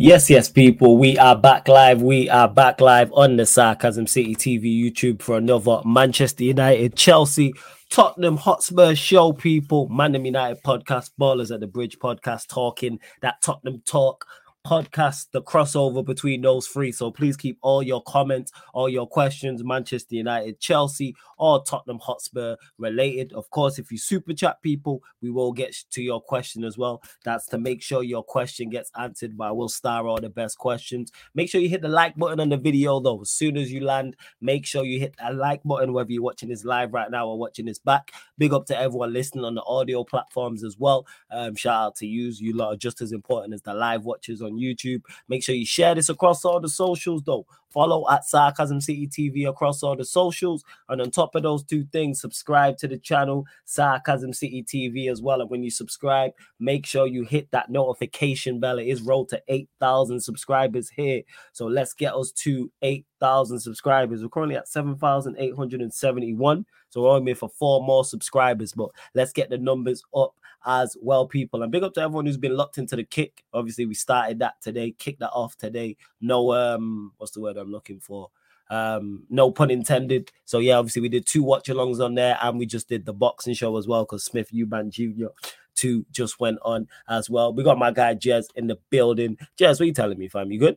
[0.00, 0.96] Yes, yes, people.
[0.96, 2.02] We are back live.
[2.02, 7.52] We are back live on the Sarcasm City TV YouTube for another Manchester United, Chelsea,
[7.90, 9.88] Tottenham Hotspur show, people.
[9.88, 14.24] Man United podcast, Ballers at the Bridge podcast, talking that Tottenham talk
[14.68, 16.92] podcast, the crossover between those three.
[16.92, 22.56] So please keep all your comments, all your questions, Manchester United, Chelsea, or Tottenham Hotspur
[22.76, 23.32] related.
[23.32, 27.02] Of course, if you super chat people, we will get to your question as well.
[27.24, 31.12] That's to make sure your question gets answered by will star all the best questions.
[31.34, 33.22] Make sure you hit the like button on the video though.
[33.22, 36.50] As soon as you land, make sure you hit that like button, whether you're watching
[36.50, 38.12] this live right now or watching this back.
[38.36, 41.06] Big up to everyone listening on the audio platforms as well.
[41.30, 42.18] Um, shout out to you.
[42.18, 45.02] You lot are just as important as the live watchers on YouTube.
[45.28, 47.46] Make sure you share this across all the socials though.
[47.70, 50.64] Follow at Sarcasm City TV across all the socials.
[50.88, 55.20] And on top of those two things, subscribe to the channel, Sarcasm City TV as
[55.20, 55.40] well.
[55.40, 58.78] And when you subscribe, make sure you hit that notification bell.
[58.78, 61.22] It is rolled to 8,000 subscribers here.
[61.52, 64.22] So let's get us to 8,000 subscribers.
[64.22, 66.66] We're currently at 7,871.
[66.90, 70.34] So we're only for four more subscribers, but let's get the numbers up
[70.66, 71.62] as well, people.
[71.62, 73.44] And big up to everyone who's been locked into the kick.
[73.52, 75.96] Obviously, we started that today, kicked that off today.
[76.20, 78.30] No, um, what's the word I'm looking for?
[78.70, 80.30] Um, no pun intended.
[80.44, 83.12] So yeah, obviously we did two watch alongs on there, and we just did the
[83.12, 85.28] boxing show as well because Smith Eubank Jr.
[85.74, 87.52] two just went on as well.
[87.52, 89.38] We got my guy Jez in the building.
[89.58, 90.52] Jez, what are you telling me, fam?
[90.52, 90.76] You good?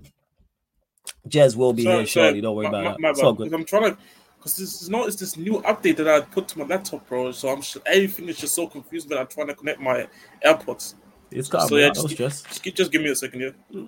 [1.28, 2.40] Jez will be sorry, here shortly.
[2.40, 3.22] Don't worry my, about my, that.
[3.22, 3.52] My, good.
[3.52, 3.98] I'm trying to
[4.38, 7.32] because this is not it's this new update that I put to my laptop, bro.
[7.32, 10.08] So I'm sure everything is just so confused when I'm trying to connect my
[10.44, 10.94] AirPods.
[11.30, 13.54] It's got so yeah, just, just, just, just give me a second here.
[13.70, 13.84] Yeah.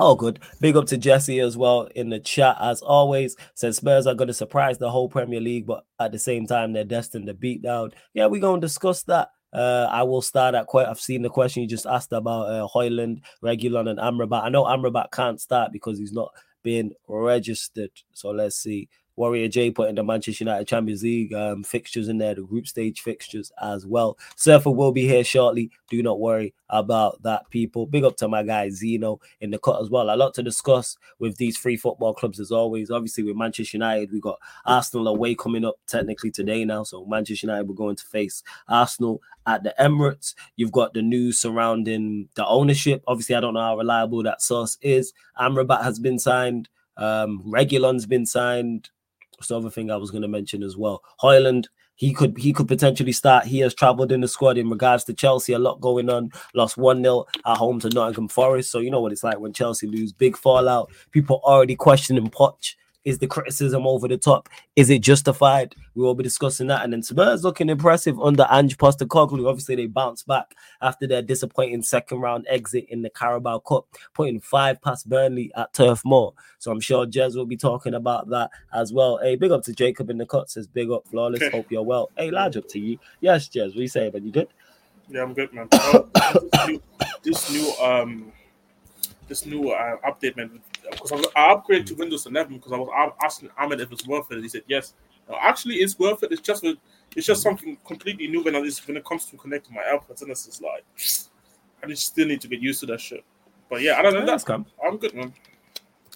[0.00, 0.38] Oh, good.
[0.60, 2.56] Big up to Jesse as well in the chat.
[2.60, 6.20] As always, says Spurs are going to surprise the whole Premier League, but at the
[6.20, 7.90] same time, they're destined to beat down.
[8.14, 9.30] Yeah, we're going to discuss that.
[9.52, 10.86] Uh, I will start at quite.
[10.86, 14.44] I've seen the question you just asked about uh, Højlund, Reguilon, and Amrabat.
[14.44, 17.90] I know Amrabat can't start because he's not being registered.
[18.12, 18.88] So let's see.
[19.18, 23.00] Warrior J putting the Manchester United Champions League um, fixtures in there, the group stage
[23.00, 24.16] fixtures as well.
[24.36, 25.70] Surfer will be here shortly.
[25.90, 27.86] Do not worry about that, people.
[27.86, 30.08] Big up to my guy Zeno in the cut as well.
[30.08, 32.90] A lot to discuss with these three football clubs as always.
[32.90, 36.84] Obviously, with Manchester United, we got Arsenal away coming up technically today now.
[36.84, 40.34] So Manchester United we're going to face Arsenal at the Emirates.
[40.56, 43.02] You've got the news surrounding the ownership.
[43.08, 45.12] Obviously, I don't know how reliable that source is.
[45.40, 46.68] Amrabat has been signed.
[46.96, 48.90] Um, Reguilon's been signed.
[49.38, 51.00] What's the other thing I was going to mention as well?
[51.22, 53.46] Højlund, he could he could potentially start.
[53.46, 55.52] He has travelled in the squad in regards to Chelsea.
[55.52, 56.30] A lot going on.
[56.54, 58.72] Lost one 0 at home to Nottingham Forest.
[58.72, 60.12] So you know what it's like when Chelsea lose.
[60.12, 60.90] Big fallout.
[61.12, 62.74] People already questioning Poch.
[63.04, 64.48] Is the criticism over the top?
[64.76, 65.74] Is it justified?
[65.94, 66.84] We will be discussing that.
[66.84, 69.48] And then Spurs looking impressive under Ange Postecoglou.
[69.48, 74.40] Obviously, they bounced back after their disappointing second round exit in the Carabao Cup, putting
[74.40, 76.34] five past Burnley at Turf Moor.
[76.58, 79.18] So I'm sure Jez will be talking about that as well.
[79.22, 80.50] Hey, big up to Jacob in the cut.
[80.50, 81.40] Says big up, flawless.
[81.40, 81.56] Okay.
[81.56, 82.10] Hope you're well.
[82.16, 82.98] Hey, large up to you.
[83.20, 83.68] Yes, Jez.
[83.68, 84.24] What you say, man?
[84.24, 84.48] You good?
[85.08, 85.68] Yeah, I'm good, man.
[85.72, 86.82] Oh, this, new,
[87.22, 88.32] this new um
[89.28, 93.50] this new uh, update, man, because I upgraded to Windows 11 because I was asking
[93.58, 94.34] Ahmed if it's worth it.
[94.34, 94.94] And he said yes.
[95.40, 96.32] actually, it's worth it.
[96.32, 96.64] It's just
[97.16, 100.30] it's just something completely new when it, when it comes to connecting my AirPods, and
[100.30, 100.84] it's just like
[101.82, 103.24] I just still need to get used to that shit.
[103.70, 104.26] But yeah, I don't know.
[104.26, 104.66] That's come.
[104.84, 105.32] I'm good, man.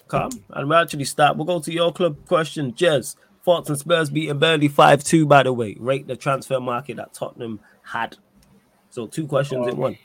[0.07, 1.37] Come, and we actually start.
[1.37, 3.15] We'll go to your club question, Jez.
[3.43, 5.75] Thoughts and Spurs beating Burnley 5 2, by the way.
[5.77, 8.15] Rate the transfer market that Tottenham had.
[8.89, 9.97] So, two questions um, in one.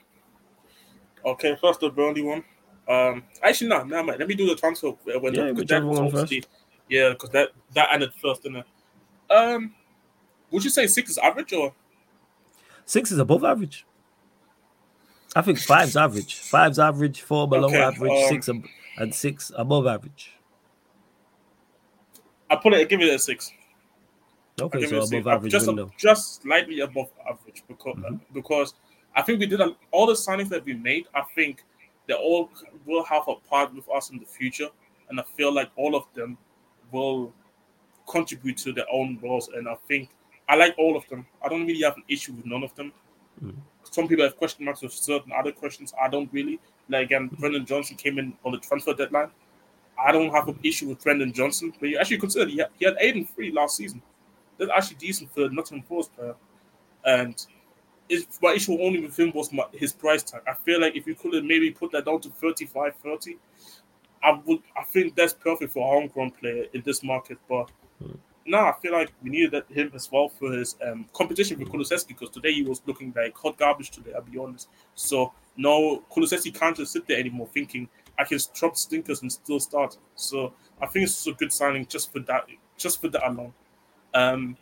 [1.24, 2.42] Okay, first the Burnley one.
[2.88, 4.18] Um, actually, no, no, man.
[4.18, 6.32] Let me do the transfer when yeah, that one first.
[6.88, 8.66] Yeah, because that that ended first, didn't it?
[9.30, 9.74] Um,
[10.50, 11.74] would you say six is average or
[12.86, 13.84] six is above average?
[15.36, 16.38] I think five's average.
[16.38, 18.64] Five's average, four below okay, average, um, six ab-
[18.96, 20.32] and six above average.
[22.48, 22.88] I put it.
[22.88, 23.52] Give it a six.
[24.60, 25.92] Okay, so above average just, window.
[25.98, 28.16] just slightly above average because mm-hmm.
[28.32, 28.74] because
[29.14, 31.06] I think we did a, all the signings that we made.
[31.14, 31.62] I think
[32.08, 32.50] they all
[32.86, 34.68] will have a part with us in the future,
[35.08, 36.36] and I feel like all of them
[36.90, 37.32] will
[38.08, 39.48] contribute to their own roles.
[39.48, 40.08] And I think
[40.48, 41.26] I like all of them.
[41.44, 42.92] I don't really have an issue with none of them.
[43.44, 43.54] Mm.
[43.84, 45.92] Some people have question marks with certain other questions.
[46.02, 46.58] I don't really.
[46.88, 49.30] Like again, Brennan Johnson came in on the transfer deadline.
[50.02, 52.84] I don't have an issue with Brennan Johnson, but you actually consider he had, he
[52.86, 54.00] had eight and three last season.
[54.56, 56.34] That's actually decent for a Nottingham Forest player.
[57.04, 57.44] And
[58.08, 60.42] it's, my issue only with him was my, his price tag.
[60.46, 63.36] I feel like if you could have maybe put that down to 35, 30,
[64.22, 64.60] I would.
[64.76, 67.38] I think that's perfect for a homegrown player in this market.
[67.48, 67.70] But
[68.46, 72.08] no, I feel like we needed him as well for his um, competition with Kulusevski
[72.08, 74.68] because today he was looking like hot garbage today, I'll be honest.
[74.94, 77.88] So, no, Kulusevski can't just sit there anymore thinking
[78.18, 79.98] I can drop stinkers and still start.
[80.14, 82.46] So, I think it's a good signing just for that,
[82.76, 83.52] just for that alone.
[84.14, 84.56] Um,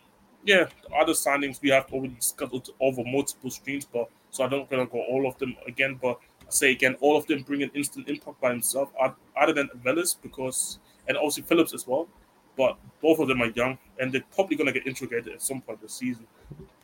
[0.46, 4.70] yeah, the other signings we have already discussed over multiple streams, but so I don't
[4.70, 5.98] gonna go all of them again.
[6.00, 8.90] But I say again, all of them bring an instant impact by himself,
[9.36, 10.78] other than Veliz because
[11.08, 12.08] and obviously Phillips as well.
[12.56, 15.82] But both of them are young and they're probably gonna get integrated at some point
[15.82, 16.26] this season.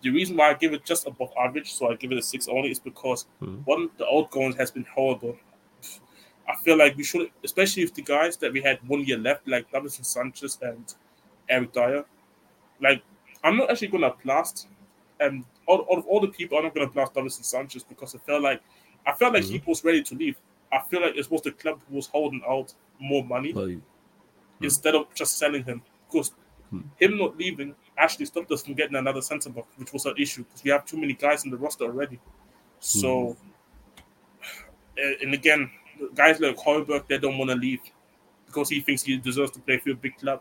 [0.02, 2.48] The reason why I give it just above average, so I give it a six
[2.48, 3.58] only, is because mm-hmm.
[3.62, 5.36] one, the outgoing has been horrible.
[6.48, 9.46] I feel like we should, especially if the guys that we had one year left,
[9.46, 10.92] like Davinson Sanchez and
[11.48, 12.04] Eric Dier,
[12.80, 13.02] like
[13.44, 14.68] I'm not actually gonna blast
[15.20, 18.18] and out, out of all the people, I'm not gonna blast Davinson Sanchez because I
[18.18, 18.62] felt like
[19.06, 19.52] I felt like mm-hmm.
[19.52, 20.36] he was ready to leave.
[20.72, 24.64] I feel like it was the club who was holding out more money well, mm-hmm.
[24.64, 25.82] instead of just selling him.
[26.10, 26.30] Because
[26.72, 26.86] mm-hmm.
[26.96, 30.44] him not leaving actually stopped us from getting another centre back, which was an issue
[30.44, 32.18] because we have too many guys in the roster already.
[32.80, 33.36] So,
[34.98, 35.22] mm-hmm.
[35.22, 35.70] and again,
[36.14, 37.80] guys like Højbjerg, they don't want to leave
[38.46, 40.40] because he thinks he deserves to play for a big club.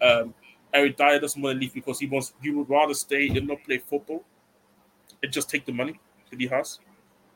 [0.00, 0.34] Um,
[0.72, 3.62] Eric Dier doesn't want to leave because he wants he would rather stay and not
[3.64, 4.24] play football
[5.22, 5.98] and just take the money
[6.30, 6.78] that he has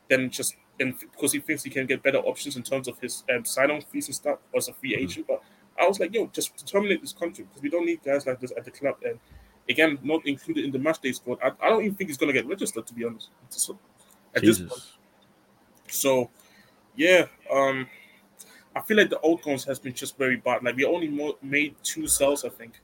[0.09, 3.25] than just and because he thinks he can get better options in terms of his
[3.35, 5.05] um, sign-on fees and stuff as a free mm-hmm.
[5.05, 5.27] agent.
[5.27, 5.43] But
[5.81, 8.53] I was like, yo, just terminate this contract because we don't need guys like this
[8.57, 8.97] at the club.
[9.05, 9.19] And
[9.69, 11.39] again, not included in the match day squad.
[11.43, 13.31] I, I don't even think he's gonna get registered to be honest.
[13.49, 13.79] So,
[14.35, 14.59] at Jesus.
[14.59, 14.83] this point.
[15.89, 16.31] So,
[16.97, 17.87] yeah, um,
[18.75, 20.63] I feel like the outcomes has been just very bad.
[20.63, 22.81] Like we only mo- made two sales, I think.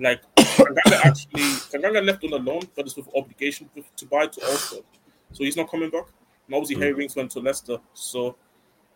[0.00, 4.76] Like actually, Tanganga left on a loan, but it's with obligation to buy to Ulster,
[5.32, 6.06] so he's not coming back.
[6.46, 6.76] And obviously.
[6.76, 8.36] Harry Winks went to Leicester, so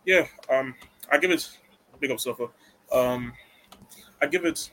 [0.05, 0.75] yeah, um,
[1.11, 1.49] I give it
[1.99, 2.47] big up Sofa.
[2.91, 3.33] Um,
[4.21, 4.71] I give it,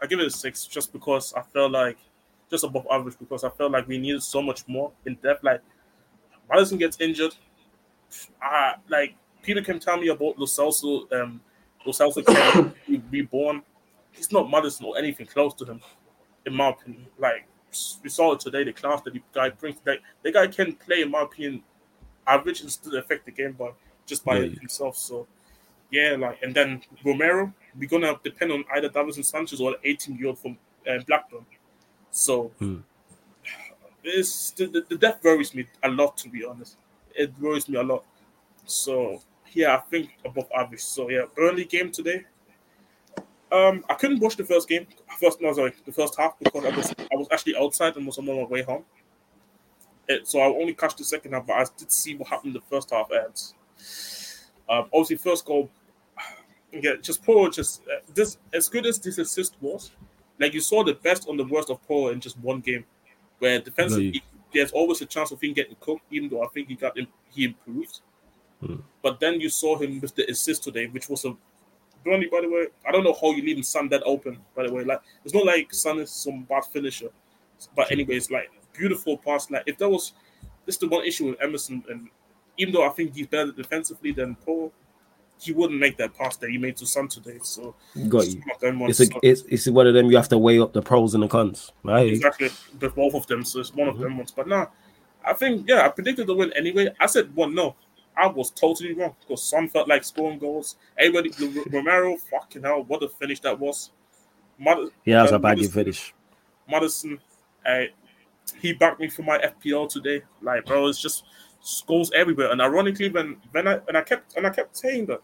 [0.00, 1.98] I give it a six just because I felt like
[2.50, 5.44] just above average because I felt like we needed so much more in depth.
[5.44, 5.60] Like
[6.50, 7.34] Maddison gets injured,
[8.42, 11.40] uh, like Peter can tell me about Lo Celso, um,
[11.84, 13.62] Lo Celso can be reborn
[14.16, 15.80] he's not Maddison or anything close to him,
[16.44, 17.06] in my opinion.
[17.18, 17.46] Like
[18.02, 19.78] we saw it today, the class that the guy brings.
[19.84, 21.62] Like the guy can play, in my opinion,
[22.26, 23.74] average and still affect the game, but
[24.06, 24.58] just by yeah.
[24.58, 24.96] himself.
[24.96, 25.26] So
[25.90, 30.28] yeah, like and then Romero, we're gonna depend on either Davinson Sanchez or 18 year
[30.28, 30.58] old from
[30.88, 31.46] uh, Blackburn.
[32.10, 32.78] So hmm.
[34.02, 36.76] it's the, the death worries me a lot, to be honest.
[37.14, 38.04] It worries me a lot.
[38.64, 39.20] So
[39.52, 40.80] yeah, I think above average.
[40.80, 42.24] So yeah, early game today.
[43.52, 44.86] Um, I couldn't watch the first game,
[45.20, 48.18] first no, sorry, the first half because I was I was actually outside and was
[48.18, 48.84] on my way home.
[50.08, 52.60] It, so I only catch the second half, but I did see what happened in
[52.60, 53.08] the first half.
[53.10, 53.52] And
[54.68, 55.70] um, obviously, first goal,
[56.72, 59.92] yeah, just Porro, just uh, this as good as this assist was,
[60.40, 62.84] like you saw the best on the worst of Porro in just one game,
[63.38, 66.74] where defensively there's always a chance of him getting cooked, even though I think he
[66.74, 66.96] got
[67.30, 68.00] he improved.
[68.60, 68.76] Hmm.
[69.02, 71.36] But then you saw him with the assist today, which was a
[72.06, 74.38] Burnley, by the way, I don't know how you leaving Son that open.
[74.54, 77.10] By the way, like it's not like Son is some bad finisher,
[77.74, 79.50] but anyways, like beautiful pass.
[79.50, 80.12] Like if that was
[80.64, 82.08] this is the one issue with Emerson, and
[82.56, 84.72] even though I think he's better defensively than Porro,
[85.38, 87.38] he wouldn't make that pass that he made to Son today.
[87.42, 87.74] So
[88.08, 88.42] got you.
[88.62, 91.22] It's, a, it's it's one of them you have to weigh up the pros and
[91.22, 92.08] the cons, right?
[92.08, 93.44] Exactly, both of them.
[93.44, 93.96] So it's one mm-hmm.
[93.96, 94.30] of them ones.
[94.30, 94.66] But now, nah,
[95.24, 96.88] I think yeah, I predicted the win anyway.
[97.00, 97.74] I said one no.
[98.16, 100.76] I was totally wrong because some felt like scoring goals.
[100.98, 101.32] Everybody,
[101.70, 103.90] Romero, fucking hell, what a finish that was.
[104.58, 106.14] Mad- yeah, that's uh, a baggy finish.
[106.68, 107.18] Maddison,
[107.64, 107.82] uh,
[108.60, 110.22] he backed me for my FPL today.
[110.40, 111.24] Like, bro, it's just
[111.86, 112.52] goals everywhere.
[112.52, 115.20] And ironically, when when I and I kept and I kept saying that,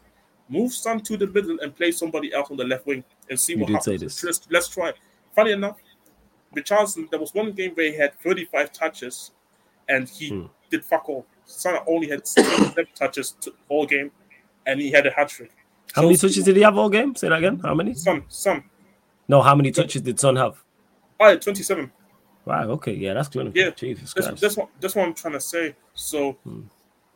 [0.49, 3.57] move Son to the middle and play somebody else on the left wing and see
[3.57, 4.23] what happens.
[4.23, 4.93] Let's, let's try.
[5.35, 5.79] Funny enough,
[6.55, 9.31] Richarlison, there was one game where he had 35 touches
[9.89, 10.47] and he hmm.
[10.71, 11.27] did fuck all.
[11.45, 13.37] Son only had seven touches
[13.69, 14.11] all game,
[14.67, 15.51] and he had a hat trick.
[15.93, 17.15] How so, many touches did he have all game?
[17.15, 17.59] Say that again.
[17.59, 17.95] How many?
[17.95, 18.65] Some, some.
[19.29, 20.63] No, how many touches did Son have?
[21.21, 21.91] Oh, yeah, 27.
[22.45, 22.63] Wow.
[22.71, 22.95] Okay.
[22.95, 23.53] Yeah, that's good.
[23.55, 23.71] Yeah.
[23.71, 25.77] Jesus that's, that's, what that's what I'm trying to say.
[25.95, 26.63] So, hmm.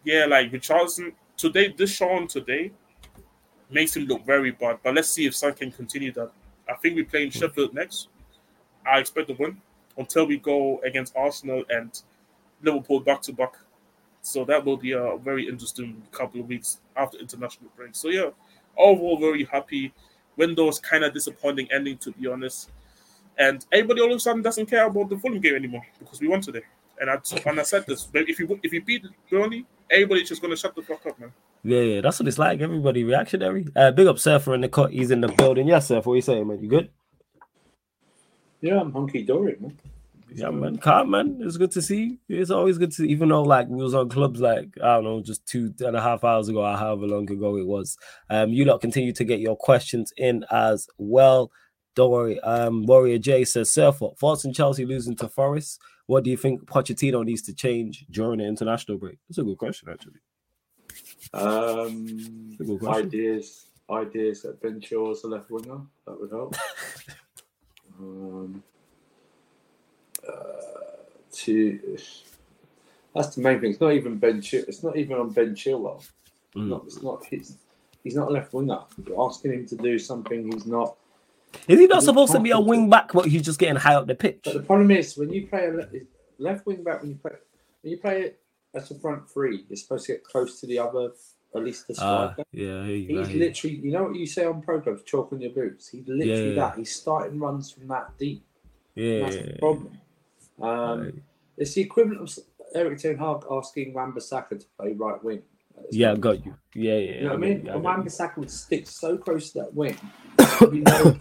[0.04, 2.70] yeah, like Richarlison today, this Son today
[3.70, 4.78] makes him look very bad.
[4.82, 6.30] But let's see if Son can continue that.
[6.68, 7.38] I think we're playing hmm.
[7.38, 8.08] Sheffield next.
[8.86, 9.60] I expect to win
[9.98, 12.00] until we go against Arsenal and
[12.62, 13.54] Liverpool back to back.
[14.26, 17.94] So that will be a very interesting couple of weeks after international break.
[17.94, 18.30] So yeah,
[18.76, 19.94] overall very happy.
[20.36, 22.70] Windows kind of disappointing ending to be honest.
[23.38, 26.26] And everybody all of a sudden doesn't care about the Fulham game anymore because we
[26.26, 26.62] won today.
[27.00, 30.56] And I and I said this, if you if you beat Burnley, everybody's just gonna
[30.56, 31.32] shut the fuck up, man.
[31.62, 32.60] Yeah, yeah, that's what it's like.
[32.60, 33.68] Everybody reactionary.
[33.76, 34.92] Uh, big up Surfer in the cut.
[34.92, 35.68] He's in the building.
[35.68, 36.08] Yes, Surfer.
[36.08, 36.60] What are you saying, man?
[36.60, 36.90] You good?
[38.60, 39.78] Yeah, I'm hunky dory, man.
[40.32, 40.78] Yeah, man.
[40.78, 41.38] Calm, man.
[41.40, 42.18] It's good to see.
[42.26, 42.40] you.
[42.40, 45.04] It's always good to see, even though like we was on clubs like I don't
[45.04, 47.96] know, just two and a half hours ago, or however long ago it was.
[48.28, 51.50] Um, you lot continue to get your questions in as well.
[51.94, 52.38] Don't worry.
[52.40, 55.80] Um, Warrior J says, Surfer, thoughts on Chelsea losing to Forest.
[56.06, 59.18] What do you think Pochettino needs to change during the international break?
[59.28, 60.20] That's a good question, actually.
[61.32, 63.06] Um, good question.
[63.06, 66.54] ideas, ideas Ben Shaw as a left winger that would help.
[67.98, 68.62] um,
[70.28, 71.02] uh,
[71.32, 71.98] to
[73.14, 73.70] that's the main thing.
[73.70, 74.40] It's not even Ben.
[74.42, 76.06] Chil- it's not even on Ben Chilwell.
[76.54, 76.68] Mm.
[76.68, 77.24] Not, it's not.
[77.24, 77.56] He's,
[78.04, 78.80] he's not a left winger.
[79.06, 80.96] You're asking him to do something he's not.
[81.66, 84.06] Is he not supposed to be a wing back, but he's just getting high up
[84.06, 84.40] the pitch?
[84.44, 85.86] But the problem is when you play a le-
[86.38, 87.32] left wing back, when you play
[87.82, 88.40] when you play it
[88.74, 91.12] as a front three, you're supposed to get close to the other,
[91.54, 92.44] at least the Ah, striker.
[92.52, 93.38] yeah, you, I He's you.
[93.40, 95.88] literally, you know what you say on programs, chalk on your boots.
[95.88, 96.76] He's literally Yeah, yeah, that.
[96.76, 98.44] He's starting runs from that deep.
[98.94, 99.58] yeah, That's yeah, the yeah.
[99.58, 99.98] problem.
[100.60, 101.14] Um, Right.
[101.58, 102.44] It's the equivalent of
[102.74, 105.42] Erik Ten Hag asking Wan-Bissaka to play right wing.
[105.90, 106.54] Yeah, I got you.
[106.74, 107.14] Yeah, yeah.
[107.14, 107.66] You know I mean?
[107.66, 109.96] you, I Wan-Bissaka would stick so close to that wing.
[110.60, 111.16] you know,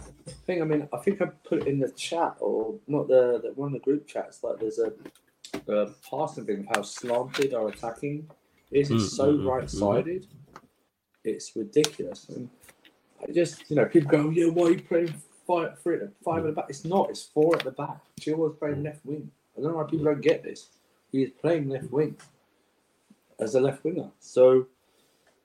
[0.46, 0.62] thing.
[0.62, 3.68] I mean, I think I put it in the chat or not the, the one
[3.68, 4.42] of the group chats.
[4.42, 4.92] Like, there's a,
[5.72, 8.28] a passing thing of how slanted our attacking
[8.70, 8.90] is.
[8.90, 10.26] It's Mm, so mm, mm, right-sided.
[11.24, 12.28] It's ridiculous.
[12.28, 12.48] And
[13.26, 15.14] I just, you know, people go, yeah, why are you playing
[15.46, 16.66] five, three, five at the back?
[16.68, 17.10] It's not.
[17.10, 17.98] It's four at the back.
[18.20, 19.30] Chilwell's playing left wing.
[19.56, 20.68] I don't know why people don't get this.
[21.12, 22.16] He is playing left wing
[23.38, 24.10] as a left winger.
[24.20, 24.66] So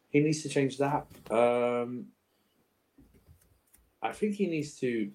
[0.09, 1.05] he needs to change that.
[1.29, 2.07] Um,
[4.01, 5.11] I think he needs to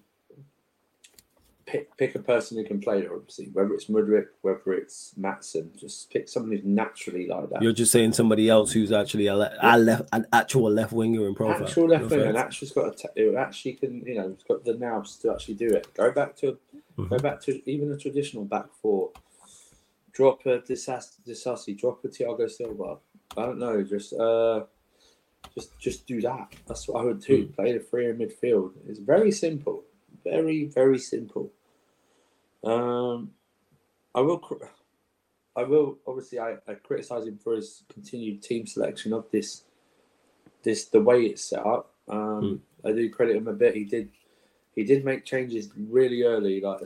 [1.67, 5.75] pick pick a person who can play there, obviously, whether it's Mudryk, whether it's Maatsen,
[5.79, 7.61] just pick someone who's naturally like that.
[7.61, 11.27] You're just saying somebody else who's actually a, le- a left, an actual left winger
[11.27, 11.63] in profile.
[11.67, 14.73] actual left winger, and actually's got a t- who actually can, you know, got the
[14.73, 15.93] nous to actually do it.
[15.93, 16.57] Go back to
[16.97, 17.21] go Mhm.
[17.21, 19.11] back to even a traditional back four.
[20.13, 22.97] Drop a Disas- Disasi, drop a Thiago Silva.
[23.37, 24.63] I don't know, just uh,
[25.53, 26.55] just just do that.
[26.65, 27.47] That's what I would do.
[27.47, 28.71] Play the three in midfield.
[28.87, 29.83] It's very simple,
[30.23, 31.51] very very simple.
[32.71, 33.31] Um,
[34.15, 34.41] I will.
[35.55, 36.39] I will obviously.
[36.39, 39.63] I, I criticize him for his continued team selection of this,
[40.63, 41.93] this the way it's set up.
[42.07, 43.75] Um, I do credit him a bit.
[43.75, 44.09] He did,
[44.75, 46.85] he did make changes really early, like a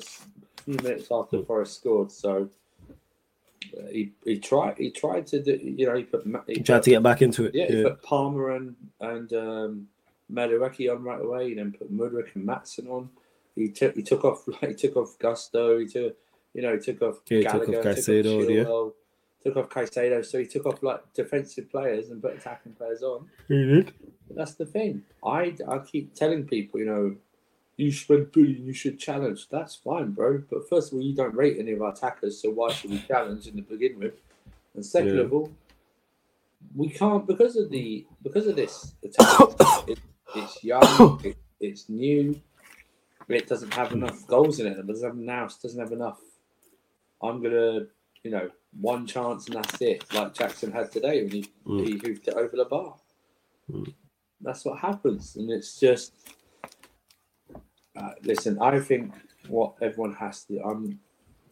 [0.63, 1.47] few minutes after Mm.
[1.47, 2.11] Forest scored.
[2.11, 2.49] So
[3.77, 5.59] uh, he he tried he tried to do.
[5.61, 7.55] You know, he put he He tried put- to get back into it.
[7.55, 9.87] yeah, he put Palmer and and um,
[10.31, 13.09] Madueke on right away, and then put Mudryk and Maatsen on.
[13.55, 15.79] He took he took off he took off Gusto.
[15.79, 16.17] He took
[16.53, 18.63] you know he took off Yeah, he took off Gallagher, Caicedo, yeah.
[18.63, 18.93] Chilwell,
[19.43, 20.25] took off Caicedo.
[20.25, 23.27] So he took off like defensive players and put attacking players on.
[23.47, 23.93] He did.
[24.29, 25.03] That's the thing.
[25.23, 27.15] I I keep telling people, you know,
[27.77, 29.49] you should bully, you should challenge.
[29.49, 30.43] That's fine, bro.
[30.49, 32.99] But first of all, you don't rate any of our attackers, so why should we
[32.99, 34.13] challenge in the begin with?
[34.75, 35.21] And second Yeah.
[35.23, 35.51] of all,
[36.75, 39.87] we can't because of the because of this attack.
[39.87, 39.99] it,
[40.35, 42.39] it's young, it, it's new.
[43.33, 44.77] It doesn't have enough goals in it.
[44.77, 45.55] It doesn't have nous.
[45.57, 46.19] Doesn't have enough.
[47.21, 47.87] I'm gonna,
[48.23, 50.03] you know, one chance and that's it.
[50.13, 51.85] Like Jackson had today when he Mm.
[51.87, 52.95] he hoofed it over the bar.
[53.71, 53.93] Mm.
[54.41, 56.13] That's what happens, and it's just.
[57.95, 59.13] Uh, listen, I think
[59.47, 60.59] what everyone has to.
[60.63, 60.99] I'm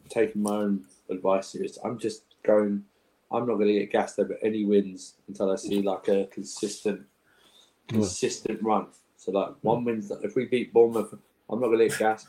[0.09, 1.63] taking my own advice here.
[1.63, 2.85] Is I'm just going.
[3.31, 7.01] I'm not going to get gassed over any wins until I see like a consistent,
[7.87, 8.87] consistent run.
[9.17, 10.11] So like one wins.
[10.23, 11.13] If we beat Bournemouth,
[11.49, 12.27] I'm not get gassed.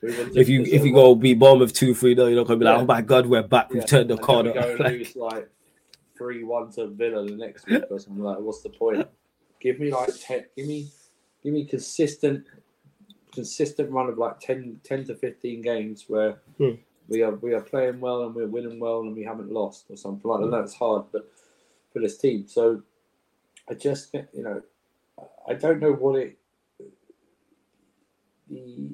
[0.00, 2.64] Three If you if you go beat Bournemouth two three, no, you're not gonna be
[2.64, 3.70] like, oh my god, we're back.
[3.70, 4.52] We've Yeah, turned the and corner.
[4.52, 5.48] Go and Like, lose like
[6.16, 8.38] three one to Villa the next week or something like.
[8.38, 9.06] What's the point?
[9.60, 10.44] Give me like ten.
[10.56, 10.88] Give me,
[11.42, 12.44] give me consistent,
[13.32, 16.74] consistent run of like 10, 10 to fifteen games where Hmm.
[17.08, 19.96] we are we are playing well and we're winning well and we haven't lost or
[19.96, 20.46] something like that.
[20.50, 21.28] Know it's hard, but
[21.92, 22.82] for this team, so
[23.68, 24.62] I just you know,
[25.48, 26.38] I don't know what it.
[28.50, 28.90] The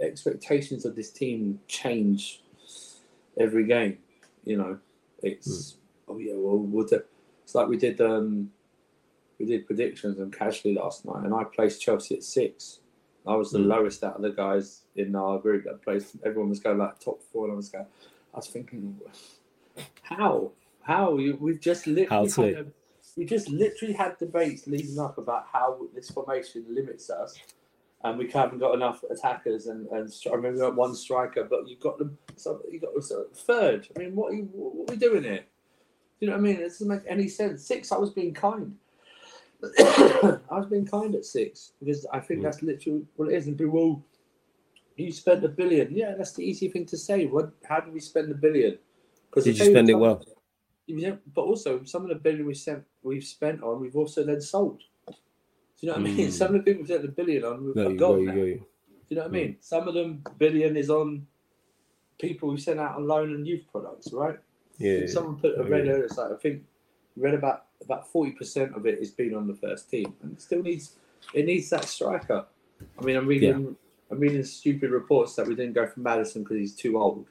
[0.00, 2.42] expectations of this team change
[3.38, 3.98] every game.
[4.44, 4.78] You know,
[5.22, 5.76] it's
[6.08, 7.02] oh yeah, well, we'll do,
[7.44, 8.50] it's like we did um
[9.38, 12.80] we did predictions and casually last night, and I placed Chelsea at six.
[13.26, 13.66] I was the Mm.
[13.66, 16.16] lowest out of the guys in our group that placed.
[16.24, 17.86] Everyone was going like top four, and I was going.
[18.32, 18.98] I was thinking,
[20.02, 22.66] how, how we've just literally to- had a,
[23.16, 27.36] we just literally had debates leading up about how this formation limits us,
[28.04, 31.44] and we haven't got enough attackers and and stri- I mean we got one striker,
[31.44, 32.16] but you've got them.
[32.36, 33.88] So you got so third.
[33.96, 35.44] I mean, what are, you, what are we doing here?
[36.20, 36.56] You know what I mean?
[36.56, 37.64] It doesn't make any sense.
[37.66, 38.76] Six, I was being kind.
[39.78, 42.42] I was being kind at six because I think Mm.
[42.44, 43.46] that's literally what it is.
[43.48, 44.04] And people, well,
[44.96, 45.94] You spent a billion.
[45.94, 47.26] Yeah, that's the easy thing to say.
[47.26, 47.52] What?
[47.68, 48.78] How did we spend a billion?
[49.30, 50.24] Because Did you spend it well?
[50.86, 54.40] Yeah, but also some of the billion we sent, we've spent on, we've also then
[54.40, 54.82] sold.
[55.80, 56.28] Do you know what I mean?
[56.28, 56.32] Mm.
[56.32, 58.32] Some of the people we spent a billion on, we've got you gone now.
[58.34, 58.66] go, Do you.
[59.08, 59.56] you know what I mean?
[59.60, 61.26] Some of them billion is on
[62.20, 64.38] people who sent out on loan and youth products, right?
[64.78, 65.06] Yeah.
[65.06, 65.92] Someone put a Oh, red yeah.
[65.92, 66.62] earlier, it's like I think
[67.16, 70.32] read about about forty percent of it is has been on the first team, and
[70.32, 70.96] it still needs
[71.34, 72.46] it needs that striker.
[72.98, 73.76] I mean, I'm reading
[74.10, 77.26] I'm reading stupid reports that we didn't go for Maddison because he's too old.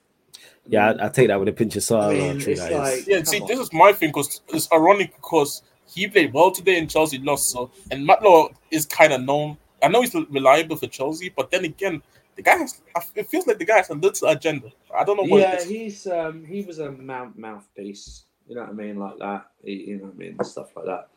[0.67, 2.03] Yeah, I, I take that with a pinch of salt.
[2.03, 2.77] I I don't know mean, how true it's that is.
[2.77, 3.47] like- Yeah, see, on.
[3.47, 7.49] this is my thing because it's ironic because he played well today and Chelsea lost.
[7.49, 9.57] So, and Matt Law is kind of known.
[9.81, 12.01] I know he's reliable for Chelsea, but then again,
[12.35, 12.81] the guy has.
[13.15, 14.71] It feels like the guy has a little agenda.
[14.95, 18.25] I don't know what Yeah, he's um he was a mouth mouthpiece.
[18.47, 19.47] You know what I mean, like that.
[19.63, 21.09] He, you know what I mean, stuff like that.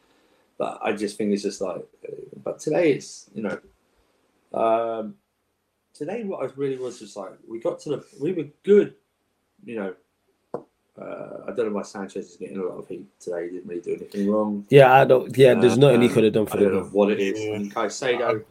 [0.59, 1.87] But I just think it's just like.
[2.43, 5.15] But today it's you know, um,
[5.95, 8.95] today what I really was just like we got to the we were good.
[9.65, 9.95] You know,
[11.00, 13.44] uh, I don't know why Sanchez is getting a lot of heat today.
[13.47, 14.66] He didn't really do anything wrong.
[14.70, 15.37] Yeah, I don't.
[15.37, 17.38] Yeah, there's nothing he Um, could have done I for don't know what it is.
[17.40, 17.54] Yeah.
[17.54, 18.44] And Caicedo,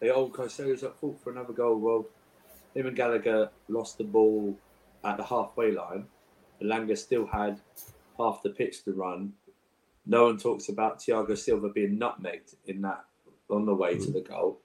[0.00, 1.76] the old Caicedo's at fault for another goal.
[1.78, 2.06] Well,
[2.74, 4.56] him and Gallagher lost the ball
[5.04, 6.06] at the halfway line.
[6.62, 7.60] Elanga still had
[8.18, 9.32] half the pitch to run.
[10.06, 13.04] No one talks about Thiago Silva being nutmegged in that
[13.50, 14.58] on the way to the goal.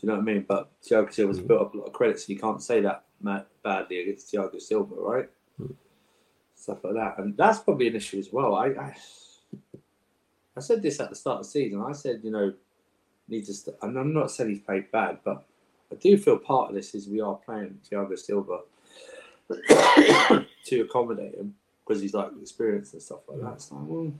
[0.00, 0.44] Do you know what I mean?
[0.48, 1.46] But Thiago Silva's Mm.
[1.46, 4.60] built up a lot of credit, so you can't say that ma- badly against Thiago
[4.60, 5.28] Silva, right?
[5.60, 5.74] Mm.
[6.60, 8.54] Stuff like that, and that's probably an issue as well.
[8.54, 8.96] I, I,
[10.54, 11.82] I said this at the start of the season.
[11.82, 12.52] I said, you know,
[13.28, 13.54] need to.
[13.54, 15.42] St- and I'm not saying he's played bad, but
[15.90, 18.60] I do feel part of this is we are playing Thiago Silva
[20.66, 21.54] to accommodate him
[21.86, 23.66] because he's like experienced and stuff like that.
[23.70, 24.12] Like, well,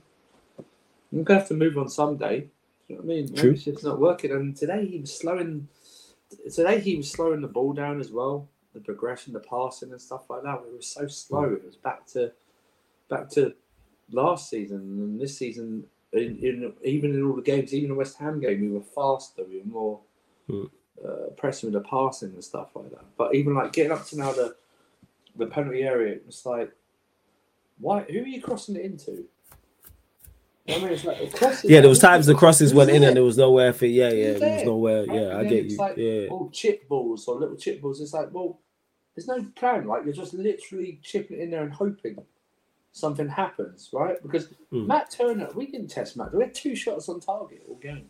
[1.11, 2.39] you're gonna have to move on someday.
[2.39, 2.47] Do
[2.87, 3.25] you know what I mean?
[3.25, 3.51] Maybe True.
[3.51, 4.31] It's just not working.
[4.31, 5.67] And today he was slowing.
[6.51, 8.47] Today he was slowing the ball down as well.
[8.73, 10.63] The progression, the passing, and stuff like that.
[10.65, 11.43] We were so slow.
[11.43, 12.31] It was back to
[13.09, 13.53] back to
[14.11, 15.85] last season and this season.
[16.13, 19.43] In, in even in all the games, even the West Ham game, we were faster.
[19.43, 19.99] We were more
[20.47, 20.65] Hmm.
[21.05, 23.05] uh, pressing with the passing and stuff like that.
[23.17, 24.55] But even like getting up to now the
[25.37, 26.71] the penalty area, it's like,
[27.79, 28.01] why?
[28.03, 29.25] Who are you crossing it into?
[30.69, 33.37] I mean, like crosses- Yeah, there was times the crosses went in and there was
[33.37, 33.85] nowhere for.
[33.87, 35.05] Yeah, yeah, there was nowhere.
[35.05, 35.77] Yeah, I get it's you.
[35.79, 37.99] like, Yeah, all chip balls or little chip balls.
[37.99, 38.59] It's like, well,
[39.15, 39.87] there's no plan.
[39.87, 42.17] Like you're just literally chipping it in there and hoping
[42.93, 44.21] something happens, right?
[44.21, 44.87] Because Mm.
[44.87, 46.33] Matt Turner, we didn't test Matt.
[46.33, 48.07] We had two shots on target all game.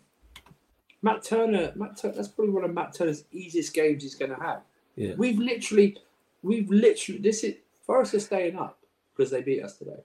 [1.02, 4.40] Matt Turner, Matt Turner, that's probably one of Matt Turner's easiest games he's going to
[4.40, 4.62] have.
[4.96, 5.14] Yeah.
[5.18, 5.98] We've literally,
[6.44, 8.78] we've literally, this is Forest are staying up
[9.16, 10.04] because they beat us today.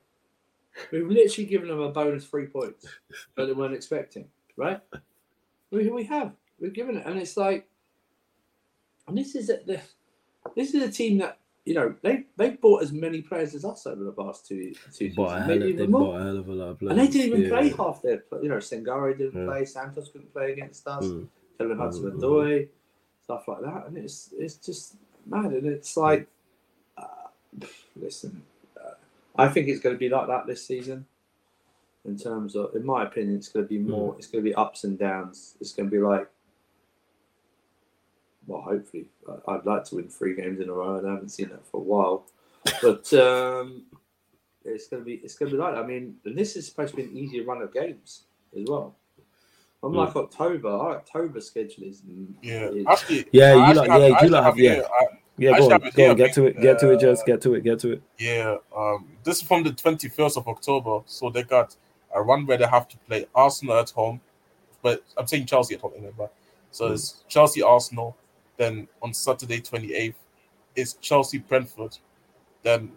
[0.92, 2.86] We've literally given them a bonus three points
[3.36, 4.80] that they weren't expecting, right?
[5.70, 6.32] We, we have.
[6.60, 7.66] We've given it, and it's like,
[9.08, 9.80] and this is the,
[10.54, 13.86] this is a team that you know they they bought as many players as us
[13.86, 16.12] over the past two two a seasons, maybe they even more.
[16.12, 16.90] bought a hell of a lot of players.
[16.92, 17.48] And they didn't even yeah.
[17.48, 19.46] play half their, you know, Sangaré didn't Yeah.
[19.46, 21.28] play, Santos couldn't play against us, Mm.
[21.58, 22.68] Kevin Hudson Mm, Odoi,
[23.24, 26.28] stuff like that, and it's it's just mad, and it's like,
[26.96, 27.28] uh,
[27.96, 28.42] listen,
[29.38, 31.06] I think it's going to be like that this season.
[32.04, 33.90] In terms of, in my opinion, it's going to be hmm.
[33.90, 34.14] more.
[34.16, 35.56] It's going to be ups and downs.
[35.60, 36.28] It's going to be like,
[38.46, 41.30] well, hopefully, I- I'd like to win three games in a row, and I haven't
[41.30, 42.26] seen that for a while.
[42.80, 43.82] But um,
[44.64, 45.74] it's going to be it's going to be like.
[45.74, 48.24] I mean, and this is supposed to be an easier run of games
[48.56, 48.94] as well.
[49.82, 50.18] Unlike hmm.
[50.18, 52.02] October, our October schedule is
[52.42, 54.82] Yeah, is- actually, Yeah, you actually lot- yeah, you actually lot have- yeah.
[55.00, 57.54] I- Yeah, go on, go on, get to it, get to it, just get to
[57.54, 58.02] it, get to it.
[58.18, 61.00] Yeah, um, this is from the 21st of October.
[61.06, 61.76] So they got
[62.14, 64.20] a run where they have to play Arsenal at home,
[64.82, 65.92] but I'm saying Chelsea at home.
[65.94, 66.30] Remember?
[66.70, 68.16] So it's Chelsea, Arsenal.
[68.56, 70.14] Then on Saturday 28th
[70.74, 71.98] is Chelsea, Brentford.
[72.62, 72.92] Then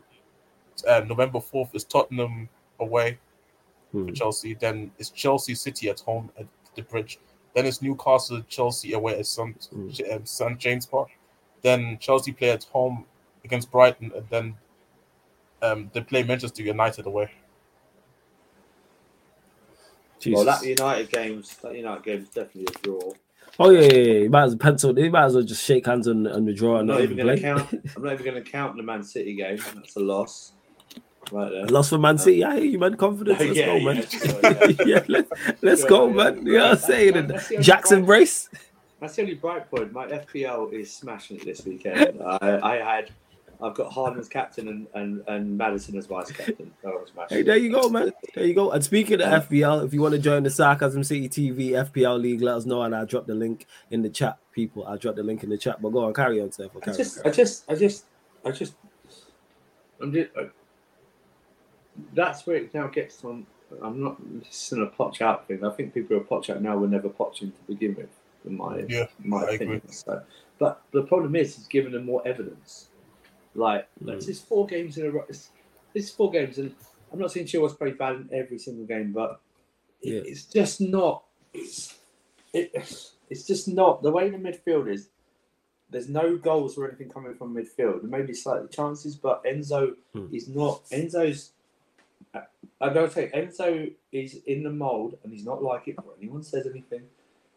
[0.88, 2.48] uh, November 4th is Tottenham
[2.80, 3.18] away
[3.92, 4.06] Hmm.
[4.08, 4.54] for Chelsea.
[4.54, 7.20] Then it's Chelsea City at home at the Bridge.
[7.56, 9.68] Then it's Newcastle, Chelsea away at St.
[9.76, 10.16] Mm.
[10.16, 10.58] um, St.
[10.60, 11.10] James Park.
[11.62, 13.06] Then Chelsea play at home
[13.44, 14.56] against Brighton, and then
[15.62, 17.32] um, they play Manchester United away.
[20.28, 23.14] well, that United games, that United game is definitely a draw.
[23.60, 24.20] Oh yeah, yeah, yeah.
[24.22, 24.98] You might as well pencil.
[24.98, 27.02] You might as well just shake hands on, on the draw I'm and not not
[27.04, 27.70] even even going to count.
[27.96, 29.58] I'm not even going to count the Man City game.
[29.76, 30.54] That's a loss,
[31.32, 31.66] right there.
[31.66, 32.44] Lost for Man City.
[32.44, 32.96] I hear you, man.
[32.96, 33.40] Confidence.
[33.40, 34.06] Let's Yeah, go, man.
[34.44, 36.46] yeah, yeah, let's, let's go, man.
[36.46, 37.28] You know what I'm saying?
[37.28, 38.08] That's Jackson point.
[38.08, 38.50] Brace.
[39.00, 39.94] That's the only bright point.
[39.94, 42.22] My FPL is smashing it this weekend.
[42.42, 43.12] I, I had
[43.62, 46.72] I've got Harden as captain and, and, and Maddison as vice captain.
[46.86, 48.12] Oh, hey, there you go, man.
[48.34, 48.72] There you go.
[48.72, 52.42] And speaking of FPL, if you want to join the Sarcasm City TV FPL League,
[52.42, 54.38] let us know, and I'll drop the link in the chat.
[54.54, 55.82] People, I'll drop the link in the chat.
[55.82, 56.70] But go on, carry on, Seth.
[56.88, 58.06] I just, I just, I just,
[58.46, 58.76] I just,
[60.02, 60.30] I'm just.
[60.38, 60.44] Uh,
[62.14, 63.46] that's where it now gets on.
[63.84, 65.66] I'm not just in a potch out thing.
[65.66, 68.10] I think people who are potch out now were never potching to begin with,
[68.46, 69.78] in my yeah, my I opinion.
[69.78, 69.94] Agree.
[69.94, 70.22] So,
[70.58, 72.90] but the problem is, it's given them more evidence.
[73.56, 74.16] Like, mm.
[74.16, 75.26] this is four games in a row.
[75.28, 75.50] This
[75.94, 76.74] is four games, and
[77.12, 79.42] I'm not saying Chilwell's played bad in every single game, but
[80.02, 80.22] it, yeah.
[80.32, 81.24] it's just not.
[81.54, 81.96] It's
[82.54, 82.72] it,
[83.30, 85.10] it's just not the way the midfield is.
[85.92, 88.02] There's no goals or anything coming from midfield.
[88.02, 90.34] There may be slightly chances, but Enzo mm.
[90.34, 90.86] is not.
[90.92, 91.52] Enzo's
[92.82, 96.44] I gotta say, Enzo is in the mold, and he's not like it when anyone
[96.44, 97.04] says anything.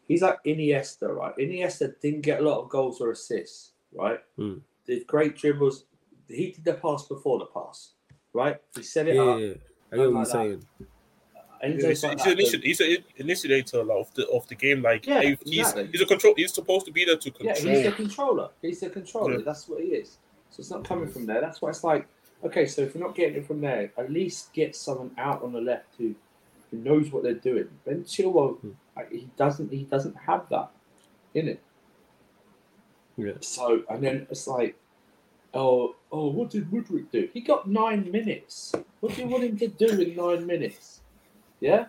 [0.07, 1.35] He's like Iniesta, right?
[1.37, 4.19] Iniesta didn't get a lot of goals or assists, right?
[4.37, 4.61] Mm.
[4.85, 5.85] Did great dribbles.
[6.27, 7.93] He did the pass before the pass,
[8.33, 8.59] right?
[8.75, 9.39] He set it yeah, up.
[9.39, 9.53] Yeah,
[9.91, 10.65] I get what you're saying.
[11.63, 14.81] he's, like he's, initiator, he's an initiator of the of the game.
[14.81, 15.89] Like yeah, he's exactly.
[15.91, 16.33] he's a control.
[16.35, 17.55] He's supposed to be there to control.
[17.65, 18.49] Yeah, he's the controller.
[18.61, 19.37] He's the controller.
[19.37, 19.45] Yeah.
[19.45, 20.17] That's what he is.
[20.49, 21.41] So it's not coming from there.
[21.41, 22.07] That's why it's like
[22.43, 25.53] Okay, so if you're not getting it from there, at least get someone out on
[25.53, 26.13] the left who,
[26.73, 27.67] who knows what they're doing.
[27.85, 28.71] Ben Chilwell, hmm.
[29.11, 30.71] he doesn't he doesn't have that
[31.33, 31.61] in it.
[33.15, 33.33] Yeah.
[33.41, 34.75] So and then it's like,
[35.53, 37.29] oh oh, what did Mudryk do?
[37.33, 38.73] He got nine minutes.
[38.99, 41.01] What do you want him to do in nine minutes?
[41.59, 41.85] Yeah,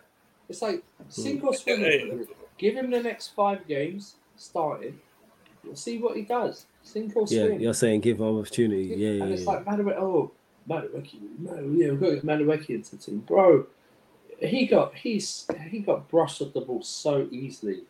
[0.49, 2.27] it's like sink or swim.
[2.59, 5.01] Give him the next five games starting.
[5.65, 6.67] We'll see what he does.
[6.83, 7.55] Sink or swim.
[7.55, 8.85] Yeah, you're saying give him opportunity.
[8.85, 9.25] Yeah, and yeah.
[9.25, 9.51] And it's yeah.
[9.51, 9.67] like,
[9.97, 10.31] oh,
[10.69, 13.67] Madueke, no, yeah, we've got to get Madueke into the team, bro.
[14.41, 17.83] He got he's he got brushed off the ball so easily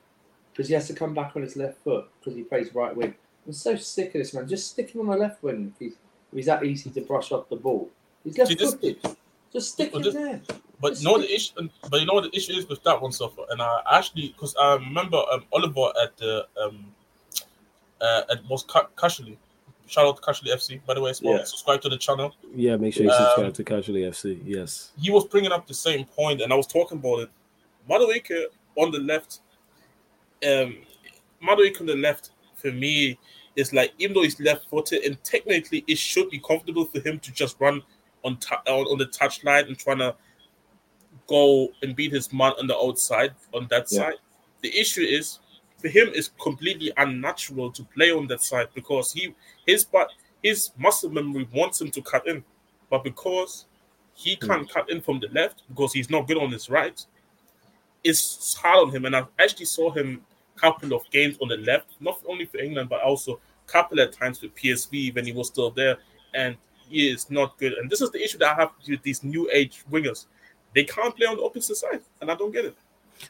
[0.53, 3.15] because he has to come back on his left foot because he plays right wing.
[3.47, 4.49] I'm so sick of this man.
[4.49, 7.33] Just stick him on the left wing if he's, if he's that easy to brush
[7.33, 7.91] off the ball.
[8.23, 9.03] He's left footed.
[9.03, 9.17] Just,
[9.53, 10.41] just stick him just, there.
[10.81, 11.69] But just you know the issue?
[11.91, 13.47] But you know what the issue is with that one, so far.
[13.51, 16.87] And I actually, because I remember um, Oliver at the um,
[18.01, 19.39] uh, at most casually
[19.87, 21.37] Shout out to Casually FC, by the way, as well.
[21.37, 21.45] Yeah.
[21.45, 22.35] Subscribe to the channel.
[22.55, 24.41] Yeah, make sure you subscribe um, to Casually FC.
[24.45, 24.93] Yes.
[24.99, 27.31] He was bringing up the same point, and I was talking about it.
[27.89, 29.41] Madueke on the left,
[30.47, 30.79] um,
[31.43, 33.19] Madueke on the left, for me,
[33.57, 37.19] is like, even though he's left footed, and technically it should be comfortable for him
[37.21, 37.83] to just run
[38.25, 40.17] on, t- on, on the touchline and trying to
[41.27, 44.01] go and beat his man on the outside on that yeah.
[44.01, 44.15] side.
[44.63, 45.41] The issue is
[45.85, 49.35] for him it's completely unnatural to play on that side because he
[49.67, 50.09] his but
[50.43, 52.43] his muscle memory wants him to cut in,
[52.91, 53.67] but because
[54.15, 54.47] he hmm.
[54.47, 57.05] can't cut in from the left because he's not good on his right,
[58.03, 59.05] it's hard on him.
[59.05, 60.23] And I've actually saw him
[60.57, 64.41] couple of games on the left, not only for England but also couple of times
[64.41, 65.99] with PSV when he was still there,
[66.35, 66.57] and
[66.89, 67.75] he is not good.
[67.75, 70.27] And this is the issue that I have with these new age wingers.
[70.75, 72.77] They can't play on the opposite side, and I don't get it.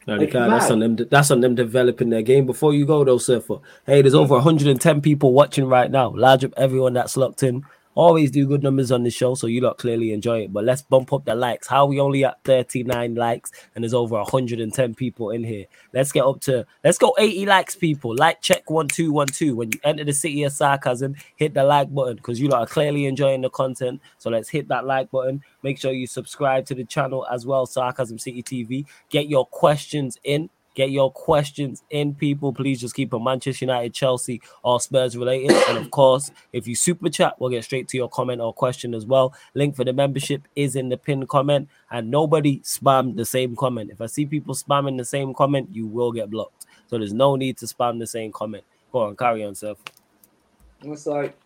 [0.06, 0.50] No, they can't.
[0.50, 0.96] That's on them.
[0.96, 2.46] That's on them developing their game.
[2.46, 3.56] Before you go though, Surfer.
[3.86, 6.10] Hey, there's over 110 people watching right now.
[6.14, 7.64] Large up everyone that's locked in.
[7.94, 10.52] Always do good numbers on the show, so you lot clearly enjoy it.
[10.52, 11.68] But let's bump up the likes.
[11.68, 15.66] How we only at 39 likes and there's over 110 people in here.
[15.92, 18.14] Let's get up to let's go 80 likes, people.
[18.16, 19.54] Like check one two one two.
[19.54, 22.66] When you enter the city of sarcasm, hit the like button because you lot are
[22.66, 24.00] clearly enjoying the content.
[24.18, 25.42] So let's hit that like button.
[25.62, 28.86] Make sure you subscribe to the channel as well, Sarcasm City TV.
[29.08, 32.52] Get your questions in Get your questions in, people.
[32.52, 35.52] Please just keep them Manchester United, Chelsea, or Spurs related.
[35.68, 38.94] and of course, if you super chat, we'll get straight to your comment or question
[38.94, 39.32] as well.
[39.54, 41.68] Link for the membership is in the pinned comment.
[41.90, 43.90] And nobody spam the same comment.
[43.90, 46.66] If I see people spamming the same comment, you will get blocked.
[46.88, 48.64] So there's no need to spam the same comment.
[48.92, 49.78] Go on, carry on, Seth.
[50.82, 51.36] It's like,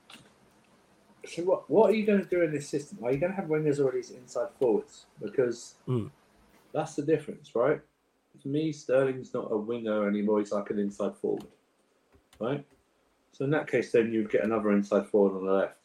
[1.27, 2.99] so what, what are you going to do in this system?
[3.03, 5.05] Are you going to have wingers or these inside forwards?
[5.23, 6.11] Because mm.
[6.73, 7.81] that's the difference, right?
[8.43, 10.41] To me, Sterling's not a winger anymore.
[10.41, 11.47] He's like an inside forward,
[12.39, 12.65] right?
[13.33, 15.79] So in that case, then you'd get another inside forward on the left.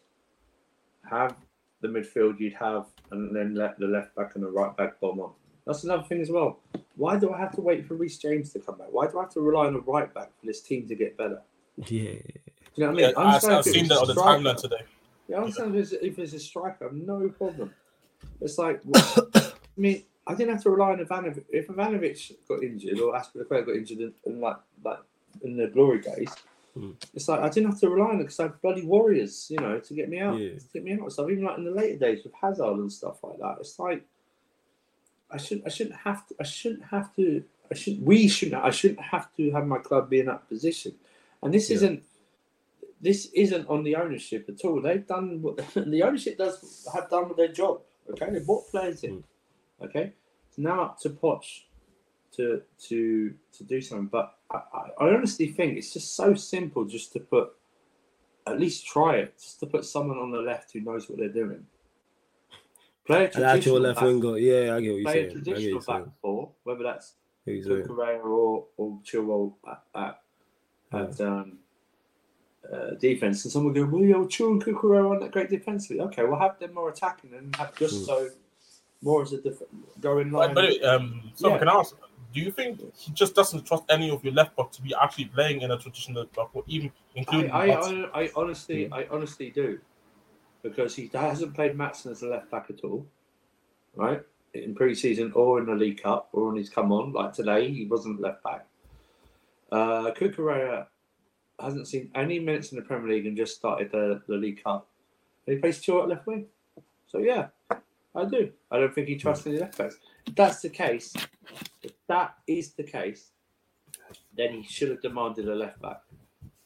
[1.10, 1.36] Have
[1.82, 5.20] the midfield you'd have, and then let the left back and the right back bomb
[5.20, 5.32] on.
[5.66, 6.60] That's another thing as well.
[6.96, 8.88] Why do I have to wait for Reece James to come back?
[8.92, 11.18] Why do I have to rely on a right back for this team to get
[11.18, 11.42] better?
[11.78, 11.86] Yeah.
[11.86, 13.00] Do you know what I mean?
[13.00, 14.82] Yeah, I've, I've seen that on the timeline today.
[15.28, 17.74] Yeah, I understand if it's, if it's a striker, no problem.
[18.42, 21.44] It's like, well, I mean, I didn't have to rely on Ivanovic.
[21.50, 25.00] If Ivanovic got injured or Azpilicueta got injured in, in, like like
[25.44, 26.34] in the glory days,
[26.78, 26.96] mm.
[27.14, 29.58] it's like I didn't have to rely on it because I had bloody warriors, you
[29.58, 30.52] know, to get me out, yeah.
[30.58, 31.12] to get me out.
[31.12, 34.06] So even like in the later days with Hazard and stuff like that, it's like
[35.30, 38.70] I shouldn't, I shouldn't have to, I shouldn't have to, I shouldn't, we shouldn't, I
[38.70, 40.94] shouldn't have to have my club be in that position.
[41.42, 41.76] And this yeah.
[41.76, 42.04] isn't
[43.02, 44.82] this isn't on the ownership at all.
[44.82, 47.82] They've done what the ownership does have done with their job.
[48.10, 49.24] Okay, they bought players in.
[49.84, 50.13] Okay,
[50.50, 51.63] it's now up to Poch
[52.36, 54.08] to to to do something.
[54.08, 54.60] But I,
[55.00, 57.54] I, honestly think it's just so simple just to put
[58.48, 61.30] at least try it, just to put someone on the left who knows what they're
[61.30, 61.65] doing.
[63.06, 64.38] Play a traditional left back- winger.
[64.38, 65.26] Yeah, I get what you're play a saying.
[65.26, 67.84] I get traditional back four, whether that's What you're saying.
[67.84, 70.22] Cucurella or or Chilwell at, at,
[70.93, 71.58] at um,
[72.72, 76.02] uh, defense, and someone go, "Well, yeah, well, Chilwell and Cucurella aren't that great defensively."
[76.02, 78.30] Okay, we'll have them more attacking and have Gusto
[79.04, 79.62] more as a def-
[80.00, 80.56] going line.
[80.56, 81.60] But, but um, so Yeah.
[81.60, 81.96] can I ask,
[82.34, 85.26] do you think he just doesn't trust any of your left back to be actually
[85.26, 88.92] playing in a traditional back, or even including I, I, I honestly.
[88.92, 89.80] I honestly do,
[90.63, 93.06] because he hasn't played Maatsen as a left back at all,
[93.96, 94.22] right?
[94.54, 97.86] In pre-season or in the League Cup or when he's come on, like today, he
[97.86, 98.66] wasn't left back.
[99.72, 100.86] Uh, Cucurella
[101.60, 104.88] hasn't seen any minutes in the Premier League and just started the, the League Cup.
[105.46, 106.46] And he plays two at left wing,
[107.08, 107.48] so yeah,
[108.15, 108.52] I do.
[108.71, 109.97] I don't think he trusts any left backs.
[110.28, 111.13] If that's the case,
[111.82, 113.32] if that is the case,
[114.38, 116.02] then he should have demanded a left back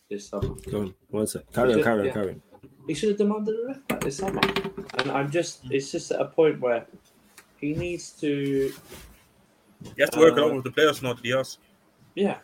[0.10, 0.56] this summer.
[0.70, 0.94] Go on.
[1.10, 1.44] One sec.
[1.54, 2.14] Carry on, carry on, Yeah.
[2.14, 2.42] carry on.
[2.88, 4.42] He should have demanded a left back this summer.
[5.00, 6.86] And I'm just, it's just at a point where
[7.58, 8.74] he needs to, You
[10.00, 11.58] have to work Uh, along with the players, not the us.
[12.16, 12.40] yeah.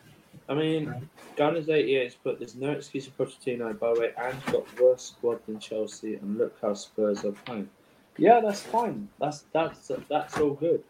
[0.46, 4.44] I mean, Gunners 88 has put there's no excuse for Pochettino, by the way, and
[4.46, 7.70] got worse squad than Chelsea, and look how Spurs are playing.
[8.16, 9.08] Yeah, that's fine.
[9.20, 10.82] That's that's that's all good,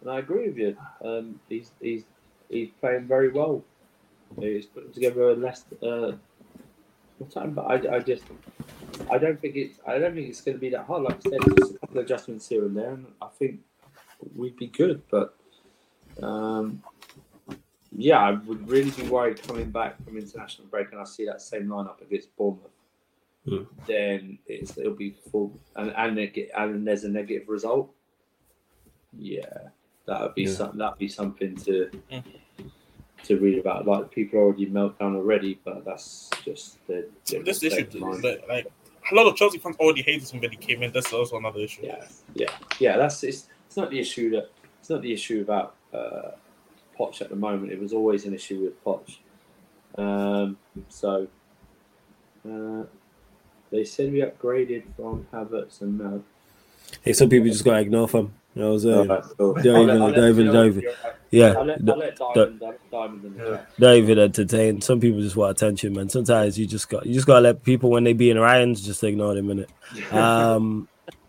[0.00, 0.76] and I agree with you.
[1.04, 2.04] Um, he's he's
[2.48, 3.64] he's playing very well.
[4.38, 6.12] He's putting together a less uh,
[7.32, 8.24] time, but I, I just
[9.10, 11.02] I don't think it's I don't think it's going to be that hard.
[11.02, 13.60] Like I said, just a couple of adjustments here and there, and I think
[14.36, 15.02] we'd be good.
[15.10, 15.34] But
[16.22, 16.82] um,
[17.96, 21.40] yeah, I would really be worried coming back from international break and I see that
[21.42, 22.70] same lineup against Bournemouth.
[23.46, 23.62] Hmm.
[23.86, 27.90] Then it's it'll be full and and, it and there's a negative result.
[29.18, 29.68] Yeah,
[30.06, 30.52] that would be Yeah.
[30.52, 32.24] some that would be something to Mm.
[33.24, 33.86] to read about.
[33.86, 38.66] Like people already melt down already, but that's just the So this issue, of like
[39.10, 40.92] a lot of Chelsea fans already hated him when he came in.
[40.92, 41.82] That's also another issue.
[41.84, 42.96] Yeah, yeah, yeah.
[42.96, 46.32] That's it's, it's not the issue that it's not the issue about uh,
[46.98, 47.72] Poch at the moment.
[47.72, 49.18] It was always an issue with Poch.
[49.96, 51.26] Um, so
[52.48, 52.84] uh,
[53.70, 56.22] they said we upgraded from Havertz and Mel.
[57.02, 58.32] Hey, some people just gotta ignore them.
[58.54, 59.10] You know what I'm saying?
[59.10, 59.54] Alright, cool.
[59.54, 61.12] Don't let- even- I'll let don't even- Phil- don't even- you're right.
[61.30, 61.52] Yeah.
[61.58, 63.44] I'll let, I'll let Diamond, Diamond Yeah.
[63.44, 63.70] chat.
[63.78, 64.80] Don't even entertain.
[64.80, 66.08] Some people just want attention, man.
[66.08, 69.04] Sometimes you just got you just gotta let people when they be in Ryan's just
[69.04, 69.70] ignore them in it.
[70.12, 70.88] Um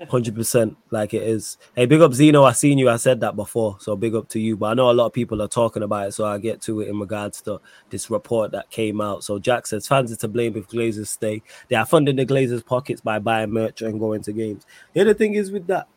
[0.10, 1.58] hundred percent like it is.
[1.76, 2.44] Hey, big up Zeno.
[2.44, 2.90] I seen you.
[2.90, 4.56] I said that before, so big up to you.
[4.58, 6.82] But I know a lot of people are talking about it, so I get to
[6.82, 9.24] it in regards to this report that came out.
[9.24, 11.42] So Jack says fans are to blame if Glazers stay.
[11.68, 14.66] They are funding the Glazers' pockets by buying merch and going to games.
[14.94, 15.88] The other thing is with that,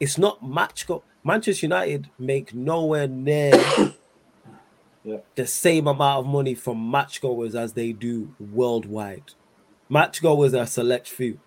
[0.00, 1.02] it's not match go.
[1.24, 3.52] Manchester United make nowhere near
[5.04, 5.18] Yeah.
[5.36, 9.32] the same amount of money from match goers as they do worldwide.
[9.88, 11.40] Match goers are a select few.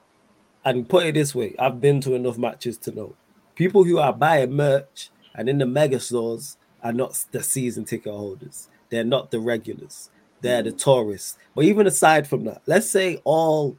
[0.64, 3.16] And put it this way, I've been to enough matches to know
[3.56, 8.12] people who are buying merch and in the mega stores are not the season ticket
[8.12, 8.70] holders.
[8.90, 10.10] They're not the regulars.
[10.42, 11.38] They're the tourists.
[11.56, 13.78] But even aside from that, let's say all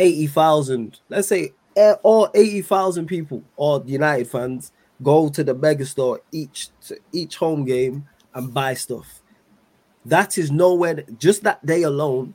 [0.00, 6.20] 80,000, let's say eh, all 80,000 people, all United fans, go to the mega store
[6.32, 9.22] each to each home game and buy stuff.
[10.04, 12.34] That is nowhere, just that day alone,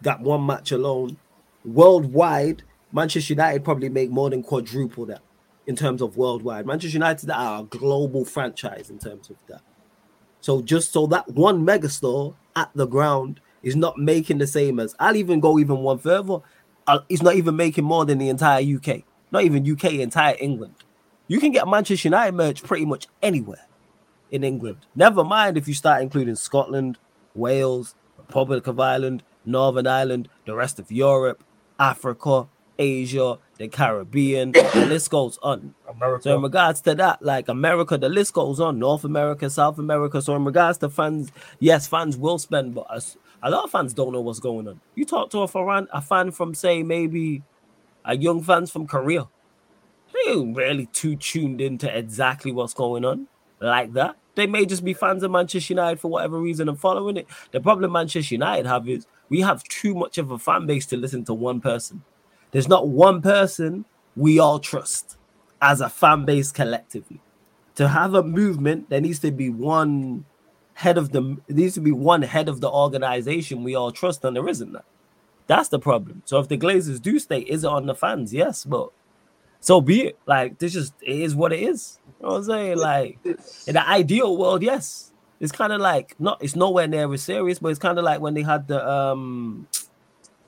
[0.00, 1.18] that one match alone,
[1.64, 2.62] worldwide,
[2.92, 5.22] Manchester United probably make more than quadruple that
[5.66, 6.66] in terms of worldwide.
[6.66, 9.62] Manchester United are a global franchise in terms of that.
[10.40, 14.94] So just so that one megastore at the ground is not making the same as
[14.98, 16.38] I'll even go even one further.
[16.86, 20.74] Uh, it's not even making more than the entire UK, not even UK, entire England.
[21.28, 23.66] You can get Manchester United merch pretty much anywhere
[24.30, 24.78] in England.
[24.96, 26.98] Never mind if you start including Scotland,
[27.34, 31.44] Wales, Republic of Ireland, Northern Ireland, the rest of Europe,
[31.78, 34.52] Africa, Asia, the Caribbean.
[34.74, 35.74] the list goes on.
[35.88, 36.22] America.
[36.22, 38.78] So in regards to that, like America, the list goes on.
[38.78, 40.22] North America, South America.
[40.22, 43.02] So in regards to fans, yes, fans will spend, but a,
[43.42, 44.80] a lot of fans don't know what's going on.
[44.94, 47.42] You talk to a fan, a fan from say maybe
[48.04, 49.28] a young fans from Korea,
[50.12, 53.28] they ain't really too tuned into exactly what's going on
[53.60, 54.16] like that.
[54.34, 57.26] They may just be fans of Manchester United for whatever reason and following it.
[57.50, 60.96] The problem Manchester United have is we have too much of a fan base to
[60.96, 62.02] listen to one person.
[62.52, 63.84] There's not one person
[64.14, 65.16] we all trust
[65.60, 67.20] as a fan base collectively.
[67.76, 70.26] To have a movement, there needs to be one
[70.74, 74.36] head of the needs to be one head of the organization we all trust, and
[74.36, 74.84] there isn't that.
[75.46, 76.22] That's the problem.
[76.24, 78.32] So if the Glazers do stay, is it on the fans?
[78.32, 78.90] Yes, but
[79.60, 80.18] so be it.
[80.26, 81.98] Like this just it is what it is.
[82.20, 82.78] You know what I'm saying?
[82.78, 83.18] Like
[83.66, 85.12] in the ideal world, yes.
[85.40, 88.20] It's kind of like not it's nowhere near as serious, but it's kind of like
[88.20, 89.66] when they had the um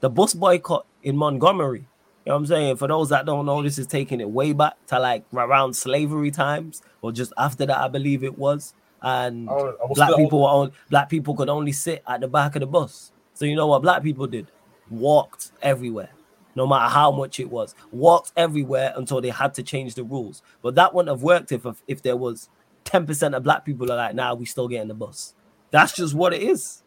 [0.00, 1.86] the bus boycott in Montgomery.
[2.24, 2.76] You know what I'm saying?
[2.76, 6.30] For those that don't know, this is taking it way back to like around slavery
[6.30, 8.72] times, or just after that, I believe it was.
[9.02, 12.56] And I was black people were on, black people could only sit at the back
[12.56, 13.12] of the bus.
[13.34, 14.46] So you know what black people did?
[14.88, 16.08] Walked everywhere,
[16.54, 17.74] no matter how much it was.
[17.92, 20.42] Walked everywhere until they had to change the rules.
[20.62, 22.48] But that wouldn't have worked if if there was
[22.84, 25.34] 10% of black people are like, nah, we still getting the bus.
[25.70, 26.83] That's just what it is.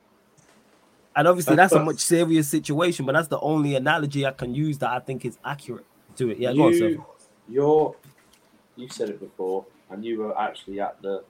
[1.17, 4.53] And obviously That's that's a much serious situation, but that's the only analogy I can
[4.53, 5.86] use that I think is accurate
[6.17, 6.38] to it.
[6.38, 7.03] Yeah, go on, you,
[7.49, 7.95] you're,
[8.75, 11.23] you said it before, and you were actually at the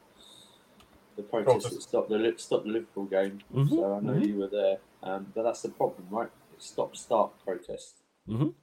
[1.16, 3.40] the protest that stopped the stopped the Liverpool game.
[3.54, 4.28] Mhm, So I know mhm.
[4.28, 6.30] you were there, um, but that's the problem, right?
[6.54, 8.02] It's stop start protest.
[8.28, 8.40] Mhm.
[8.40, 8.54] You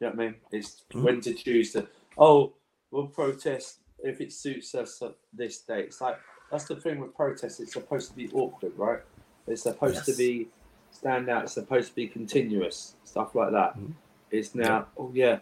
[0.00, 0.34] know what I mean?
[0.52, 1.02] It's Mhm.
[1.02, 1.88] when to choose to.
[2.18, 2.52] Oh,
[2.90, 5.86] we'll protest if it suits us at this date.
[5.86, 6.18] It's like
[6.50, 7.58] that's the thing with protests.
[7.58, 9.00] It's supposed to be awkward, right?
[9.46, 10.48] It's supposed to be
[10.94, 11.44] stand out.
[11.44, 13.76] It's supposed to be continuous, stuff like that.
[13.78, 13.92] Mhm.
[14.30, 14.86] It's now.
[14.96, 15.38] Oh yeah,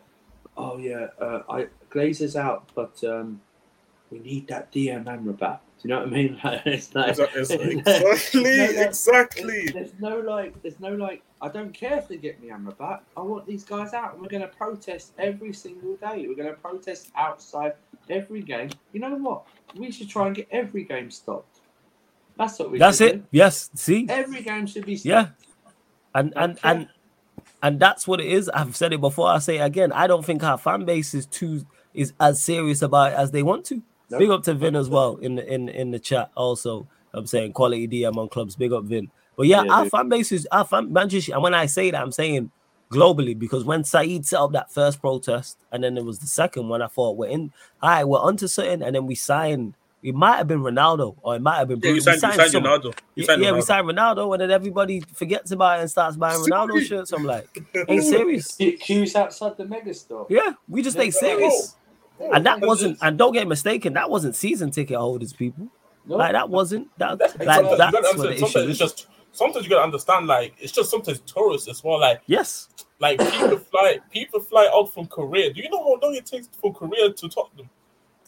[0.56, 1.08] oh yeah.
[1.20, 3.40] Uh, I Glazers out, but um,
[4.10, 5.58] we need that DM Amrabat.
[5.82, 6.40] Do you know what I mean?
[6.44, 9.68] Like, it's like, Exactly, it's exactly, no, no, exactly.
[9.72, 11.22] there's no like, there's no like.
[11.40, 13.00] I don't care if they get me Amrabat.
[13.16, 16.26] I want these guys out, and we're going to protest every single day.
[16.28, 17.72] We're going to protest outside
[18.08, 18.70] every game.
[18.92, 19.44] You know what?
[19.76, 21.51] We should try and get every game stopped.
[22.38, 22.78] That's what we.
[22.78, 23.16] That's it.
[23.16, 23.24] do.
[23.30, 23.70] Yes.
[23.74, 24.06] See?
[24.08, 25.06] Every game should be stopped.
[25.06, 25.28] Yeah.
[26.14, 26.68] And and Okay.
[26.68, 26.88] and
[27.62, 28.48] and that's what it is.
[28.48, 29.28] I've said it before.
[29.28, 29.92] I say it again.
[29.92, 31.64] I don't think our fan base is too
[31.94, 33.82] is as serious about it as they want to.
[34.10, 34.18] No.
[34.18, 36.30] Big up to Vin as well in the in in the chat.
[36.36, 38.56] Also, I'm saying quality DM on clubs.
[38.56, 39.10] Big up Vin.
[39.36, 39.92] But yeah, Yeah, our dude.
[39.92, 41.32] fan base is our fan Manchester.
[41.34, 42.50] And when I say that, I'm saying
[42.90, 46.68] globally because when Saeed set up that first protest and then there was the second
[46.68, 47.52] one, I thought we're in.
[47.82, 49.74] All right, we're onto something, and then we signed.
[50.02, 51.80] It might have been Ronaldo or it might have been.
[51.80, 52.06] Yeah, you Bruno.
[52.06, 52.52] We signed, you signed.
[52.54, 52.94] Ronaldo.
[53.14, 56.16] You Yeah, signed yeah, we signed Ronaldo, and then everybody forgets about it and starts
[56.16, 57.12] buying Ronaldo shirts.
[57.12, 57.48] I'm like,
[57.88, 58.56] ain't serious.
[58.56, 60.26] Get queues outside the mega store.
[60.28, 61.76] Yeah, we just ain't serious.
[62.20, 62.98] Oh, And that that's wasn't, it.
[63.02, 65.68] and don't get mistaken, that wasn't season ticket holders, people.
[66.06, 67.18] No, Like that wasn't that.
[67.18, 68.78] That's, Like sometimes that's what understand, the issue it's is.
[68.78, 73.18] just sometimes you gotta understand like it's just sometimes tourists it's more like Yes, like
[73.18, 75.52] people fly people fly out from Korea.
[75.52, 77.70] Do you know how long it takes from Korea to Tottenham?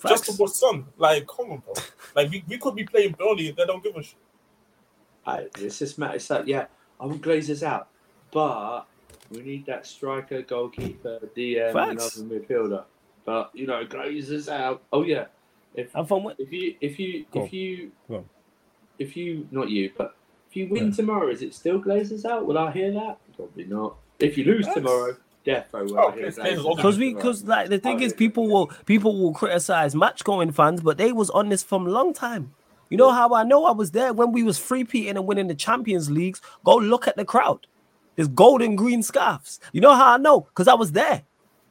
[0.08, 0.36] Just facts.
[0.36, 0.86] to watch Son.
[0.96, 1.74] Like come on, bro.
[2.14, 4.16] Like we, we could be playing Burnley and they don't give a shit.
[5.26, 6.16] I, it's just matter.
[6.16, 6.66] It's like, yeah,
[7.00, 7.88] I want Glazers out,
[8.30, 8.82] but
[9.30, 12.16] we need that striker, goalkeeper, DM, and Facts.
[12.18, 12.84] another midfielder.
[13.24, 14.82] But you know, Glazers out.
[14.92, 15.26] Oh yeah,
[15.74, 17.90] if I'm from if you if you Go if you
[18.98, 20.14] if you not you, but
[20.50, 20.94] if you win Yeah.
[20.94, 22.46] tomorrow, is it still Glazers out?
[22.46, 23.18] Will I hear that?
[23.34, 23.96] Probably not.
[24.18, 24.74] If you lose Yes.
[24.74, 28.18] tomorrow, defo will Oh, I hear because we because like the thing Oh, is, yeah.
[28.18, 31.90] people will people will criticize match going fans, but they was on this from a
[31.90, 32.52] long time.
[32.90, 35.48] You know how I know I was there when we was free peating and winning
[35.48, 36.40] the Champions Leagues.
[36.64, 37.66] Go look at the crowd.
[38.16, 39.58] There's golden green scarves.
[39.72, 40.42] You know how I know?
[40.42, 41.22] Because I was there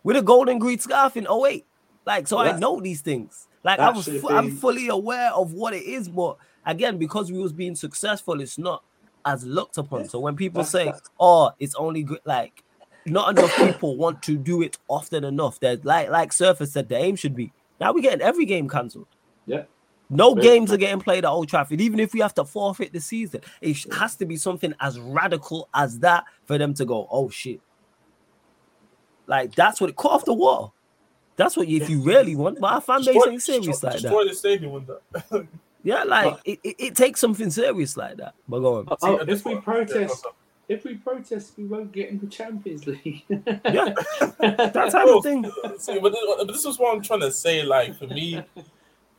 [0.03, 1.65] with a golden green scarf in 08.
[2.05, 3.47] Like, so I know these things.
[3.63, 7.39] Like, I was fu- I'm fully aware of what it is, but again, because we
[7.39, 8.83] was being successful, it's not
[9.23, 10.09] as looked upon.
[10.09, 12.62] So when people That's- say, that's- "Oh, it's only good," like
[13.05, 15.59] not enough people want to do it often enough.
[15.59, 19.07] That like like Surface said, the aim should be now we're getting every game cancelled.
[19.45, 19.63] Yeah.
[20.09, 20.75] No Very games true.
[20.75, 23.41] are getting played at Old Trafford, even if we have to forfeit the season.
[23.61, 27.61] It has to be something as radical as that for them to go, oh shit.
[29.27, 30.73] Like that's what it cut off the wall.
[31.35, 32.59] That's what you, if you really want.
[32.59, 34.25] But our fan base Destroy- ain't serious destroy, like that.
[34.29, 35.47] the stadium with that.
[35.81, 38.35] Yeah, like it, it, it takes something serious like that.
[38.47, 38.87] But go on.
[39.01, 40.25] Oh, See, this if we one- protest,
[40.67, 43.23] if we protest, we won't get into Champions League.
[43.29, 43.93] Yeah.
[44.39, 45.51] That's how Bro, the thing.
[45.77, 46.13] See, but,
[46.47, 47.63] this- is what I'm trying to say.
[47.63, 48.45] Like for me, and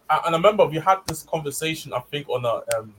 [0.08, 1.92] I remember we had this conversation.
[1.92, 2.94] I think on a um,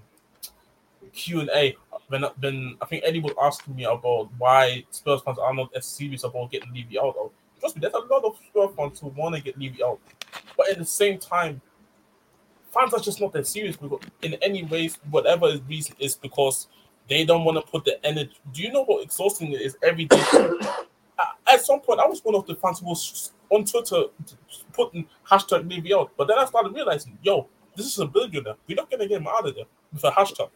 [1.14, 1.76] Q and A
[2.10, 5.86] when when I think Eddie was asking me about why Spurs fans are not as
[5.86, 7.16] serious about getting Levy out.
[7.18, 10.00] Or, trust me, there's a lot of Spurs fans who want to get Levy out,
[10.56, 11.62] but at the same time,
[12.72, 16.68] fans are just not that serious because in any ways, whatever is reason is because
[17.10, 18.32] they don't want to put the energy.
[18.54, 20.24] Do you know how exhausting it is every day?
[21.48, 24.04] at- some point, I was one of the fans who was on Twitter
[24.74, 26.12] putting hashtag Levy out.
[26.18, 28.56] But then I started realizing, yo, this is a billionaire.
[28.68, 30.50] We're not gonna get him out of there with a hashtag.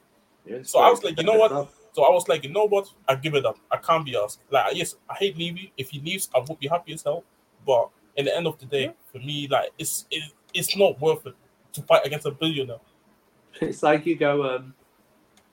[0.63, 1.69] So I was like, you know what?
[1.93, 2.87] So I was like, you know what?
[3.07, 3.57] I give it up.
[3.71, 4.39] I can't be asked.
[4.49, 5.71] Like, yes, I hate Levy.
[5.77, 7.23] If he leaves, I would be happy as hell.
[7.65, 11.25] But in the end of the day, for me, like, it's it, it's not worth
[11.25, 11.35] it
[11.73, 12.77] to fight against a billionaire.
[13.61, 14.73] It's like you go, um,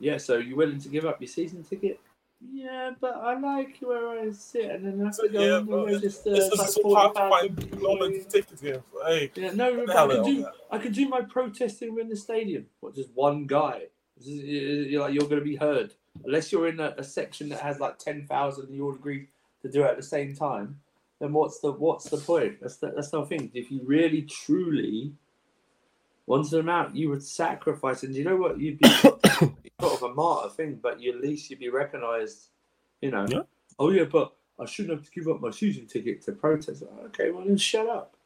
[0.01, 0.19] yeah.
[0.19, 2.01] So you're willing to give up your season ticket?
[2.41, 5.67] Yeah, but I like where I sit, and then I have to go Yeah, on
[5.67, 6.37] the but register.
[6.37, 8.27] It's It's just uh, like so hard to find people on the people.
[8.31, 8.83] tickets here.
[9.07, 11.23] Hey, Yeah, no, What the but I hell can do all I can do my
[11.23, 12.67] protesting in the stadium.
[12.81, 13.85] What just one guy?
[14.19, 15.95] This is- You're like you're going to be heard
[16.25, 19.29] unless you're in a, a section that has like ten thousand and you all agree
[19.63, 20.81] to do it at the same time.
[21.21, 22.61] Then what's the what's the point?
[22.61, 23.51] That's the, that's the thing.
[23.55, 25.15] If you really truly
[26.27, 28.03] wanted them out, you would sacrifice.
[28.05, 28.61] And you know what?
[28.61, 29.03] You'd be
[29.81, 32.49] sort of a martyr thing, but you, at least you'd be recognised.
[33.01, 33.27] You know.
[33.29, 33.43] Yeah.
[33.79, 36.83] Oh yeah, but I shouldn't have to give up my season ticket to protest.
[37.07, 38.17] Okay, well then shut up.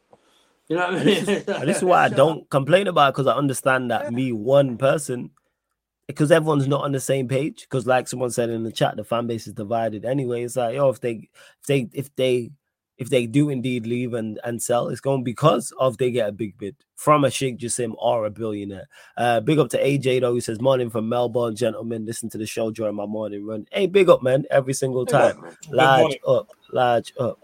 [0.69, 1.25] You know what I mean?
[1.25, 5.31] This is why I don't complain about it because I understand that me one person,
[6.07, 7.63] because everyone's not on the same page.
[7.63, 10.45] Because like someone said in the chat, the fan base is divided anyway.
[10.45, 12.53] It's like, yo, if they, if they, if they,
[13.01, 16.33] if they do indeed leave and and sell, it's going because of they get a
[16.33, 18.89] big bid from a Sheikh Jassim or a billionaire.
[19.17, 22.05] Uh, big up to AJ though, who says morning from Melbourne, gentlemen.
[22.05, 23.67] Listen to the show during my morning run.
[23.73, 25.43] Hey, big up, man, every single time.
[25.71, 27.41] Large up, large up.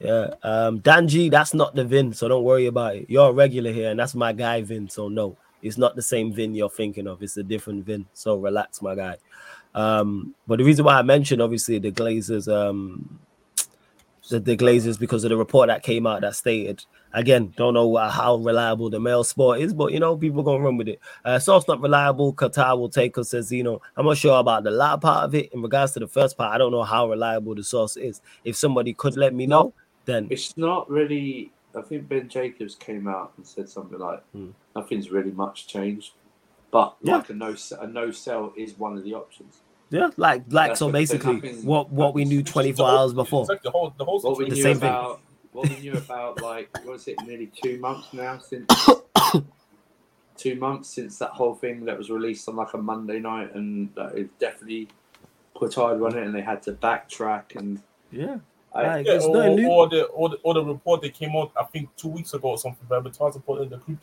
[0.00, 0.30] Yeah.
[0.42, 3.06] Um, Danji, that's not the Vin, so don't worry about it.
[3.10, 4.88] You're a regular here, and that's my guy Vin.
[4.88, 7.22] So no, it's not the same Vin you're thinking of.
[7.22, 8.06] It's a different Vin.
[8.14, 9.18] So relax, my guy.
[9.74, 13.18] Um, but the reason why I mentioned obviously the Glazers, um,
[14.30, 17.96] the, the Glazers because of the report that came out that stated again, don't know
[17.96, 21.00] uh, how reliable the mail sport is, but you know, people gonna run with it.
[21.24, 22.34] Uh, source not reliable.
[22.34, 23.80] Qatar will take us, says Zeno.
[23.96, 25.52] I'm not sure about the latter part of it.
[25.52, 28.20] In regards to the first part, I don't know how reliable the source is.
[28.44, 29.72] If somebody could let me know,
[30.04, 31.52] then It's not really.
[31.76, 34.50] I think Ben Jacobs came out and said something like, Hmm.
[34.76, 36.12] "Nothing's really much changed,"
[36.70, 37.16] but Yeah.
[37.16, 39.60] like a no a no sell is one of the options.
[39.94, 43.42] Yeah, like like That's so basically nothing- what what we knew 24 hours before.
[43.42, 44.44] Exactly, the whole, the whole What we.
[44.48, 44.92] The knew same thing.
[45.52, 47.16] what we knew about like what is it?
[47.26, 48.66] Nearly two months now since
[50.36, 53.94] two months since that whole thing that was released on like a Monday night, and
[53.94, 54.88] that it definitely
[55.56, 57.80] Qatar won it, and they had to backtrack and.
[58.10, 58.38] Yeah,
[58.74, 59.68] I, Like, Yeah, or, nothing new.
[59.70, 62.48] or the or the or the report that came out, I think two weeks ago
[62.50, 62.86] or something.
[62.88, 63.98] But Berbataz put in the group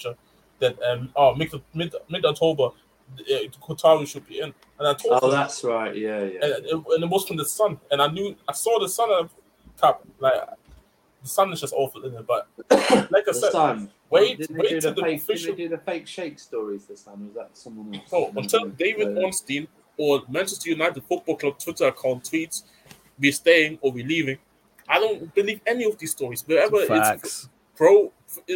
[0.60, 2.70] that um oh mid mid mid October,
[3.20, 5.96] uh, Qatar should be in, and I told oh, him, that's right.
[5.96, 6.40] Yeah, yeah.
[6.44, 9.10] and, it- and it was from the sun, and I knew I saw the sun
[9.12, 9.32] of
[9.78, 10.34] I- cap like
[11.24, 12.26] the sun is just awful in it.
[12.26, 12.48] But
[13.12, 13.92] like I the said, Sun.
[14.10, 15.22] wait- Didn't wait they do till the the fake?
[15.22, 16.86] official- Didn't they do the fake shake stories?
[16.86, 18.10] The Sun was that someone else?
[18.10, 22.64] So until David Uh, Ornstein or Manchester United Football Club Twitter account tweets,
[23.20, 24.38] "We're staying or we're leaving,"
[24.88, 26.44] I don't believe any of these stories.
[26.48, 27.50] Wherever it's facts.
[27.76, 28.12] pro,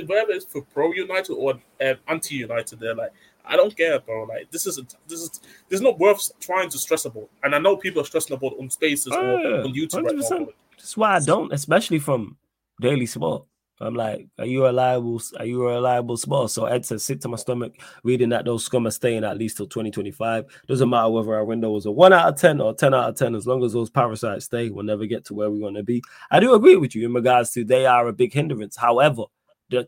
[0.08, 1.52] whether it's for pro United or
[1.82, 3.12] um, anti United, they're like,
[3.48, 4.24] I don't care, bro.
[4.24, 5.30] Like this isn't this is
[5.70, 7.30] this is not worth trying to stress about.
[7.44, 10.40] And I know people are stressing about on Spaces or Oh, yeah, on YouTube 100%.
[10.40, 10.48] now.
[10.78, 12.38] That's why I don't, especially from
[12.82, 13.46] Daily Sport.
[13.82, 15.22] I'm like, are you a reliable?
[15.38, 16.50] Are you a reliable sport?
[16.50, 17.74] So Ed says, sit to my stomach
[18.04, 20.46] reading that those scum are staying at least till 2025.
[20.68, 23.16] Doesn't matter whether our window was a one out of ten or ten out of
[23.18, 23.36] ten.
[23.36, 26.02] As long as those parasites stay, we'll never get to where we want to be.
[26.32, 28.78] I do agree with you in regards to they are a big hindrance.
[28.78, 29.24] However,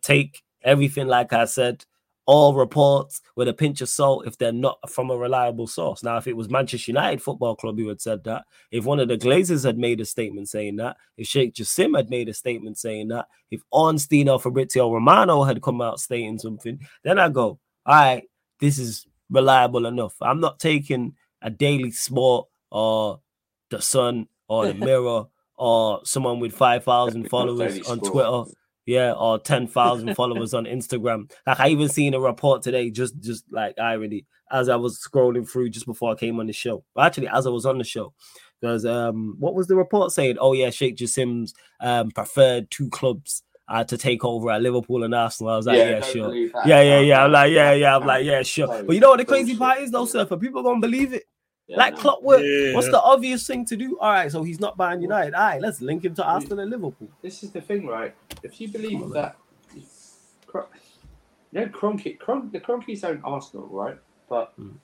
[0.02, 1.86] take everything like I said.
[2.28, 6.04] All reports with a pinch of salt if they're not from a reliable source.
[6.04, 9.08] Now, if it was Manchester United Football Club who had said that, if one of
[9.08, 12.78] the Glazers had made a statement saying that, if Sheikh Jassim had made a statement
[12.78, 17.60] saying that, if Ornstein or Fabrizio Romano had come out stating something, then I go,
[17.86, 18.24] all right,
[18.60, 20.16] this is reliable enough.
[20.22, 23.22] I'm not taking a daily sport or
[23.70, 28.00] the Sun or the Mirror or someone with 5,000 followers on.
[28.00, 28.52] Twitter.
[28.88, 31.30] Yeah, or 10,000 followers on Instagram.
[31.46, 35.48] Like I even seen a report today, just just like irony, as I was scrolling
[35.48, 36.84] through just before I came on the show.
[36.98, 38.14] Actually, as I was on the show,
[38.62, 40.38] because um, what was the report saying?
[40.40, 45.14] Oh yeah, Sheikh Jassim's um preferred two clubs uh, to take over at Liverpool and
[45.14, 45.54] Arsenal.
[45.54, 46.36] I was like, yeah, don't sure.
[46.36, 47.26] Yeah, yeah, yeah.
[47.26, 47.98] I'm like, yeah, yeah.
[47.98, 48.68] I'm like, yeah, sure.
[48.68, 50.38] But you know what the crazy part is, though, surfer?
[50.38, 51.24] People gonna believe it.
[51.68, 52.00] Yeah, like no.
[52.00, 52.42] clockwork.
[52.44, 52.74] Yeah.
[52.76, 53.98] What's the obvious thing to do?
[54.00, 55.34] All right, so he's not buying United.
[55.34, 57.10] All right, let's link him to Arsenal and Liverpool.
[57.22, 58.16] This is the thing, right?
[58.44, 59.36] If you believe that,
[60.46, 60.68] Cro-
[61.52, 63.98] you know, Kroenke, Kron- the Kroenkes own Arsenal, right?
[64.30, 64.76] But Mm.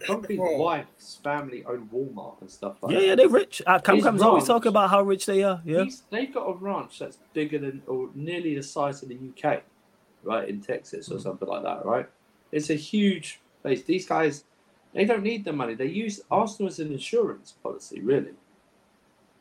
[0.00, 0.56] Kroenke's Oh.
[0.56, 3.06] wife's family own Walmart and stuff like Yeah, that.
[3.06, 3.62] yeah, they're rich.
[3.66, 5.60] Uh, Cam His Cam's always ranch- talking about how rich they are.
[5.64, 5.84] Yeah.
[6.10, 9.62] They've got a ranch that's bigger than or nearly the size of the UK,
[10.22, 11.22] right, in Texas or Mm.
[11.22, 12.06] something like that, right?
[12.50, 13.82] It's a huge place.
[13.84, 14.44] These guys,
[14.94, 15.74] they don't need the money.
[15.74, 18.32] They use Arsenal as an insurance policy, really,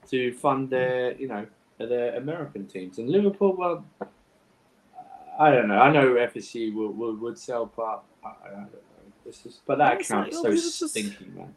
[0.10, 1.46] to fund their, you know,
[1.78, 2.98] their American teams.
[3.00, 3.86] And Liverpool, well,
[5.40, 5.80] I don't know.
[5.80, 8.68] I know FSU will, will would sell, but I, I don't know.
[9.26, 10.96] This is, but that account's so it's just-
[11.36, 11.54] man.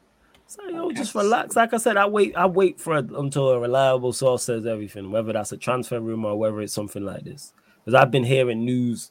[0.46, 1.56] So yo, just relax.
[1.56, 2.36] Like I said, I wait.
[2.36, 6.28] I wait for it until a reliable source says everything, whether that's a transfer rumor
[6.30, 7.54] or whether it's something like this.
[7.82, 9.10] Because I've been hearing news.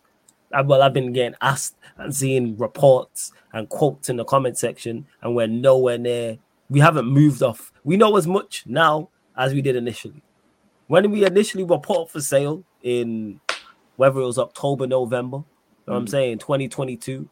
[0.65, 5.35] Well, I've been getting asked and seeing reports and quotes in the comment section, and
[5.35, 6.37] we're nowhere near
[6.69, 7.71] We haven't moved off.
[7.83, 10.23] We know as much now as we did initially.
[10.87, 13.39] When we initially were put up for sale in
[13.97, 15.43] whether it was October, November, you
[15.87, 16.09] know what I'm Mm.
[16.09, 17.27] saying, 2022,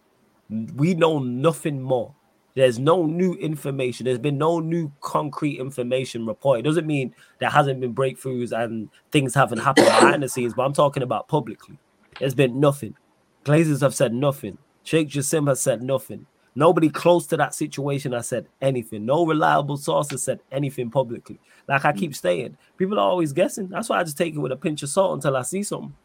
[0.75, 2.13] we know nothing more.
[2.55, 4.03] There's no new information.
[4.05, 6.65] There's been no new concrete information reported.
[6.65, 10.73] Doesn't mean there hasn't been breakthroughs and things haven't happened behind the scenes, but I'm
[10.73, 11.79] talking about publicly.
[12.19, 12.95] There's been nothing.
[13.43, 14.57] Glazers have said nothing.
[14.83, 16.25] Sheikh Jassim has said nothing.
[16.53, 19.05] Nobody close to that situation has said anything.
[19.05, 21.39] No reliable source has said anything publicly.
[21.67, 23.69] Like I keep saying, people are always guessing.
[23.69, 25.95] That's why I just take it with a pinch of salt until I see something.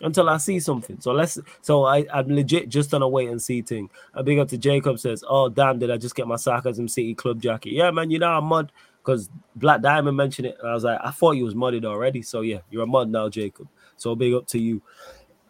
[0.00, 0.98] Until I see something.
[0.98, 3.90] So let's so I, I'm legit just on a wait and see thing.
[4.14, 7.14] A big up to Jacob says, Oh damn, did I just get my sarcasm city
[7.14, 7.72] club jacket?
[7.72, 8.72] Yeah, man, you know I'm mud
[9.04, 10.56] because Black Diamond mentioned it.
[10.58, 12.22] And I was like, I thought you was mudded already.
[12.22, 13.68] So yeah, you're a mud now, Jacob.
[13.98, 14.82] So big up to you.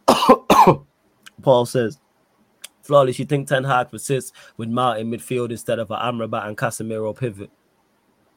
[1.43, 1.99] Paul says,
[2.83, 7.17] Flawless, you think Ten Hag persists with Martin midfield instead of an Amrabat and Casemiro
[7.17, 7.51] pivot?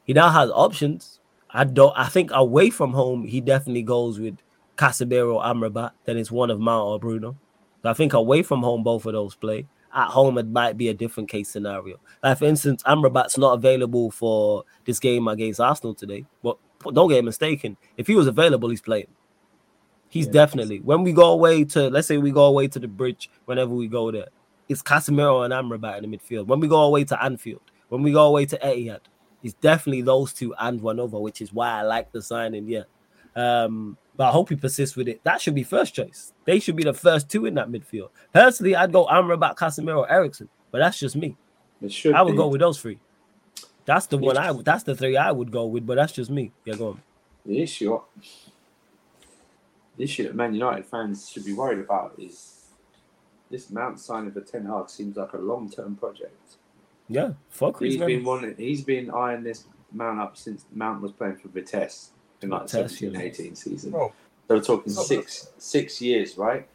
[0.04, 1.20] He now has options.
[1.50, 1.94] I don't.
[1.98, 4.38] I think away from home, he definitely goes with
[4.78, 5.92] Casemiro, Amrabat.
[6.06, 7.38] Then it's one of Mount or Bruno.
[7.86, 9.68] I think away from home, both of those play.
[9.94, 12.00] At home, it might be a different case scenario.
[12.24, 16.26] Like for instance, Amrabat's not available for this game against Arsenal today.
[16.42, 16.58] But
[16.94, 17.78] don't get mistaken.
[17.98, 19.08] If he was available, he's playing.
[20.14, 20.34] He's Yeah.
[20.34, 23.74] definitely when we go away to let's say we go away to the bridge whenever
[23.74, 24.28] we go there,
[24.70, 26.46] it's Casemiro and Amrabat in the midfield.
[26.46, 29.00] When we go away to Anfield, when we go away to Etihad,
[29.42, 32.68] it's definitely those two and one over, which is why I like the signing.
[32.68, 32.84] Yeah,
[33.36, 35.20] um, but I hope he persists with it.
[35.24, 36.32] That should be first choice.
[36.46, 38.10] They should be the first two in that midfield.
[38.32, 41.36] Personally, I'd go Amrabat, Casemiro, Eriksen, but that's just me.
[41.82, 42.38] It should I would be.
[42.38, 43.00] go with those three.
[43.86, 44.54] That's the one I.
[44.54, 46.52] That's the three I would go with, but that's just me.
[46.66, 47.02] Yeah, go on.
[47.46, 48.00] The issue,
[49.98, 52.66] the issue that Man United fans should be worried about is
[53.50, 56.56] this Mount signing for Ten Hag seems like a long-term project.
[57.08, 58.08] Yeah, fuck He's Chris man.
[58.08, 62.50] been wanting, he's been eyeing this Mount up since Mount was playing for Vitesse in
[62.50, 63.28] like Vitesse, 17, yeah.
[63.28, 63.92] 18 season.
[63.92, 64.14] Bro,
[64.48, 66.68] They were talking It's not six six years, right?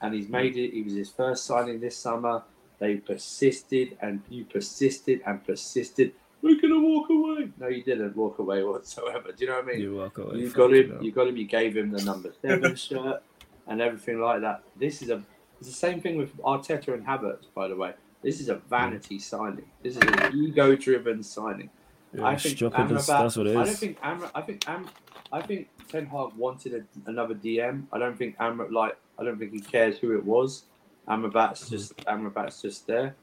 [0.00, 0.72] And he's made it.
[0.72, 2.42] He was his first signing this summer.
[2.78, 6.12] They persisted and you persisted and persisted.
[6.40, 7.50] We're gonna walk away.
[7.58, 9.32] No, you didn't walk away whatsoever.
[9.32, 9.80] Do you know what I mean?
[9.80, 10.38] You walk away.
[10.38, 10.90] You fuck got you him.
[10.90, 11.00] know.
[11.00, 11.36] You got him.
[11.36, 13.22] You gave him the number seven shirt
[13.66, 14.62] and everything like that.
[14.76, 15.22] This is a.
[15.60, 17.94] It's the same thing with Arteta and Havertz, by the way.
[18.22, 18.68] This is a hmm.
[18.68, 19.66] vanity signing.
[19.82, 21.70] This is an ego-driven signing.
[22.14, 24.88] Yeah, I think Amrabat- that's what it I don't think Amra, I think Am,
[25.30, 27.84] I think Ten Hag wanted a, another DM.
[27.92, 28.96] I don't think Amra like.
[29.18, 30.64] I don't think he cares who it was.
[31.08, 31.74] Amrabat's hmm.
[31.74, 33.14] just Amrabat's just there,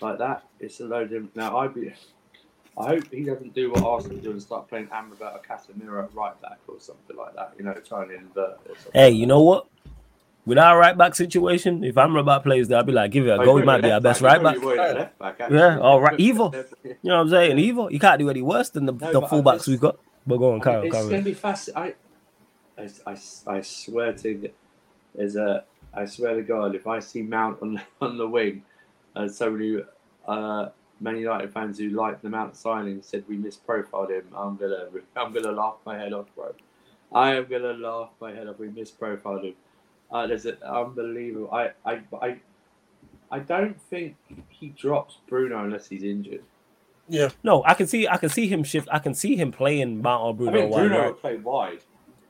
[0.00, 0.44] like that.
[0.60, 1.58] It's a load of now.
[1.58, 1.92] I'd be.
[2.76, 6.14] I hope he doesn't do what Arsenal do and start playing Amrabat or Casemiro at
[6.14, 7.52] right back or something like that.
[7.56, 8.58] You know, trying to invert.
[8.68, 9.66] Or something Hey, you know what?
[10.46, 13.38] With our right back situation, if Amrabat plays there, I'll be like, give it a
[13.38, 13.44] that.
[13.44, 13.52] go.
[13.52, 14.42] Oh, He might be our best back.
[14.42, 14.56] right back.
[14.60, 16.54] probably wanted a left back, Yeah, all right, evil.
[16.84, 17.58] You know what I'm saying?
[17.58, 17.90] Evil.
[17.92, 19.96] You can't do any worse than the, No, the fullbacks just- we've got.
[20.26, 20.82] But go on, Kyle.
[20.82, 21.68] it's going to be fast.
[21.76, 21.94] I,
[22.78, 23.16] I, I,
[23.46, 24.50] I swear to,
[25.14, 28.62] there's a, I swear to God, if I see Mount on on the wing,
[29.14, 29.82] and so many
[30.26, 30.68] uh,
[31.04, 35.32] Man United fans who liked the Mount signing said we misprofiled him, I'm gonna, I'm
[35.32, 36.54] gonna laugh my head off, bro.
[37.12, 38.58] I am gonna laugh my head off.
[38.58, 39.54] We misprofiled him.
[40.10, 41.50] Uh, there's an unbelievable.
[41.52, 42.36] I, I, I,
[43.30, 44.16] I don't think
[44.48, 46.42] he drops Bruno unless he's injured.
[47.08, 48.08] yeah, No, I can see.
[48.08, 48.88] I can see him shift.
[48.90, 50.52] I can see him playing Mount or Bruno.
[50.52, 51.06] I think wide Bruno right.
[51.06, 51.78] will play wide.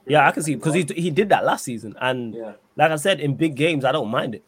[0.07, 2.53] Yeah, I can see because he he did that last season, and Yeah.
[2.77, 4.45] like I said, in big games, I don't mind it.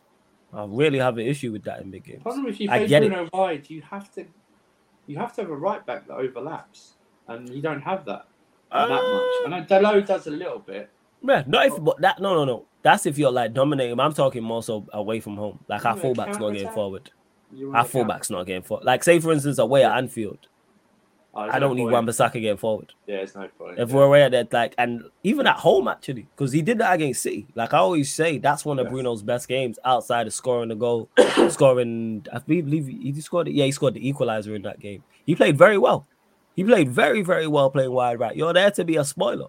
[0.57, 2.23] I really have an issue with that in big games.
[2.23, 3.13] Problem if you I play get it.
[3.13, 4.25] Bruno wide, you have to
[5.07, 6.95] you have to have a right back that overlaps,
[7.29, 8.27] and you don't have that
[8.73, 9.01] that much.
[9.01, 9.45] Uh.
[9.45, 10.91] And then Dalot does a little bit.
[11.23, 11.79] Yeah, not if oh.
[11.81, 12.65] but that no no no.
[12.83, 13.99] That's if you're like dominating.
[13.99, 15.59] I'm talking more so away from home.
[15.69, 17.11] Like our Yeah, fullback's not getting forward.
[17.53, 18.85] Our wanna fullback's not getting forward.
[18.85, 20.49] Like say for instance away at Anfield.
[21.39, 21.93] Oh, I don't need point.
[21.93, 22.95] Wan-Bissaka getting forward.
[23.07, 23.79] Yeah, it's no point.
[23.79, 26.95] If we're away at that, like, and even at home actually, because he did that
[26.95, 27.47] against City.
[27.55, 28.93] Like I always say, that's one of Yeah.
[28.93, 31.11] Bruno's best games outside of scoring the goal,
[31.51, 32.25] scoring.
[32.33, 33.55] I believe he he scored it.
[33.55, 35.03] Yeah, he scored the equalizer in that game.
[35.27, 36.07] He played very well.
[36.55, 38.35] He played very very well playing wide right.
[38.35, 39.49] You're there to be a spoiler.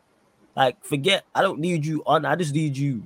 [0.58, 2.26] Like forget, I don't need you on.
[2.26, 3.04] I just need you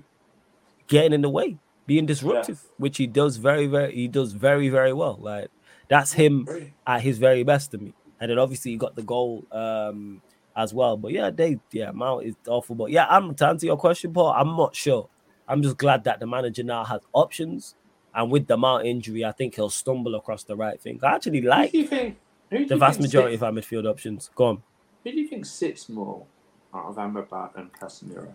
[0.88, 3.94] getting in the way, being disruptive, which he does very very.
[3.94, 5.20] He does very very well.
[5.22, 5.50] Like
[5.88, 6.48] that's him
[6.88, 7.94] at his very best to me.
[8.22, 10.22] And then obviously you got the goal um
[10.56, 10.96] as well.
[10.96, 12.76] But yeah, they yeah, Mount is awful.
[12.76, 14.32] But yeah, I'm to answer your question, Paul.
[14.32, 15.10] I'm not sure.
[15.48, 17.76] I'm just glad that the manager now has options.
[18.14, 21.00] And with the Mount injury, I think he'll stumble across the right thing.
[21.04, 22.18] I actually like think?
[22.50, 24.30] The vast majority sits, of our midfield options.
[24.36, 24.64] Go on.
[25.04, 26.26] Who do you think sits more
[26.74, 28.34] out of Amrabat and Casemiro?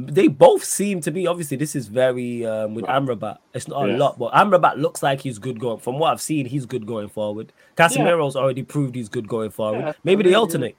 [0.00, 3.38] They both seem to be obviously this is very um with Amrabat.
[3.52, 3.96] It's not a Yeah.
[3.98, 7.08] lot, but Amrabat looks like he's good going from what I've seen, he's good going
[7.08, 7.52] forward.
[7.76, 9.80] Casemiro's already proved he's good going forward.
[9.80, 10.36] Yeah, Maybe they yeah.
[10.36, 10.76] alternate.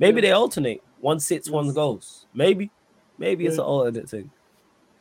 [0.00, 0.28] Maybe Yeah.
[0.28, 0.82] they alternate.
[1.00, 2.26] One sits, one goes.
[2.34, 2.70] Maybe.
[3.16, 4.30] Maybe it's an alternate thing.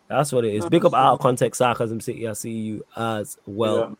[0.07, 0.65] That's what it is.
[0.69, 2.27] Big up out of context sarcasm city.
[2.27, 3.77] I see you as well.
[3.79, 3.95] Yeah.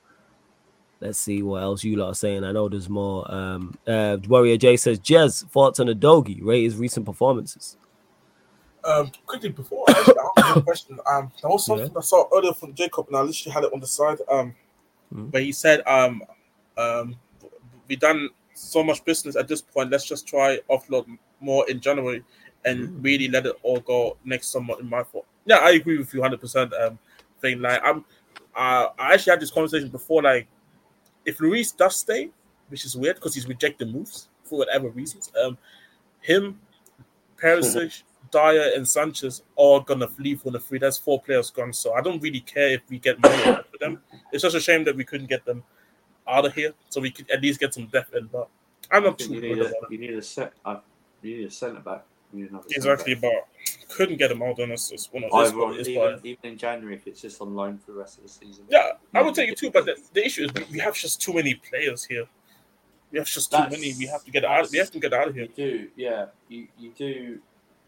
[1.00, 2.44] Let's see what else you lot are saying.
[2.44, 3.30] I know there's more.
[3.32, 7.78] Um, uh, Warrior J says, Jez, thoughts on Udogie, rate his recent performances.
[8.88, 11.98] Um, quickly before I actually answer the question, um, there was something Yeah.
[11.98, 14.20] I saw earlier from Jacob, and I literally had it on the side.
[14.30, 14.56] Um,
[15.32, 16.24] But he said, um,
[16.78, 17.16] um,
[17.88, 19.92] we done so much business at this point.
[19.92, 21.06] Let's just try offload
[21.40, 22.24] more in January
[22.66, 24.76] and really let it all go next summer.
[24.80, 26.74] In my thought, yeah, I agree with you hundred percent.
[26.74, 27.00] Um,
[27.42, 28.04] thing like I'm,
[28.56, 30.22] uh, I actually had this conversation before.
[30.24, 30.48] Like,
[31.26, 32.30] if Luis does stay,
[32.70, 35.32] which is weird because he's rejected moves for whatever reasons.
[35.42, 35.58] Um,
[36.22, 36.60] him,
[37.42, 40.80] Perisic, Dier, and Sanchez are gonna leave for the free.
[40.80, 41.74] That's four players gone.
[41.74, 44.02] So I don't really care if we get money for them.
[44.32, 45.64] It's just a shame that we couldn't get them
[46.28, 48.28] out of here, so we could at least get some depth in.
[48.28, 48.48] But
[48.92, 49.92] I'm not too worried about it.
[49.92, 50.54] you need a set.
[50.66, 50.80] Uh,
[51.22, 52.04] you need a centre back.
[52.72, 53.48] Exactly, but
[53.90, 54.60] couldn't get them out.
[54.60, 57.56] And it's, it's one of what on, even, even in January if it's just on
[57.56, 58.66] loan for the rest of the season.
[58.70, 59.72] yeah, I would take it too.
[59.72, 62.26] But the, the issue is we, we have just too many players here.
[63.12, 63.94] We have just too That's- many.
[63.98, 64.70] We have to get out.
[64.72, 65.46] We have to get out of here.
[65.46, 66.26] You do, yeah.
[66.50, 67.40] You you do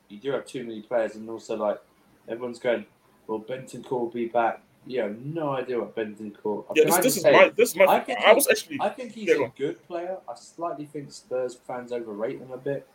[0.09, 1.79] you do have too many players, and also like
[2.27, 2.85] everyone's going.
[3.27, 4.61] Well, Benton will be back.
[4.87, 6.65] You have no idea what Bentancur.
[6.75, 7.49] Yeah, this, I this is say, my.
[7.55, 7.85] This is my.
[7.85, 8.77] I I, think was actually.
[8.81, 10.17] I think he's Yeah, a good player.
[10.27, 12.87] I slightly think Spurs fans overrate him a bit.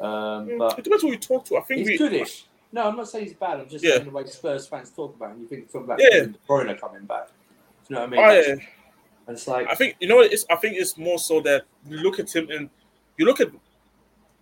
[0.00, 0.08] Um,
[0.48, 1.56] Mm, but it depends who you talk to.
[1.58, 1.98] I think he's we.
[1.98, 2.46] goodish.
[2.72, 3.60] No, I'm not saying he's bad.
[3.60, 3.92] I'm just Yeah.
[3.96, 5.42] saying the way Spurs fans talk about him.
[5.42, 6.24] You think from like Yeah.
[6.48, 7.28] Bruyne coming back.
[7.28, 7.32] Do
[7.90, 8.20] you know what I mean?
[8.20, 8.58] I, That's-
[9.28, 10.44] and it's like I think you know what it is.
[10.50, 12.68] I think it's more so that you look at him and
[13.18, 13.48] you look at.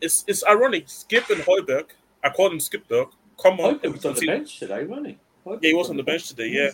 [0.01, 0.86] It's it's ironic.
[0.86, 1.86] Skipp and Højbjerg.
[2.24, 3.11] I called him Skip Skipberg.
[3.42, 5.18] Come on, and was on the bench today, wasn't he?
[5.44, 6.48] Hope Yeah, he was on the bench today.
[6.48, 6.70] Yeah,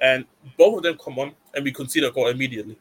[0.00, 0.24] and
[0.56, 2.78] both of them come on, and we concede a goal immediately.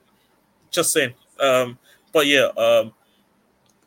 [0.70, 1.14] Just saying.
[1.40, 1.78] Um,
[2.14, 2.46] but yeah.
[2.58, 2.94] Um,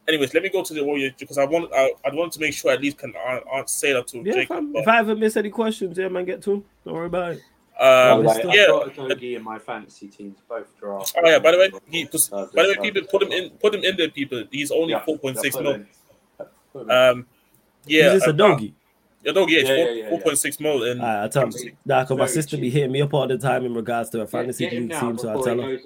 [0.08, 2.54] anyways, let me go to the Warriors because I want I, I want to make
[2.54, 4.56] sure at least can I, I say that to Yeah, if, Jacob.
[4.56, 6.64] I'm- But, if I ever miss any questions, yeah, man, get to.
[6.84, 7.40] Don't worry about it.
[7.80, 8.48] Um, By way, Mr.
[8.48, 8.66] I've yeah.
[8.66, 11.14] got Udogie in my fantasy teams, both draft.
[11.16, 11.38] Oh yeah.
[11.38, 13.50] By the way, he, Uh, by the way, people put him in.
[13.50, 14.08] Put him in there.
[14.10, 14.44] People.
[14.50, 15.74] He's only Yeah, four point six yeah, put mil.
[15.74, 15.80] him
[16.40, 16.46] in.
[16.72, 16.96] Put him in.
[16.96, 17.26] Um,
[17.86, 18.06] yeah.
[18.06, 18.74] Is this a uh, doggy?
[19.24, 20.18] Yeah, dog, yeah, Yeah, yeah, yeah, yeah.
[20.18, 20.82] 4.6 mil.
[20.84, 21.76] And I, I tell him, fantasy.
[21.84, 24.20] nah, 'cause my Very sister be hitting me up all the time in regards to
[24.20, 25.78] a fantasy Get him league team, so I before tell her.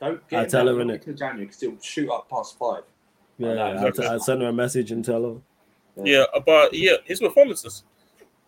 [0.00, 0.94] Don't get I him tell her, in innit?
[0.94, 2.82] until January because he'll shoot up past five.
[3.38, 4.18] yeah, Oh, I'll, exactly.
[4.18, 6.04] send her a message and tell her.
[6.04, 7.84] Yeah, but yeah, his performances.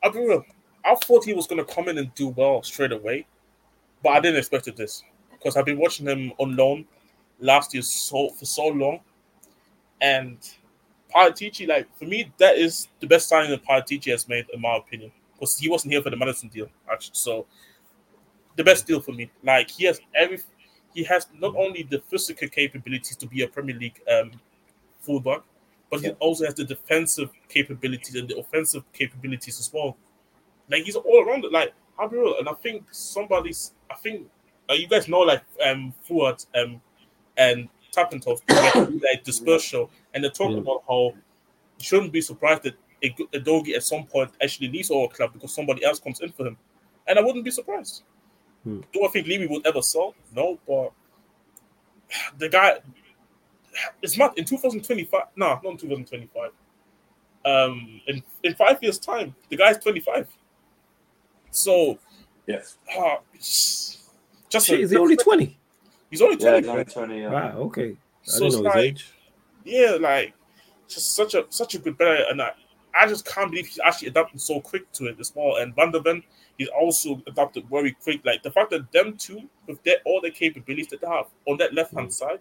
[0.02, 0.44] I'll be real.
[0.84, 3.26] I thought he was going to come in and do well straight away,
[4.02, 6.86] but I didn't expect it this because I've been watching him on loan
[7.40, 9.00] last year so for so long,
[10.00, 10.38] and
[11.14, 14.76] Paratici, like for me, that is the best signing that Paratici has made, in my
[14.76, 17.14] opinion, because he wasn't here for the Maddison deal, actually.
[17.14, 17.46] So
[18.56, 19.30] the best deal for me.
[19.44, 20.38] Like he has every,
[20.94, 24.32] he has not only the physical capabilities to be a Premier League um,
[25.00, 25.42] fullback,
[25.90, 29.96] but he also has the defensive capabilities and the offensive capabilities as well.
[30.70, 31.52] Like he's all around it.
[31.52, 33.72] Like I'll be real, and I think somebody's.
[33.90, 34.28] I think
[34.70, 36.80] uh, you guys know like um Fuad um
[37.36, 38.40] and Tappentov
[39.02, 40.58] like show, and they talk Yeah.
[40.58, 41.12] about how
[41.78, 45.54] you shouldn't be surprised that a, Udogie at some point actually leaves our club because
[45.54, 46.56] somebody else comes in for him,
[47.06, 48.02] and I wouldn't be surprised.
[48.64, 48.80] Hmm.
[48.92, 50.14] Do I think Levy would ever sell?
[50.34, 50.92] No, but
[52.38, 52.78] the guy
[54.02, 55.22] it's not in 2025.
[55.36, 56.50] No, not in 2025.
[57.44, 60.28] Um, in in five years' time, the guy's 25.
[61.52, 61.98] So,
[62.46, 62.78] Yes.
[62.98, 63.16] uh,
[64.48, 65.58] just Shit, is he only 20?
[66.10, 66.66] he's only Yeah, 20.
[66.66, 67.24] no, Tony.
[67.24, 67.90] Uh, Wow, okay.
[67.92, 69.12] I So didn't it's know his like, age.
[69.64, 70.34] yeah, like
[70.88, 72.52] just such a such a good player, and I,
[72.94, 75.56] I just can't believe he's actually adapting so quick to it as well.
[75.56, 76.22] And Van der Ven,
[76.58, 78.24] he's also adapted very quick.
[78.24, 81.58] Like the fact that them two, with their all the capabilities that they have on
[81.58, 82.40] that left hand side,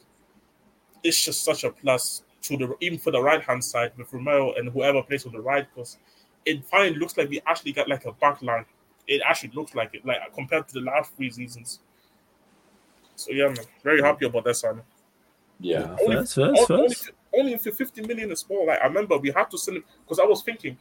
[1.03, 4.53] it's just such a plus to the even for the right hand side with Romero
[4.53, 5.97] and whoever plays on the right, because
[6.45, 8.66] it finally looks like we actually got like a back line.
[9.08, 11.80] It actually looks like it, like compared to the last three seasons.
[13.16, 14.84] So yeah, man, very happy about that signing.
[15.60, 15.95] yeah.
[16.02, 17.12] Only- First, first, only, first.
[17.34, 18.66] only for 50 million is small.
[18.68, 20.78] Like I remember we had to send him because I was thinking,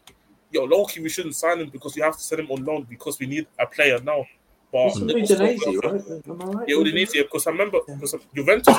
[0.51, 3.18] yo, Loki, we shouldn't sign him because we have to send him on loan because
[3.18, 4.25] we need a player now.
[4.73, 6.29] But It's it was so Udinese, right?
[6.29, 6.68] Am I right?
[6.68, 8.77] Yeah, Udinese, because I remember because Juventus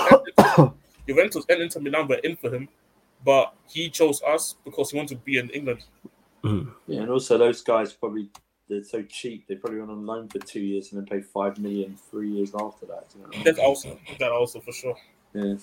[0.58, 0.72] and
[1.08, 2.70] Juventus and Inter Milan were in for him,
[3.26, 5.84] but he chose us because he wanted to be in England.
[6.44, 6.72] Mm.
[6.88, 8.30] Yeah, and also those guys probably
[8.72, 9.48] they're so cheap.
[9.48, 12.54] They probably went on loan for two years and then pay five million three years
[12.56, 13.08] after that.
[13.14, 13.44] You know?
[13.44, 14.96] That also, that also for sure.
[15.34, 15.56] Yeah.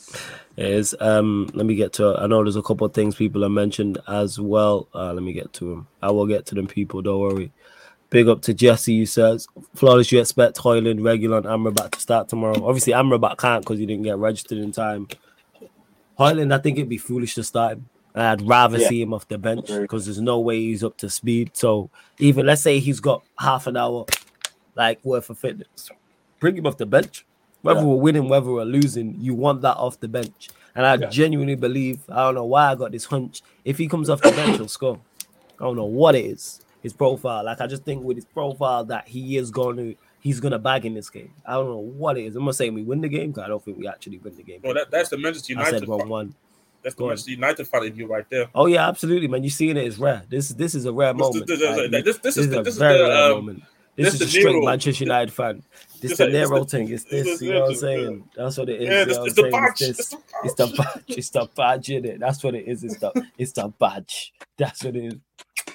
[0.57, 3.51] is um let me get to i know there's a couple of things people have
[3.51, 7.03] mentioned as well uh let me get to them i will get to them people
[7.03, 7.53] don't worry
[8.09, 12.31] big up to jesse who says flawless you expect Højlund, regular and amrabat to start
[12.31, 15.07] tomorrow obviously amrabat can't because he didn't get registered in time
[16.19, 18.89] Højlund, i think it'd be foolish to start him and i'd rather Yeah.
[18.89, 22.47] see him off the bench because there's no way he's up to speed so even
[22.47, 24.07] let's say he's got half an hour
[24.75, 25.91] like worth of fitness
[26.41, 27.25] bring him off the bench
[27.63, 27.87] whether Yeah.
[27.87, 30.49] we're winning, whether we're losing, you want that off the bench.
[30.77, 31.09] And I Yeah.
[31.09, 33.43] genuinely believe, I don't know why I got this hunch.
[33.65, 35.01] If he comes off the bench, he'll score.
[35.59, 36.61] I don't know what it is.
[36.85, 37.45] His profile.
[37.45, 40.87] Like I just think with his profile that he is going to he's gonna bag
[40.87, 41.33] in this game.
[41.45, 42.37] I don't know what it is.
[42.37, 44.45] I'm not saying we win the game, because I don't think we actually win the
[44.45, 44.61] game.
[44.63, 45.79] Well, that, that's the Manchester I United.
[45.81, 46.35] said one one.
[46.97, 47.05] That's the.
[47.07, 48.49] Manchester United fan in you right there.
[48.55, 49.45] Oh yeah, absolutely, man.
[49.45, 50.23] You seeing it is rare.
[50.29, 51.47] This this is a rare This- moment.
[51.47, 53.63] this- this- Like, this- this this is is the- a very the, rare um, moment.
[53.97, 54.65] This is a straight Nero.
[54.65, 55.65] Manchester United fan.
[56.01, 56.89] This the is- this Nero thing.
[56.93, 57.43] It's this.
[57.43, 58.25] You know what I'm saying?
[58.37, 58.89] That's what it is.
[58.89, 59.93] Yeah, you this, know it's what the I'm saying?
[59.97, 59.99] badge.
[59.99, 60.77] It's the It's the badge.
[60.77, 61.19] badge.
[61.19, 62.21] It's the badge in it.
[62.21, 62.85] That's what it is.
[62.85, 64.33] It's the it's the badge.
[64.57, 65.15] That's what it is.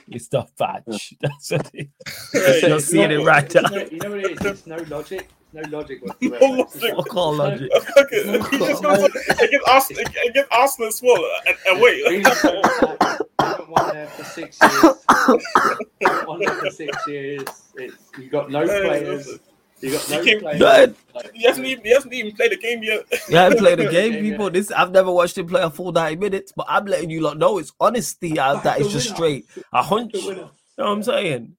[0.07, 1.15] It's the badge.
[1.21, 1.89] That's what it
[2.33, 2.61] is.
[2.61, 3.61] Hey, You're seeing it right now.
[3.69, 4.39] You know, you know what it is?
[4.39, 5.29] There's no logic.
[5.53, 6.55] No logic No whatsoever.
[6.57, 6.95] logic.
[6.95, 7.71] Fuck all logic.
[7.97, 9.03] Okay, he just goes
[9.39, 11.23] against Arsenal, against Arsenal as well.
[11.47, 14.95] And, and wait, We haven't won there for six years.
[16.01, 17.43] Haven't won there for six years.
[17.75, 19.39] It's, you got no players.
[19.83, 20.59] You got no You came- players.
[20.59, 20.95] Good.
[21.33, 23.01] He hasn't even he hasn't even played the game yet.
[23.29, 24.49] Yeah, I played the game, people.
[24.49, 27.37] This I've never watched him play a full 90 minutes, but I'm letting you lot
[27.37, 30.13] know it's honesty uh, out that the just straight a hunch.
[30.13, 31.55] You know what I'm saying?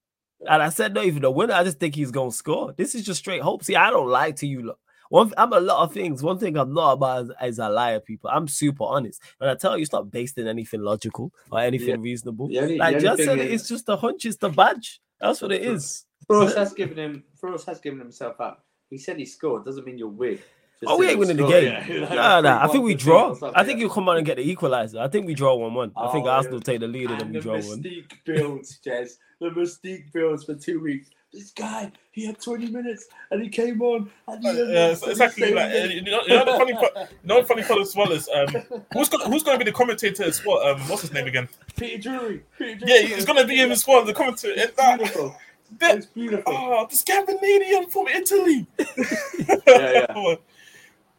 [0.49, 1.55] And I said not even the winner.
[1.55, 2.73] I just think he's gonna score.
[2.77, 3.63] This is just straight hope.
[3.63, 4.63] See, I don't lie to you.
[4.63, 4.79] Lot.
[5.11, 6.23] One, I'm a lot of things.
[6.23, 8.31] One thing I'm not about is, is a liar, people.
[8.33, 11.89] I'm super honest, and I tell you, it's not based in anything logical or anything
[11.91, 11.97] Yeah.
[12.01, 12.49] reasonable.
[12.49, 14.25] The only- like the just only said, thing it, is- it's just a hunch.
[14.25, 15.01] It's the badge.
[15.21, 16.05] That's what it is.
[16.27, 17.25] Frost has given him.
[17.37, 18.65] Frost has given himself up.
[18.91, 19.65] He said he scored.
[19.65, 20.39] Doesn't mean you'll win.
[20.81, 21.65] Just Oh, we ain't you winning the game.
[21.89, 22.15] yeah.
[22.15, 22.59] No, no.
[22.61, 23.35] I think we draw.
[23.55, 23.85] I think yeah.
[23.85, 25.01] he'll come on and get the equalizer.
[25.01, 25.93] I think we draw one-one.
[25.97, 26.65] I think Oh, Arsenal yeah.
[26.65, 27.81] take the lead and then we the draw one.
[27.81, 29.13] The mystique builds, Jez.
[29.41, 31.11] The mystique builds for two weeks.
[31.33, 34.09] This guy, he had 20 minutes and he came on.
[34.29, 36.93] And he Yeah, it's, it's actually like uh, you know, you know the funny part.
[36.97, 39.73] You know the funny part as well is um who's gonna who's gonna be the
[39.73, 40.61] commentator as well?
[40.61, 41.49] Um, what's his name again?
[41.77, 42.45] Peter Drury.
[42.57, 42.93] Peter Drury.
[42.93, 44.05] Yeah, he's gonna be him as well.
[44.05, 44.55] The commentator.
[44.57, 45.37] It's It's beautiful.
[45.81, 46.45] That It's beautiful.
[46.47, 48.67] oh, the Scandinavian from Italy.
[49.67, 50.07] Yeah, yeah.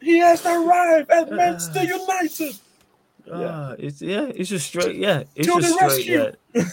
[0.02, 2.56] he has arrived at Manchester United.
[3.32, 6.32] Ah, it's yeah, it's just straight, yeah, it's To just the straight, yeah,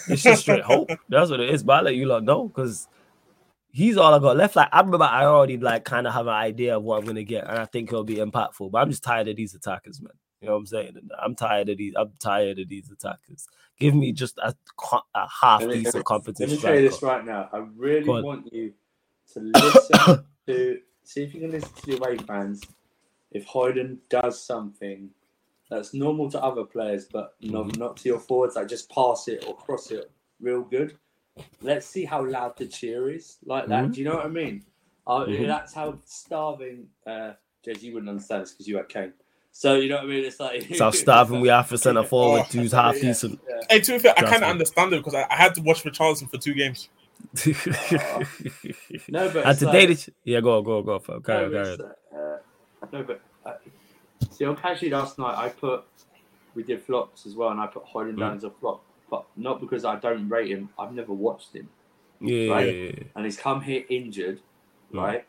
[0.08, 0.90] it's just straight hope.
[1.08, 1.62] That's what it is.
[1.64, 2.88] But I let you lot know because
[3.70, 4.56] he's all I got left.
[4.56, 7.24] Like I remember, I already like kind of have an idea of what I'm gonna
[7.24, 8.70] get, and I think it'll be impactful.
[8.70, 10.12] But I'm just tired of these attackers, man.
[10.40, 10.96] You know what I'm saying?
[11.22, 11.94] I'm tired of these.
[11.96, 13.48] I'm tired of these attackers.
[13.82, 14.54] Give me just a,
[15.14, 17.48] a half me- decent Let me tell you this right now.
[17.52, 18.72] I really want you
[19.32, 22.62] to listen to see if you can listen to the away fans.
[23.32, 25.10] If Højlund does something
[25.70, 27.80] that's normal to other players, but not, Mm-hmm.
[27.80, 30.10] not to your forwards, like just pass it or cross it
[30.40, 30.96] real good.
[31.62, 33.84] Let's see how loud the cheer is like that.
[33.86, 33.94] Mhm.
[33.94, 34.64] Do you know what I mean?
[35.06, 35.46] Uh, Mhm.
[35.46, 36.88] That's how starving.
[37.06, 37.32] Uh,
[37.66, 39.14] Jez, you wouldn't understand this because you had Kane.
[39.54, 40.24] So you know what I mean?
[40.24, 43.38] It's like So starving we have for centre forward Oh, who's half Yeah, decent.
[43.48, 43.56] yeah.
[43.68, 45.60] Hey, to be fair, I Trust kind of understand it because I, I had to
[45.60, 46.88] watch for Richarlison for two games.
[49.08, 51.22] No, but and it's today, like- they- yeah, go on, go on, go on, fam.
[51.22, 51.90] carry on, no, carry but on.
[51.90, 53.54] it's, uh, no, but uh,
[54.30, 55.84] see, on Patchy last night, I put
[56.54, 58.18] we did flops as well, and I put Højlund Mm.
[58.20, 60.68] down as a flop, but not because I don't rate him.
[60.78, 61.68] I've never watched him,
[62.20, 62.66] Yeah, Right.
[62.74, 64.40] yeah, yeah, and he's come here injured,
[64.92, 64.98] Mm.
[65.00, 65.26] right?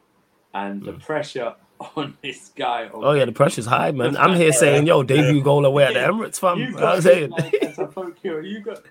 [0.53, 1.01] And the Mm.
[1.01, 1.55] pressure
[1.95, 2.89] on this guy.
[2.93, 4.17] Oh yeah, the pressure's high, man.
[4.17, 6.59] I'm here saying, yo, debut goal away at the Emirates, fam.
[6.59, 7.31] You I'm got saying.
[7.31, 8.81] like, a you got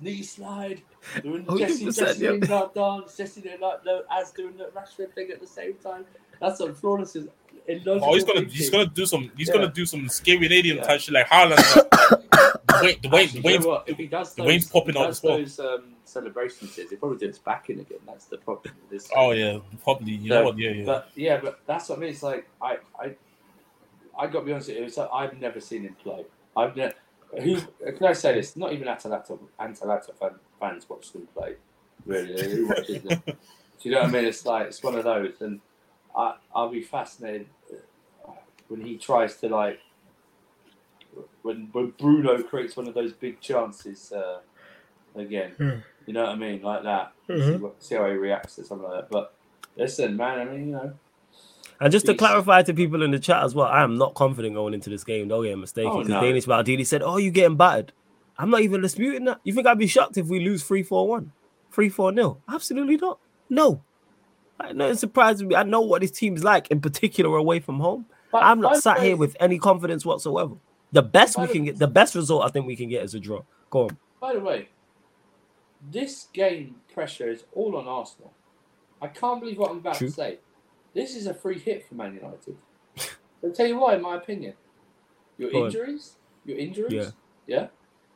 [0.00, 0.82] knee slide,
[1.22, 2.30] doing Oh, Jesse, Jesse yeah.
[2.30, 6.04] Lingard dance, Jesse doing like the as doing the Rashford thing at the same time.
[6.40, 7.28] That's what flawless is.
[7.68, 9.54] Oh, he's gonna he's gonna do some he's Yeah.
[9.54, 10.82] gonna do some scary Canadian Yeah.
[10.84, 11.58] type shit like Haaland.
[12.82, 13.84] Wait, the Wayne, Actually, the you know what?
[13.88, 15.38] If he does those, Wayne's popping he up does as well.
[15.38, 17.98] those um, celebrations, he'll probably do his back in again.
[18.06, 18.74] That's the problem.
[18.82, 20.12] With this Oh yeah, probably.
[20.12, 20.58] You So, know what?
[20.58, 20.84] Yeah, yeah.
[20.84, 22.10] But yeah, but that's what I mean.
[22.10, 23.14] It's like I, I,
[24.18, 24.84] I got to be honest with you.
[24.84, 26.24] It's like I've never seen him play.
[26.56, 26.94] I've never.
[27.40, 27.56] Who
[27.96, 28.56] can I say this?
[28.56, 31.54] Not even Atalanta, Atalanta fan, fans watch them play.
[32.06, 33.22] Really, who watches them?
[33.26, 33.34] Do
[33.82, 34.24] you know what I mean?
[34.26, 35.60] It's like it's one of those, and
[36.16, 38.32] I, I'll be fascinated uh,
[38.68, 39.80] when he tries to like
[41.42, 44.40] when when Bruno creates one of those big chances uh,
[45.14, 45.52] again.
[45.52, 45.70] Hmm.
[46.06, 47.12] You know what I mean, like that.
[47.28, 47.46] Mhm.
[47.46, 49.10] See, what, see how he reacts to something like that.
[49.10, 49.34] But
[49.76, 50.40] listen, man.
[50.40, 50.92] I mean, you know.
[51.80, 54.54] And just to clarify to people in the chat as well, I am not confident
[54.54, 55.28] going into this game.
[55.28, 55.90] Don't get mistaken.
[55.92, 56.20] Oh, no.
[56.20, 57.92] Danish Maldini said, "Oh, you getting battered."
[58.38, 59.40] I'm not even disputing that.
[59.44, 61.30] You think I'd be shocked if we lose 3-4-1,
[61.72, 62.38] 3-4-0?
[62.48, 63.18] Absolutely not.
[63.48, 63.82] No.
[64.58, 65.54] Like, nothing surprises me.
[65.56, 68.06] I know what this team's like, in particular away from home.
[68.30, 70.54] But- I'm not sat way- here with any confidence whatsoever.
[70.92, 73.20] The best we can get, the best result I think we can get is a
[73.20, 73.42] draw.
[73.70, 73.98] Go on.
[74.20, 74.68] By the way,
[75.90, 78.32] this game pressure is all on Arsenal.
[79.02, 80.08] I can't believe what I'm about True.
[80.08, 80.38] to say.
[80.94, 82.56] This is a free hit for Man United.
[83.44, 84.54] I'll tell you why, in my opinion.
[85.36, 85.66] Your Go on.
[85.66, 87.10] injuries, your injuries, Yeah.
[87.48, 87.66] yeah.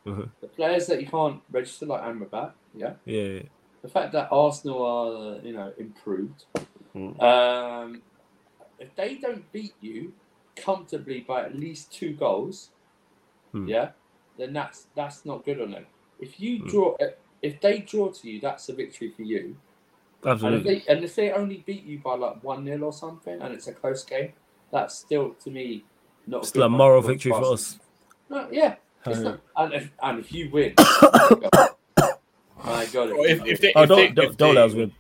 [0.07, 0.30] Mhm.
[0.41, 2.95] The players that you can't register, like Amrabat, yeah.
[3.05, 3.43] Yeah, yeah.
[3.83, 6.45] The fact that Arsenal are, you know, improved.
[6.95, 7.22] Mm.
[7.22, 8.03] Um,
[8.79, 10.12] if they don't beat you
[10.57, 12.70] comfortably by at least two goals,
[13.53, 13.68] Hmm.
[13.68, 13.91] yeah,
[14.37, 15.87] then that's that's not good on them.
[16.20, 16.68] If you Hmm.
[16.68, 16.97] draw,
[17.43, 19.57] if they draw to you, that's a victory for you.
[20.22, 20.74] And if absolutely.
[20.81, 23.68] they and if they only beat you by like one 0 or something, and it's
[23.68, 24.33] a close game,
[24.72, 25.85] that's still to me
[26.26, 27.79] not Still a moral victory for us.
[28.29, 28.76] No, yeah,
[29.07, 30.74] not, and if and if you win,
[32.68, 34.64] my God, my God, if, if they, Oh, if don't if don't, they, don't let
[34.64, 34.92] us win.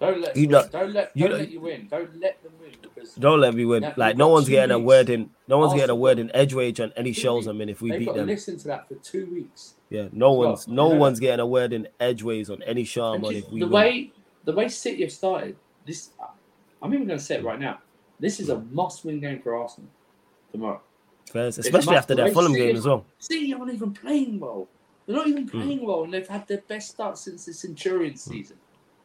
[0.00, 1.88] don't let you you don't- don't let you don't don't- let you win.
[1.90, 3.82] Don't let them win because Don't let me win.
[3.82, 5.30] Yeah, like no one's two getting a word in.
[5.48, 7.44] No one's getting a word in Edgewage on any Two shows.
[7.46, 7.48] weeks.
[7.48, 9.74] I mean, if we they've beat got them, listen to that for two weeks.
[9.90, 12.84] yeah, no Well, one's no you know- one's getting a word in Edgeways on any
[12.84, 13.12] show.
[13.12, 13.72] And Man, if we the win.
[13.72, 14.12] way
[14.44, 15.56] the way City have started,
[15.86, 16.10] this
[16.82, 17.78] I'm even going to say it right now.
[18.18, 19.88] This is a must-win game for Arsenal
[20.50, 20.80] tomorrow.
[21.32, 23.04] First, especially after the that Fulham City game as well.
[23.20, 24.66] City aren't even playing well.
[25.06, 25.32] They're not Hmm.
[25.32, 28.56] even playing well, and they've had their best start since the Centurion season.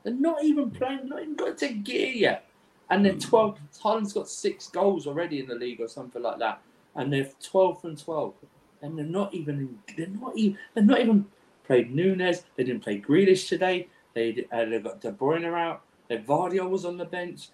[0.04, 2.50] They're not even playing, not even got to gear yet.
[2.89, 3.20] And they're Hmm.
[3.20, 3.60] 12.
[3.82, 6.62] Haaland's got six goals already in the league or something like that.
[6.95, 8.34] And they're 12 from 12.
[8.82, 11.26] And they're not even, they're not even, they're not even
[11.66, 12.45] played Nunes.
[12.56, 13.88] They didn't play Grealish today.
[14.14, 15.82] They, uh, they've got De Bruyne out.
[16.08, 17.50] Their Gvardiol was on the bench.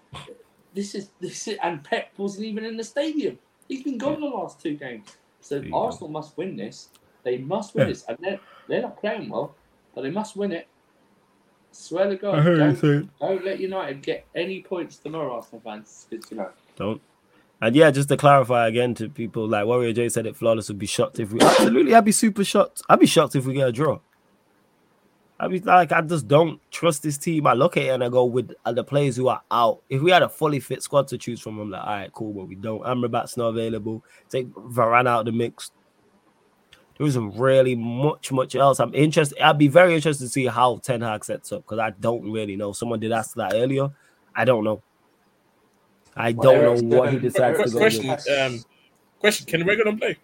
[0.73, 3.39] This is, this is, and Pep wasn't even in the stadium.
[3.67, 5.17] He's been gone the last two games.
[5.41, 5.75] So go.
[5.75, 6.89] Arsenal must win this.
[7.23, 7.89] They must win Yeah.
[7.93, 8.03] this.
[8.07, 9.55] And they're, they're not playing well,
[9.95, 10.67] but they must win it.
[11.71, 12.37] Swear to God.
[12.37, 16.07] I heard you don't, don't let United get any points tomorrow, Arsenal fans.
[16.11, 17.01] It's, know, Don't.
[17.61, 20.77] And yeah, just to clarify again to people, like Warrior J said it flawless would
[20.77, 22.81] be shocked if we absolutely I'd be super shocked.
[22.89, 23.99] I'd be shocked if we get a draw.
[25.39, 27.47] I'd be like, I just don't trust this team.
[27.47, 29.81] I look at it and I go with the players who are out.
[29.89, 32.33] If we had a fully fit squad to choose from, I'm like, all right, cool,
[32.33, 32.83] but we don't.
[32.83, 34.03] Amrabat's not available.
[34.29, 35.71] Take Varane out of the mix.
[36.97, 38.79] There isn't really much, much else.
[38.79, 39.39] I'm interested.
[39.41, 42.55] I'd be very interested to see how Ten Hag sets up because I don't really
[42.55, 42.71] know.
[42.71, 43.89] Someone did ask that earlier.
[44.35, 44.81] I don't know.
[46.15, 48.27] I Well, don't Eric's know what he decides to go question, with.
[48.39, 48.63] um,
[49.19, 50.17] question: Can Regan play?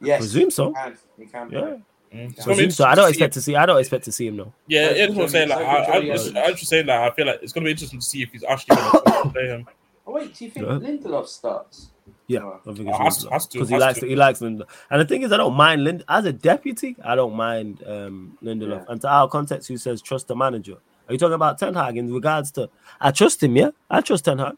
[0.00, 0.68] yes, Presume so.
[0.68, 0.98] he can.
[1.18, 1.60] He can Yeah.
[1.60, 2.32] Mm.
[2.32, 2.84] It's I gonna be Presume so.
[2.84, 3.56] I don't interesting expect to see.
[3.56, 4.52] I don't expect to see him though.
[4.66, 5.48] Yeah, yeah, that's what I'm saying.
[5.48, 6.44] Like, so I, I, Johnny just, Evans.
[6.46, 8.44] I just saying that I feel like it's gonna be interesting to see if he's
[8.44, 9.66] actually gonna play him.
[10.06, 10.72] Oh, wait, do you think Yeah.
[10.72, 11.90] Lindelof starts?
[12.32, 12.60] Yeah, Oh.
[12.64, 14.06] I think Uh, it's because he likes to.
[14.06, 14.68] he likes Lindelof.
[14.90, 16.96] And the thing is, I don't mind Lind as a deputy.
[17.02, 18.80] I don't mind um Lindelof.
[18.82, 18.84] Yeah.
[18.92, 20.76] And to our context, who says trust the manager?
[21.08, 22.70] Are you talking about Ten Hag in regards to?
[23.00, 23.56] I trust him.
[23.56, 24.56] Yeah, I trust Ten Hag.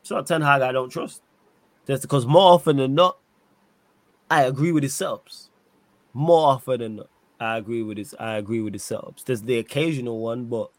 [0.00, 1.20] It's not Ten Hag I don't trust.
[1.86, 3.18] Just because more often than not,
[4.30, 5.48] I agree with his setups.
[6.14, 7.08] More often than not,
[7.38, 8.14] I agree with his.
[8.18, 9.24] I agree with his setups.
[9.24, 10.70] There's the occasional one, but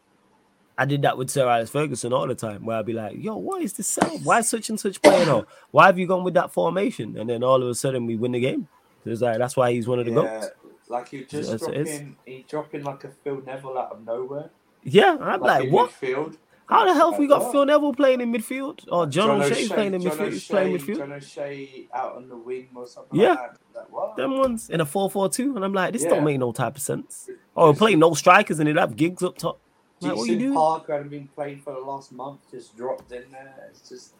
[0.78, 3.36] I did that with Sir Alex Ferguson all the time, where I'd be like, "Yo,
[3.36, 3.98] what is this?
[4.22, 5.46] Why such and such playing on?
[5.70, 8.32] Why have you gone with that formation?" And then all of a sudden, we win
[8.32, 8.68] the game.
[9.04, 10.50] So it's like that's why he's one of the Yeah, goats.
[10.88, 12.02] like he just Yes, it drop is.
[12.24, 14.50] he drop in like a Phil Neville out of nowhere.
[14.82, 15.90] Yeah, I'm like, in what?
[15.90, 16.36] Midfield.
[16.66, 18.80] How the hell have we got Like, Phil Neville playing in midfield?
[18.90, 20.32] Or John, O'Shea's O'Shea- playing in John midfield?
[20.32, 20.96] He's playing O'Shea- midfield.
[20.96, 23.28] John O'Shea out on the wing or something Yeah.
[23.34, 23.58] like that.
[23.74, 24.16] Like, what?
[24.16, 26.10] Them ones in a 4-4-2, and I'm like, this Yeah.
[26.10, 27.28] don't make no type of sense.
[27.56, 29.58] Oh, or we're playing no strikers and it have Giggs up top.
[30.02, 30.54] Like, what doing?
[30.54, 33.54] Parker hadn't been playing for the last month, just dropped in there.
[33.70, 34.14] It's just,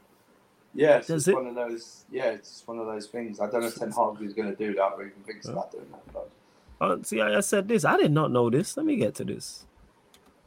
[0.74, 1.35] yeah, it's Does just it?
[1.35, 2.05] one of those.
[2.11, 3.41] Yeah, it's just one of those things.
[3.41, 5.53] I don't know if Ten Hag is going to do that or even thinks Yeah.
[5.53, 6.12] about doing that.
[6.12, 6.30] But
[6.80, 7.85] Uh, see, I I said this.
[7.85, 8.76] I did not know this.
[8.76, 9.66] Let me get to this.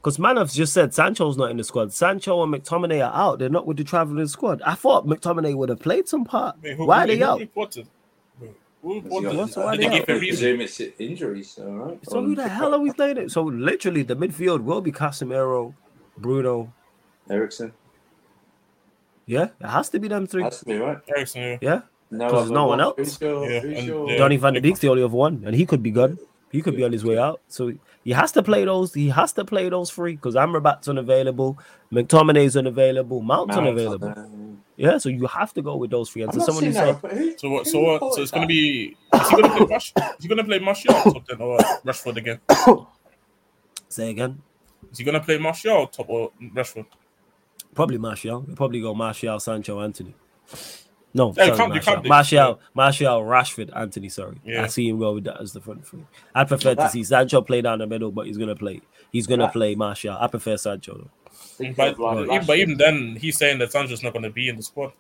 [0.01, 1.91] Because Manov's just said Sancho's not in the squad.
[1.91, 3.39] Sancho and McTominay are out.
[3.39, 4.61] They're not with the traveling squad.
[4.63, 6.57] I thought McTominay would have played some part.
[6.61, 7.39] Wait, who- Why are they who out?
[7.39, 7.87] reported?
[8.85, 9.35] Who Has he reported?
[9.37, 10.61] got- So why they they give I a reason?
[10.61, 11.99] it's injuries, all right?
[12.07, 13.31] So who the hell are we playing it?
[13.31, 15.73] So literally, the midfield will be Casemiro,
[16.17, 16.71] Bruno.
[17.29, 17.73] Eriksen.
[19.25, 20.43] Yeah, it has to be them three.
[20.43, 20.99] Has to be right.
[21.07, 21.57] Eriksen, yeah.
[21.61, 21.81] Yeah,
[22.11, 22.95] No, 'Cause there's no one else.
[22.97, 24.17] Who's your, Yeah, who's and, your, yeah.
[24.17, 26.19] Donny van de Beek's the only other one, and he could be good.
[26.51, 27.41] He could be on his way out.
[27.47, 27.73] So
[28.03, 28.93] he has to play those.
[28.93, 31.57] He has to play those three because Amrabat's unavailable,
[31.91, 34.13] McTominay's unavailable, Mount's Mount, unavailable.
[34.77, 36.23] Yeah, so you have to go with those three.
[36.23, 37.65] And I'm so someone who said, that, but who- So what?
[37.67, 38.13] So what?
[38.13, 38.97] So it's gonna be.
[39.13, 39.91] Is he gonna play Marsh?
[39.95, 42.39] Is he gonna play Martial top then or Rashford again?
[43.89, 44.41] say again,
[44.91, 46.85] Is he gonna play Martial top or Rashford?
[47.73, 48.41] probably Martial.
[48.41, 50.15] He'll probably go Martial, Sancho, Antony.
[51.13, 51.81] No, Yeah, sorry, can't- you Martial.
[51.93, 54.09] can't do- Martial, Martial, Rashford, Antony.
[54.09, 54.63] Sorry, Yeah.
[54.63, 56.05] I see him go with that as the front three.
[56.33, 58.81] I'd prefer to That- see Sancho play down the middle, but he's gonna play.
[59.11, 60.17] He's gonna That- play Martial.
[60.19, 61.09] I prefer Sancho though.
[61.35, 64.63] Think But, even, but even then, he's saying that Sancho's not gonna be in the
[64.63, 64.93] squad.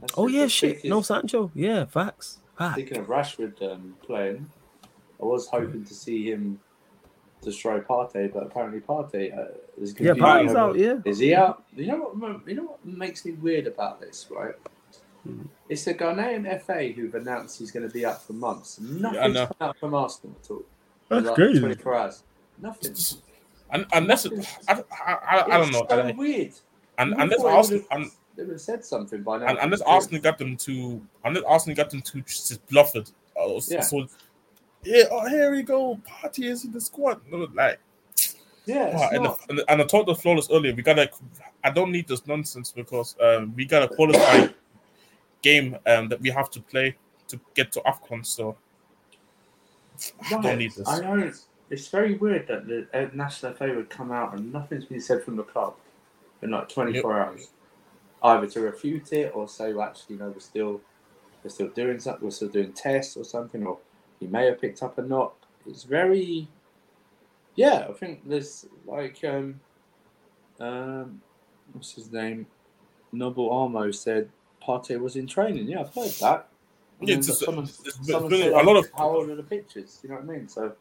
[0.00, 0.74] That's Oh yeah, shit.
[0.78, 1.50] speaking- No Sancho.
[1.54, 2.38] Yeah, facts.
[2.58, 2.74] Fact.
[2.74, 4.46] Speaking of Rashford um, playing,
[5.20, 6.60] I was hoping to see him
[7.42, 10.76] destroy Partey, but apparently Partey uh, is Yeah, confused Partey's over- out.
[10.78, 10.94] Yeah.
[11.04, 11.62] Is he out?
[11.74, 12.48] You know what?
[12.48, 14.54] You know what makes me weird about this, right?
[15.24, 15.42] Hmm.
[15.68, 18.78] It's the Ghanaian FA who've announced he's going to be out for months.
[18.80, 20.62] Nothing's Yeah, come out from Arsenal at all.
[21.08, 21.60] That's Like, crazy.
[21.60, 22.22] 24 hours.
[22.60, 22.94] Nothing.
[23.70, 24.32] And unless it,
[24.68, 25.86] I, I, I, I don't know.
[25.88, 26.52] So I- weird.
[26.98, 29.46] and unless Arsenal, and, They would have said something by now.
[29.46, 33.10] and unless Arsenal got them to, unless Arsenal got them to just bluff it.
[33.36, 33.80] Oh, Yeah.
[33.80, 34.06] so,
[34.84, 35.04] yeah.
[35.10, 36.00] Oh, here we go.
[36.08, 37.20] Partey is in the squad.
[37.54, 37.80] Like,
[38.66, 40.74] Yeah, wow, and, the, and, the- and I told the flawless earlier.
[40.74, 41.10] We gotta.
[41.64, 44.54] I don't need this nonsense because um, we got a qualified
[45.42, 46.96] game um, that we have to play
[47.28, 48.24] to get to Afcon.
[48.24, 48.56] So
[50.24, 50.86] I don't need this.
[50.88, 51.32] I know.
[51.70, 55.24] It's very weird that the uh, national FA would come out and nothing's been said
[55.24, 55.74] from the club
[56.42, 57.48] in like 24 hours,
[58.22, 60.80] either to refute it or say, well, actually, you know, we're still
[61.42, 63.78] we're still doing something, we're still doing tests or something, or
[64.20, 65.34] he may have picked up a knock.
[65.66, 66.48] It's very,
[67.56, 67.86] yeah.
[67.88, 69.60] I think there's like, um,
[70.60, 71.20] um,
[71.72, 72.46] what's his name?
[73.12, 74.28] Noble Armo said
[74.62, 75.66] Partey was in training.
[75.68, 76.48] Yeah, I've heard that.
[77.00, 79.36] And Yeah, then it's just- someone, it's someone said, a lot of- how old are
[79.36, 80.00] the pictures?
[80.02, 80.48] You know what I mean?
[80.48, 80.72] So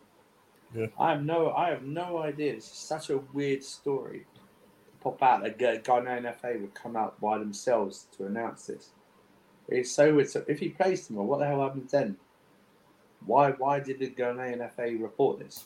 [0.76, 0.88] Yeah.
[1.00, 2.54] I have no, I have no idea.
[2.54, 4.20] It's such a weird story.
[4.20, 8.90] to Pop out a Ghanaian FA would come out by themselves to announce this.
[9.68, 10.30] It's so weird.
[10.30, 12.18] So if he plays tomorrow, what the hell happens then?
[13.26, 15.66] Why, why did the Ghanaian FA report this?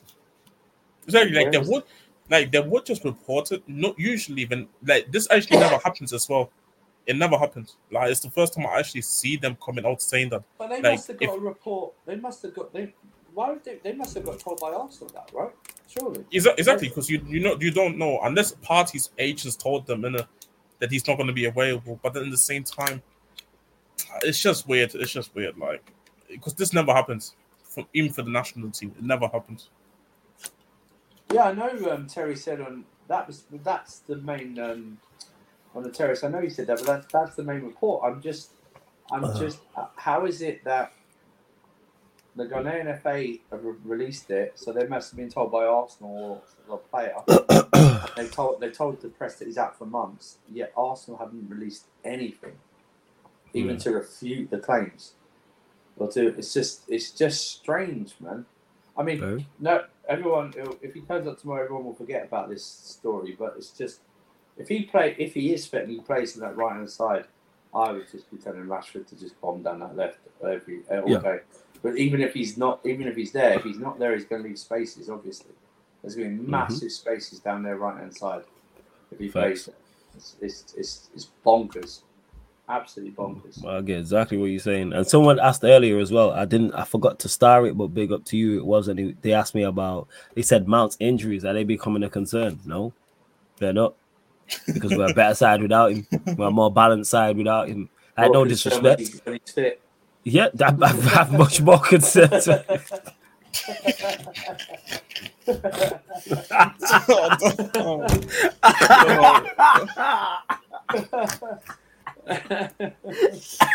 [1.06, 1.84] Exactly, like they would,
[2.30, 3.64] like they would just report it.
[3.68, 6.52] Not usually, even like this actually never happens as well.
[7.08, 7.76] It never happens.
[7.92, 10.44] Like it's the first time I actually see them coming out saying that.
[10.58, 11.94] But they Like, must have got if- a report.
[12.06, 12.72] They must have got.
[12.72, 12.94] They,
[13.40, 13.80] why would they?
[13.82, 15.52] They must have got told by Arsenal that, right?
[15.88, 16.26] Surely.
[16.32, 20.28] Exactly, because you you know you don't know unless Partey's agents told them in a,
[20.80, 22.00] that he's not going to be available.
[22.04, 23.02] But then at the same time,
[24.24, 24.94] it's just weird.
[24.94, 25.94] It's just weird, like
[26.30, 27.36] because this never happens.
[27.64, 29.70] For, even for the national team, it never happens.
[31.32, 31.92] Yeah, I know.
[31.92, 35.00] Um, Terry said on that was that's the main um,
[35.76, 36.24] on the terrace.
[36.24, 38.04] I know he said that, but that's that's the main report.
[38.06, 38.52] I'm just,
[39.12, 39.34] I'm Uh.
[39.34, 39.60] just.
[39.78, 40.94] uh, How is it that
[42.36, 44.54] the Ghanaian FA have released it?
[44.56, 47.16] So they must have been told by Arsenal or a player.
[48.16, 50.38] they told they told the press that he's out for months.
[50.52, 52.54] Yet Arsenal haven't released anything,
[53.54, 53.82] even Yeah.
[53.82, 55.14] to refute the claims.
[55.98, 58.46] Or to uh, it's just it's just strange, man.
[58.98, 59.46] I mean, Very.
[59.60, 60.54] no, everyone.
[60.82, 63.36] If he turns up tomorrow, everyone will forget about this story.
[63.38, 64.00] But it's just
[64.58, 67.26] if he play, if he is fit and he plays on that right hand side,
[67.74, 71.20] I would just be telling Rashford to just bomb down that left every all Yeah.
[71.20, 71.40] day.
[71.82, 74.42] But even if he's not, even if he's there, if he's not there, he's going
[74.44, 75.10] to leave spaces.
[75.10, 75.52] Obviously,
[76.02, 78.44] there's going to be massive spaces down their right hand side
[79.12, 79.40] if he Mm-hmm.
[79.40, 79.64] Facts.
[79.64, 79.66] plays.
[79.66, 79.76] there.
[80.16, 82.02] It's, it's it's it's bonkers,
[82.68, 83.64] absolutely bonkers.
[83.64, 84.92] Well, I get exactly what you're saying.
[84.92, 86.32] And someone asked earlier as well.
[86.32, 86.74] I didn't.
[86.74, 88.58] I forgot to star it, but big up to you.
[88.58, 90.08] It was, and they asked me about.
[90.36, 92.60] They said Mount's injuries are they becoming a concern?
[92.66, 92.92] No,
[93.58, 93.94] they're not,
[94.66, 96.08] because we're a better side without him.
[96.36, 97.90] We're a more balanced side without him.
[98.18, 99.26] I had no More concerned when disrespect.
[99.28, 99.82] when he's fit.
[100.24, 102.30] Yeah, I, I have much more concern.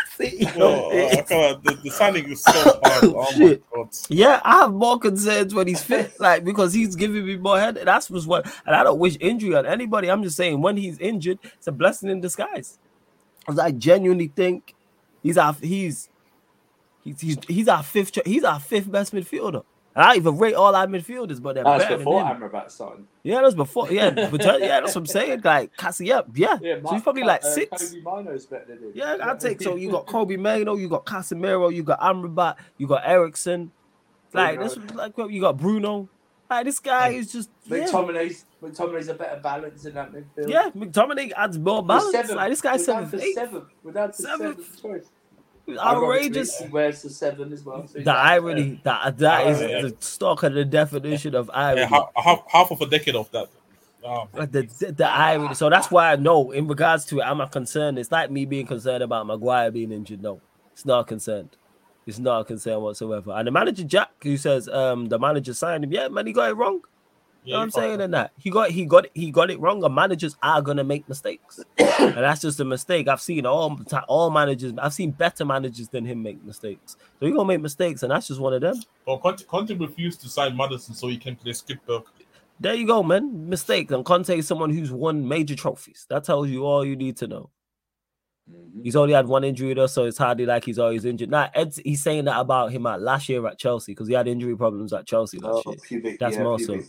[0.07, 3.03] See, Oh, the, the signing is so hard.
[3.15, 3.63] Oh, oh my Shit.
[3.73, 3.89] god.
[4.09, 7.79] Yeah, I have more concerns when he's fit, like because he's giving me more head.
[7.83, 10.09] That's was what, and I don't wish injury on anybody.
[10.09, 12.79] I'm just saying when he's injured, it's a blessing in disguise.
[13.45, 14.73] 'Cause I genuinely think
[15.21, 16.09] he's he's
[17.05, 19.63] he's he's, he's our fifth he's our fifth best midfielder.
[19.95, 22.41] And I even rate all our midfielders, but they're That's better before than him.
[22.41, 23.07] Amrabat signed.
[23.23, 23.89] Yeah, that's before.
[23.89, 25.41] Yeah, but yeah, that's what I'm saying.
[25.41, 26.57] Like Cassie, yeah, yeah.
[26.61, 27.93] Yeah, so he's probably like uh, six.
[27.93, 28.91] Kobbie Mainoo's better than him.
[28.93, 32.87] Yeah, I take so you got Kobbie Mainoo, you got Casemiro, you got Amrabat, you
[32.87, 33.71] got Eriksen.
[34.33, 34.75] Like Bruno.
[34.75, 36.09] this, like you got Bruno.
[36.49, 40.49] Like this guy is just yeah, McTominay's McTominay's a better balance in that midfield.
[40.49, 40.69] yeah.
[40.75, 42.31] McTominay adds more balance.
[42.31, 43.65] Like this guy's seventh, seventh.
[43.81, 44.57] We're down to Seventh.
[44.57, 45.09] seventh choice.
[45.69, 46.59] Outrageous.
[46.61, 47.87] Ironically, Where's the seven as well?
[47.87, 49.81] So he's The out irony that that is Yeah.
[49.81, 51.85] the stock of the definition of Yeah, irony.
[51.85, 53.49] half, half, half of a decade of that.
[54.03, 55.55] Oh, Like the, the, the irony.
[55.55, 57.97] So that's why I know in regards to it, I'm not concerned.
[57.97, 60.21] It's like me being concerned about Maguire being injured.
[60.21, 60.41] No,
[60.73, 61.57] it's not concerned.
[62.05, 63.31] It's not a concern whatsoever.
[63.31, 66.51] And the manager Jack, who says um the manager signed him, yeah, man, he got
[66.51, 66.81] it wrong.
[67.45, 69.83] You know what I'm saying in that he got he got he got it wrong.
[69.83, 73.07] And managers are gonna make mistakes, and that's just a mistake.
[73.07, 74.73] I've seen all all managers.
[74.79, 76.97] I've seen better managers than him make mistakes.
[77.19, 78.81] So he gonna make mistakes, and that's just one of them.
[79.05, 82.03] Well, Conte, Conte refused to sign Maddison so he can play Skipberg.
[82.59, 83.47] There you go, man.
[83.49, 83.91] Mistakes.
[83.91, 86.05] And Conte is someone who's won major trophies.
[86.09, 87.49] That tells you all you need to know.
[88.49, 88.83] Mhm.
[88.83, 91.31] He's only had one injury though, so it's hardly like he's always injured.
[91.31, 94.27] Now Ed's he's saying that about him at last year at Chelsea because he had
[94.27, 95.79] injury problems at Chelsea last Oh, year.
[95.83, 96.79] pubic, That's yeah, more so.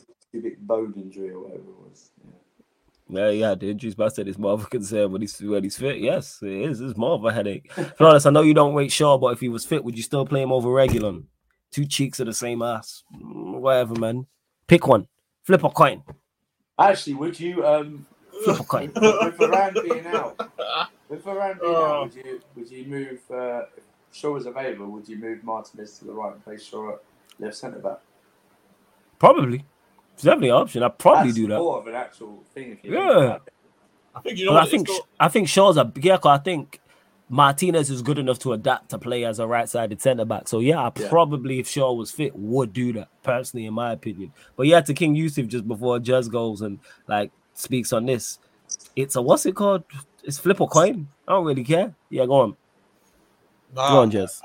[0.41, 2.11] Pubic, bone injury or whatever it was.
[2.25, 2.31] Yeah.
[3.09, 5.63] Yeah, yeah, the injuries, but I said it's more of a concern when he's when
[5.63, 5.99] he's fit.
[5.99, 6.81] Yes, it is.
[6.81, 7.71] It's more of a headache.
[7.99, 10.27] Flawless, I know you don't rate Shaw, but if he was fit, would you still
[10.27, 11.25] play him over Reguilon?
[11.71, 13.05] Two cheeks of the same ass.
[13.15, 14.27] Mm, Whatever, man.
[14.67, 15.07] Pick one.
[15.45, 16.03] Flip a coin.
[16.79, 18.07] Actually, would you um
[18.45, 18.93] Flip a coin.
[18.95, 20.39] with Varane being out,
[21.09, 21.85] with Varane being Oh.
[21.85, 24.87] out, would you would you move uh, if Shaw was available?
[24.89, 27.03] Would you move Martinez to the right and play Shaw at
[27.39, 28.01] left centre back?
[29.21, 29.65] Probably.
[30.17, 30.83] It's definitely an option.
[30.83, 31.59] I'd probably That's do that.
[31.59, 32.73] More of an actual thing.
[32.73, 33.01] If you Yeah.
[33.05, 33.53] think about it.
[34.15, 36.43] I think you know But I think it's I think Shaw's a yeah, 'cause I
[36.43, 36.81] think
[37.29, 40.49] Martinez is good enough to adapt to play as a right-sided centre back.
[40.49, 41.09] So yeah, I Yeah.
[41.11, 44.33] probably if Shaw was fit would do that personally, in my opinion.
[44.57, 48.39] But yeah, to King Yusuf just before Jez goes and like speaks on this,
[48.97, 49.85] it's a what's it called?
[50.25, 51.09] It's flip a coin.
[51.29, 51.95] I don't really care.
[52.09, 52.57] Yeah, go on,
[53.75, 54.41] Nah, go on, Jez.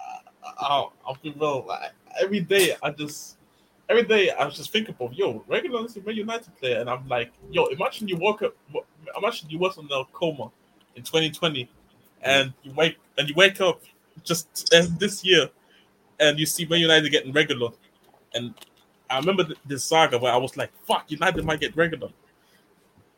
[0.58, 1.64] I'll, I'll be real.
[1.66, 1.92] Like,
[2.22, 3.38] every day, I just,
[3.92, 6.90] every day, I was just thinking of yo, regular is a Man United player, and
[6.90, 8.56] I'm like, yo, imagine you woke up,
[9.18, 10.50] imagine you was in a coma
[10.96, 11.70] in 2020,
[12.24, 13.82] and you wake and you wake up
[14.24, 15.50] just this year,
[16.20, 17.70] and you see Man United getting regular,
[18.34, 18.54] and
[19.10, 22.10] I remember th- this saga where I was like, fuck, United might get regular.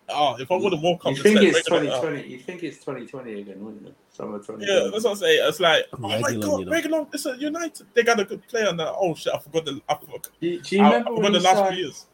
[0.10, 2.28] Oh, if I would have woke up, You think it's 2020?
[2.28, 3.96] You think it's 2020 again, wouldn't you?
[4.12, 4.66] Summer 2020.
[4.66, 5.40] Yeah, that's what I'm saying.
[5.48, 6.72] It's like, oh my god, you know.
[6.72, 7.88] Reguilon, it's a United.
[7.94, 8.96] They got a good player now.
[9.00, 9.82] Oh shit, I forgot the.
[9.88, 11.84] I forgot, Do, you- do you I, I remember forgot when the last signed- few
[11.86, 12.06] years.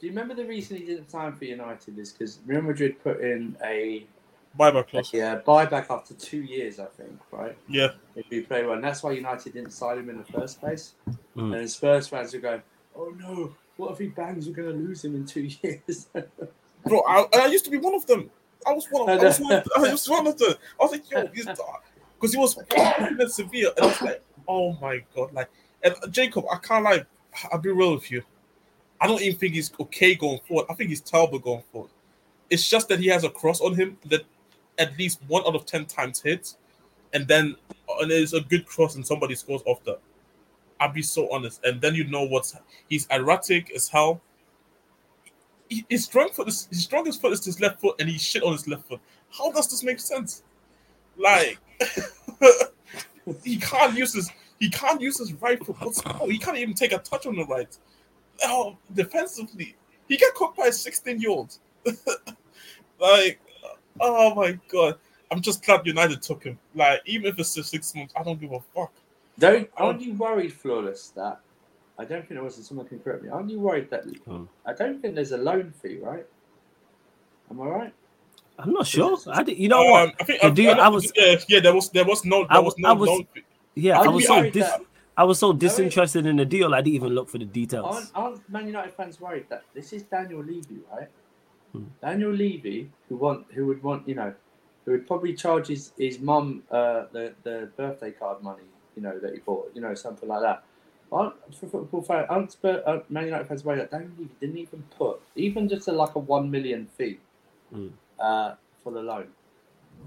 [0.00, 3.20] Do you remember the reason he didn't sign for United is because Real Madrid put
[3.20, 4.06] in a,
[4.58, 5.10] Buyback clause.
[5.12, 7.56] yeah buyback after two years, I think, right?
[7.68, 10.60] Yeah, If he played well, and that's why United didn't sign him in the first
[10.60, 10.94] place.
[11.36, 11.52] Mm.
[11.52, 12.62] And his first fans were going,
[12.94, 14.46] "Oh no, what if he bangs?
[14.46, 16.06] We're going to lose him in two years."
[16.86, 17.02] bro.
[17.06, 18.30] I, I used to be one of them.
[18.66, 19.20] I was one of.
[19.20, 19.20] Them.
[19.20, 20.54] I was one of, I was one of them.
[20.80, 22.56] I was like, yo, because he was
[23.20, 25.50] in Sevilla, and I was like, oh my god, like,
[25.82, 27.06] and Jacob, I can't like,
[27.52, 28.22] I'll be real with you.
[29.00, 30.66] I don't even think he's okay going forward.
[30.70, 31.90] I think he's terrible going forward.
[32.48, 34.22] It's just that he has a cross on him that
[34.78, 36.56] at least one out of ten times hits,
[37.12, 37.56] and then
[38.00, 40.00] and it's a good cross and somebody scores off that.
[40.80, 42.56] I'll be so honest, and then you know what's
[42.88, 44.20] he's erratic as hell.
[45.68, 48.42] He- His strong foot is his strongest foot is his left foot, and he shit
[48.42, 49.00] on his left foot.
[49.30, 50.42] How does this make sense?
[51.16, 51.58] Like
[53.44, 55.76] he can't use his he can't use his right foot.
[55.80, 57.76] What's, oh, he can't even take a touch on the right.
[58.44, 59.76] Oh, defensively,
[60.08, 61.56] he got caught by a 16 year old.
[63.00, 63.40] like,
[64.00, 64.96] oh my god.
[65.30, 66.58] I'm just glad United took him.
[66.74, 68.92] Like, even if it's just six months, I don't give a fuck.
[69.38, 71.40] don't um, aren't you worried, Flawless, that
[71.98, 73.28] I don't think there wasn't someone can correct me.
[73.28, 74.44] Aren't you worried that Hmm.
[74.66, 76.26] I don't think there's a loan fee, right?
[77.50, 77.94] Am I right?
[78.58, 79.16] I'm not sure.
[79.28, 80.08] I did, you know what?
[80.08, 82.24] Um, I think The I, deal- I, I was- yeah, yeah, there was there was
[82.24, 83.42] no there I was was- no I was- loan fee.
[83.76, 84.80] Yeah, I was so dis- that-
[85.16, 86.74] I was so disinterested in the deal.
[86.74, 87.86] I didn't even look for the details.
[87.86, 91.08] Aren't, aren't Man United fans worried that this is Daniel Levy, right?
[91.72, 91.84] Hmm.
[92.02, 94.34] Daniel Levy, who want, who would want, you know,
[94.84, 98.64] who would probably charge his his mum uh, the the birthday card money,
[98.96, 100.64] you know, that he bought, you know, something like that.
[101.14, 104.58] Aren't for football fans, aren't Spurs, uh, Man United fans worried that Daniel Levy didn't
[104.58, 107.18] even put even just a, like a one million fee
[107.72, 107.88] Hmm.
[108.18, 109.28] uh, for the loan.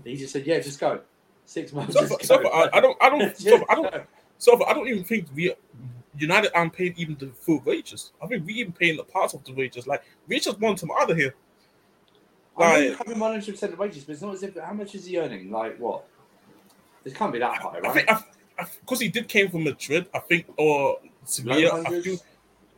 [0.04, 1.00] He just said, "Yeah, just go."
[1.46, 1.94] Six months.
[1.94, 2.50] So, just so go.
[2.50, 3.94] I, I don't I don't Just so I don't.
[4.38, 5.54] So I don't even think we
[6.18, 8.12] United aren't paying even the full wages.
[8.22, 9.88] I think we even paying the part of the wages.
[9.88, 11.34] Like we just want him out of here.
[12.58, 14.74] I mean, Like- having one hundred percent of wages, but it's not as if how
[14.74, 15.52] much is he earning?
[15.52, 16.04] Like what?
[17.06, 17.94] It can't be that high, I right?
[17.94, 18.10] think
[18.58, 21.70] because he did came from Madrid, I think, or Sevilla.
[21.70, 22.22] Low I think,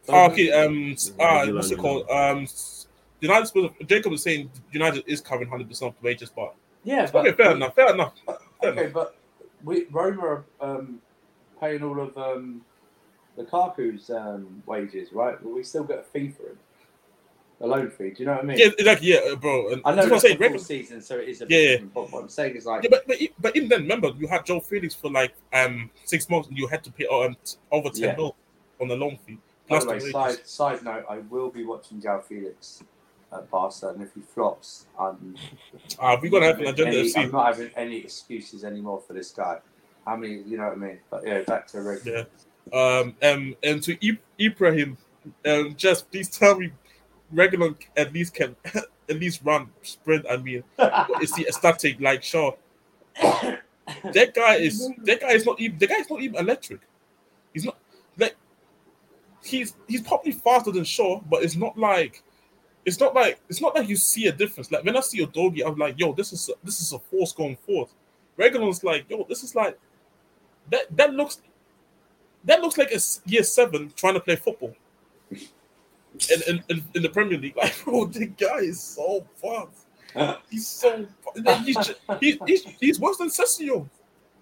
[0.07, 2.09] Low ah, okay, um, uh, what's it called?
[2.09, 2.47] Um,
[3.21, 3.47] United.
[3.47, 7.32] supposed Jacob was saying United is covering hundred percent of the wages, but yeah, okay,
[7.32, 8.14] but fair enough, fair enough.
[8.61, 9.15] fair okay, but
[9.64, 10.99] we Roma are um,
[11.60, 12.61] paying all of um,
[13.38, 15.38] Lukaku's um, wages, right?
[15.41, 16.60] But we still get a fee for him,
[17.61, 18.11] a loan fee.
[18.11, 18.57] Do you know what I mean?
[18.57, 19.73] Yeah, exactly, yeah, uh, bro.
[19.73, 20.38] And I know that's it's saying.
[20.38, 21.88] the Regular- season, so it is a Yeah, bit yeah.
[21.94, 24.45] but what I'm saying is like, Yeah, but but, but even then, remember you had
[24.45, 27.36] João Félix for like um six months, and you had to pay um,
[27.72, 28.15] over ten Yeah.
[28.15, 28.36] mil
[28.81, 29.38] on the loan fee.
[29.68, 32.81] by the the way, side side note, I will be watching João Félix
[33.31, 35.36] at Barca, and if he flops, I'm
[35.99, 39.31] Uh, we're gonna have an agenda any, I'm not having any excuses anymore for this
[39.31, 39.60] guy.
[40.06, 40.99] How many, you know what I mean?
[41.11, 42.19] But yeah, back to regular.
[42.19, 42.23] Yeah.
[42.72, 44.98] Um, um, and to Ibrahim,
[45.45, 46.72] um, just please tell me,
[47.31, 48.56] regular at least can
[49.10, 50.26] at least run sprint.
[50.30, 50.64] I mean,
[51.22, 52.51] is he static like Shaw?
[54.14, 56.81] That guy is that guy is not even the guy is not even electric.
[57.56, 57.76] He's not
[58.19, 58.35] like
[59.43, 62.22] he's he's probably faster than Shaw, but it's not like
[62.85, 64.72] it's not like it's not like you see a difference.
[64.72, 67.34] Like when I see Udogie, I'm like, yo, this is a, this is a force
[67.34, 67.91] going forth.
[68.38, 69.77] Reguilon's like, yo, this is like
[70.69, 70.95] that.
[70.95, 71.41] That looks
[72.43, 74.76] that looks like a year seven trying to play football
[76.32, 77.56] in, in, in, in the Premier League.
[77.58, 79.86] Like, bro, the guy is so fast.
[80.50, 81.06] He's so
[81.64, 81.78] he's,
[82.20, 83.88] he, he's he's worse than Sessio.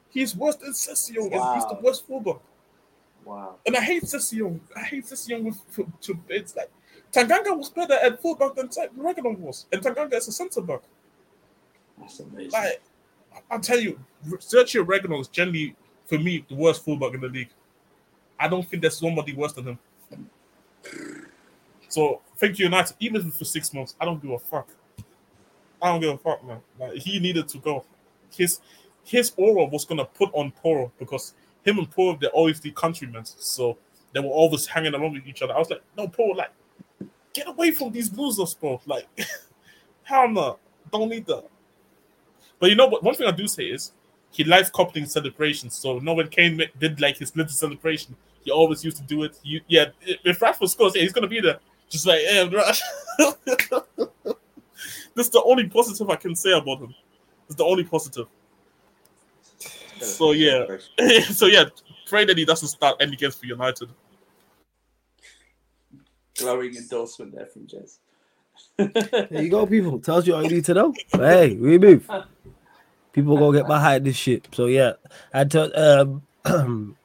[0.09, 1.29] He's worse than Sessio.
[1.29, 2.37] He's- He's the worst fullback.
[3.25, 3.55] Wow.
[3.65, 4.57] And I hate Sessio.
[4.75, 6.71] I hate Sessio with to, to it's like
[7.11, 10.79] Tanganga was better at fullback than Reguilon was, and Tanganga is a centre back.
[11.99, 12.51] That's amazing.
[12.51, 12.81] Like,
[13.51, 15.75] I'll tell you, Sergio Reguilon is generally
[16.05, 17.49] for me the worst fullback in the league.
[18.39, 19.79] I don't think there's somebody worse than him.
[21.89, 22.95] So thank you, United.
[22.99, 24.69] Even for six months, I don't give a fuck.
[25.81, 26.59] I don't give a fuck, man.
[26.79, 27.85] Like he needed to go.
[28.31, 28.59] His
[29.03, 31.33] his aura was gonna put on Porro because
[31.63, 33.77] him and Porro they're always the countrymen, so
[34.13, 35.53] they were always hanging around with each other.
[35.53, 36.51] I was like, no, Porro, like
[37.33, 38.81] get away from these losers, bro.
[38.85, 39.07] Like,
[40.03, 40.59] hell no,
[40.91, 41.45] don't need that.
[42.59, 43.03] But you know what?
[43.03, 43.91] One thing I do say is
[44.31, 45.75] he likes coupling celebrations.
[45.75, 49.23] So, you know, when Kane did like his little celebration, he always used to do
[49.23, 49.37] it.
[49.43, 51.59] He, yeah, if Rashford scores, yeah, he's gonna be there,
[51.89, 52.43] just like, yeah,
[55.15, 56.93] That's the only positive I can say about him.
[57.47, 58.27] It's the only positive.
[59.99, 60.65] So, yeah.
[61.23, 61.65] so yeah,
[62.05, 63.89] pray that he doesn't start any games for United.
[66.37, 67.97] Glowing endorsement there from Jez.
[68.77, 69.99] There you go, people.
[69.99, 70.93] Tells you all you need to know.
[71.11, 72.07] Hey, we move.
[73.11, 74.47] People gonna get behind this shit.
[74.51, 74.93] So yeah,
[75.33, 76.95] and to um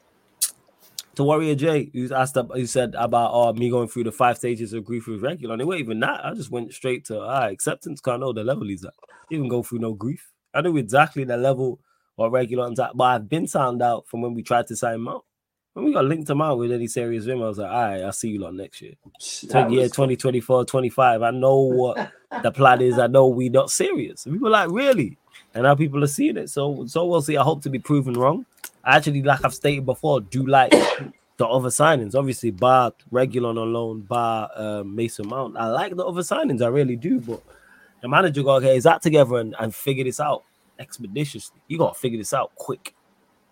[1.15, 4.37] to Warrior J, who's asked up, he said about uh, me going through the five
[4.37, 5.53] stages of grief with regular.
[5.53, 6.25] And it wasn't even that.
[6.25, 8.01] I just went straight to ah, acceptance.
[8.01, 8.93] Can't know the level he's at.
[9.29, 10.31] Didn't even go through no grief.
[10.53, 11.79] I knew exactly the level
[12.17, 15.07] or regular at, but I've been sound out from when we tried to sign him
[15.07, 15.25] out.
[15.73, 18.03] When we got linked him out with any serious him, I was like, all right,
[18.03, 18.93] I'll see you lot next year.
[19.49, 21.21] That year was- 2024, 25.
[21.23, 22.11] I know what
[22.43, 22.99] the plan is.
[22.99, 24.25] I know we not serious.
[24.25, 25.17] And people like, really?
[25.55, 26.49] And now people are seeing it.
[26.49, 27.37] So so we'll see.
[27.37, 28.45] I hope to be proven wrong.
[28.83, 30.71] I actually, like I've stated before, do like
[31.37, 32.15] the other signings.
[32.15, 35.57] Obviously, bar regular on loan, bar um, Mason Mount.
[35.57, 37.19] I like the other signings, I really do.
[37.19, 37.41] But
[38.01, 40.43] the manager got to get his act together and, and figure this out
[40.79, 41.59] expeditiously.
[41.67, 42.93] You gotta figure this out quick.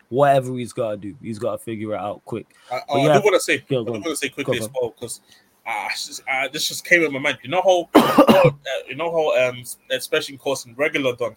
[0.10, 2.48] Whatever he's gotta do, he's gotta figure it out quick.
[2.72, 4.70] I, I, But I do want to say, I do want to say quickly as
[4.74, 5.22] well because
[5.66, 7.40] uh, just, uh, this just came in my mind.
[7.44, 8.50] You know how, uh,
[8.90, 11.36] you know how, um, especially course in regular done.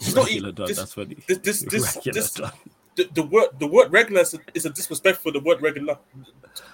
[0.00, 1.16] It's not Regular e- done, this- that's funny.
[1.26, 2.52] This, this, this, Regular this done.
[2.96, 5.98] the, the word, the word regular is a, is a disrespect for the word regular.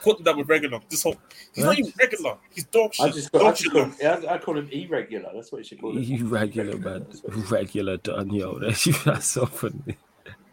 [0.03, 1.17] Putting that with regular, this whole
[1.55, 2.37] he's not even regular.
[2.55, 3.07] He's dog shit.
[3.07, 3.73] I just call, I just shit.
[3.73, 3.93] call man.
[4.23, 5.31] him, I, I call him irregular.
[5.35, 6.03] That's what you should call him.
[6.03, 7.07] You regular man,
[7.49, 8.59] regular done, yo.
[8.59, 9.97] That's, that's so funny.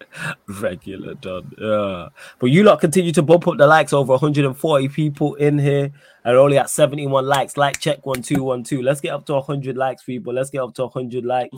[0.62, 1.52] regular done.
[1.58, 2.10] Yeah.
[2.40, 5.92] But you lot continue to bump up the likes over 140 people in here
[6.24, 7.58] and only at 71 likes.
[7.58, 8.82] Like check one two one two.
[8.82, 10.34] Let's get up to 100 likes, people.
[10.34, 11.54] Let's get up to 100 likes.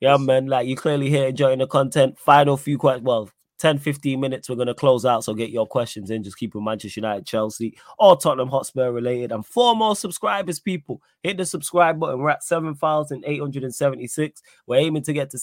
[0.00, 0.46] Yeah, man.
[0.46, 2.18] Like you clearly here enjoying the content.
[2.18, 3.04] Final few questions.
[3.04, 4.48] Well, 10 15 minutes.
[4.48, 5.24] We're gonna close out.
[5.24, 6.22] So get your questions in.
[6.22, 9.32] Just keep it Manchester United, Chelsea, or Tottenham Hotspur related.
[9.32, 11.00] And four more subscribers, people.
[11.22, 12.20] Hit the subscribe button.
[12.20, 14.42] We're at 7,876.
[14.66, 15.38] We're aiming to get to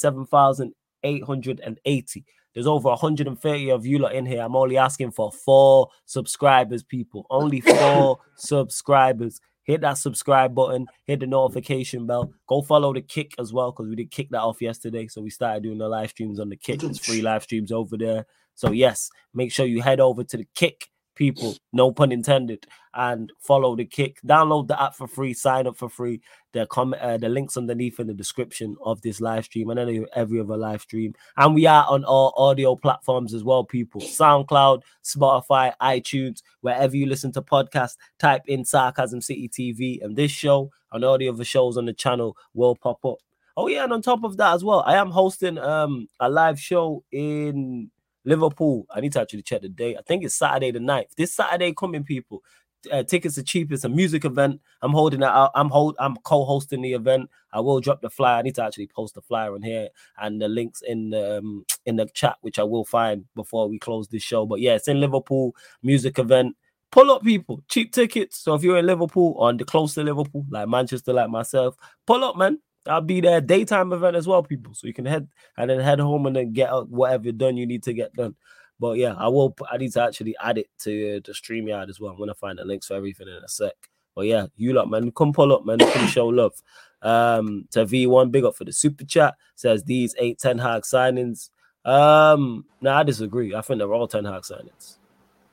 [1.04, 2.26] 7,880.
[2.54, 4.42] There's over 130 of you lot in here.
[4.42, 7.26] I'm only asking for four subscribers, people.
[7.30, 9.40] Only four subscribers.
[9.64, 12.34] Hit that subscribe button, hit the notification bell.
[12.48, 15.08] Go follow the kick as well, because we did kick that off yesterday.
[15.08, 16.82] So we started doing the live streams on the kick.
[16.82, 18.26] There's free live streams over there.
[18.56, 21.56] So yes, make sure you head over to the kick, people.
[21.72, 24.20] No pun intended, and follow the kick.
[24.26, 25.34] Download the app for free.
[25.34, 26.22] Sign up for free.
[26.52, 30.06] The comment, uh, the links underneath in the description of this live stream and any
[30.16, 31.14] every other live stream.
[31.38, 34.02] And we are on all audio platforms as well, people.
[34.02, 37.98] SoundCloud, Spotify, iTunes, wherever you listen to podcasts.
[38.20, 41.94] Type in Sarcasm City TV, and this show and all the other shows on the
[41.94, 43.18] channel will pop up.
[43.56, 46.60] Oh yeah, and on top of that as well, I am hosting um a live
[46.60, 47.92] show in
[48.26, 48.86] Liverpool.
[48.94, 49.98] I need to actually check the date.
[49.98, 51.16] I think it's Saturday the 9th.
[51.16, 52.44] This Saturday coming, people.
[52.92, 53.72] Uh, tickets are cheap.
[53.72, 54.60] It's a music event.
[54.82, 55.52] I'm holding out.
[55.56, 55.96] I'm hold.
[56.00, 57.30] I'm co-hosting the event.
[57.54, 58.40] I will drop the flyer.
[58.40, 59.88] I need to actually post the flyer in here
[60.18, 63.80] and the links in the um, in the chat, which I will find before we
[63.80, 64.46] close this show.
[64.46, 66.58] But yeah, it's in Liverpool music event.
[66.92, 67.64] Pull up, people.
[67.70, 68.38] Cheap tickets.
[68.38, 71.76] So if you're in Liverpool or the close to Liverpool, like Manchester, like myself,
[72.06, 72.60] pull up, man.
[72.88, 73.40] I'll be there.
[73.42, 74.74] Daytime event as well, people.
[74.74, 75.28] So you can head
[75.58, 78.36] and then head home and then get out whatever done you need to get done.
[78.80, 79.56] But yeah, I will.
[79.72, 82.12] I need to actually add it to the stream StreamYard as well.
[82.12, 83.74] I'm gonna find the links for everything in a sec.
[84.16, 85.80] But yeah, you lot, man, come pull up, man.
[85.80, 86.54] Come show love.
[87.02, 89.36] Um, to V1, big up for the super chat.
[89.56, 91.50] Says these eight Ten Hag signings.
[91.86, 93.54] Um, no, I disagree.
[93.56, 94.98] I think they're all Ten Hag signings.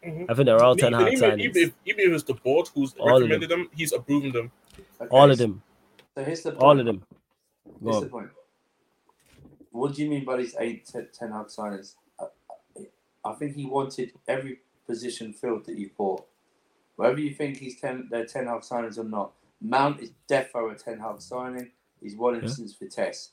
[0.04, 0.26] Mhm.
[0.30, 1.40] I think they're all Ten Even, Hag even, signings.
[1.40, 3.30] even, if, even if it's the board who's All of them.
[3.30, 3.68] recommended them.
[3.74, 4.50] he's approving them.
[5.00, 5.62] Okay, all of them.
[6.16, 6.62] So here's the point.
[6.62, 7.02] All of them.
[7.82, 8.28] Go Here's the point.
[9.72, 11.94] what do you mean by these eight ten, 10 Hag signings?
[12.20, 12.26] I,
[13.24, 16.26] I think he wanted every position filled that you bought.
[16.96, 20.74] Whether you think he's ten, they're ten Hag signings or not, Mount is defo a
[20.74, 21.70] ten Hag signing.
[22.02, 22.42] He's one Yeah.
[22.42, 23.30] instance for Tess.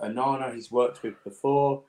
[0.00, 1.82] Onana he's worked with before.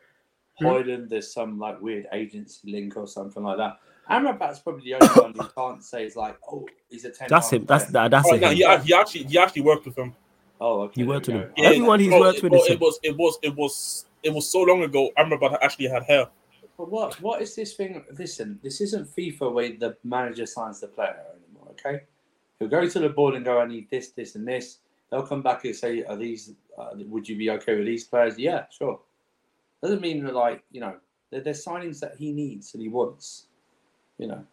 [0.59, 0.67] Yeah.
[0.67, 3.80] Hoyden, there's some like weird agency link or something like that.
[4.09, 7.27] Amrabat's probably the only one who can't say is like, oh, he's a ten.
[7.30, 7.65] That's Hag him.
[7.65, 10.13] That's that, that's Oh, a no, he, he actually he actually worked with him.
[10.64, 11.02] Oh, okay.
[11.02, 11.48] He worked we with go.
[11.48, 11.53] him.
[11.57, 14.06] Yeah, Everyone he's bro, worked it, with bro, is it was it was it was
[14.23, 15.11] it was so long ago.
[15.18, 16.27] I remember Amrabat actually had hair.
[16.77, 18.02] But what what is this thing?
[18.18, 21.72] Listen, this isn't FIFA where the manager signs the player anymore.
[21.72, 22.03] Okay,
[22.60, 24.77] he'll go to the board and go, "I need this, this, and this."
[25.11, 26.53] They'll come back and say, "Are these?
[26.77, 29.02] Uh, would you be okay with these players?" Yeah, sure.
[29.81, 30.95] Doesn't mean that like you know
[31.30, 33.48] they're, they're signings that he needs and he wants.
[34.18, 34.45] You know,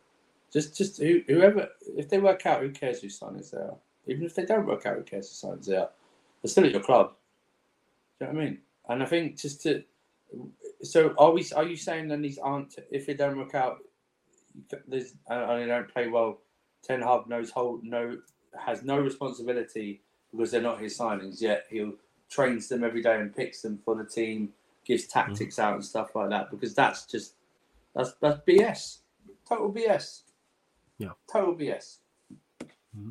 [0.53, 3.77] just just who, whoever if they work out, who cares who signings they are?
[4.09, 5.91] Even if they don't work out, who cares who signings they are?
[6.43, 7.13] They're still at your club.
[8.19, 8.59] Do you know what I mean?
[8.89, 9.85] And I think just to
[10.83, 11.47] so are we?
[11.55, 12.77] Are you saying then these aren't?
[12.91, 13.79] If it don't work out,
[14.87, 16.39] there's and they don't play well.
[16.83, 18.19] Ten Hag knows hold no
[18.59, 20.01] has no responsibility
[20.33, 21.67] because they're not his signings yet.
[21.71, 21.93] He'll
[22.31, 24.51] trains them every day and picks them for the team,
[24.85, 25.19] gives mm-hmm.
[25.19, 26.51] tactics out and stuff like that.
[26.51, 27.35] Because that's just
[27.95, 28.99] that's that's BS.
[29.49, 30.23] Total BS.
[30.99, 31.11] Yeah.
[31.31, 31.97] Total BS.
[32.97, 33.11] Mm-hmm.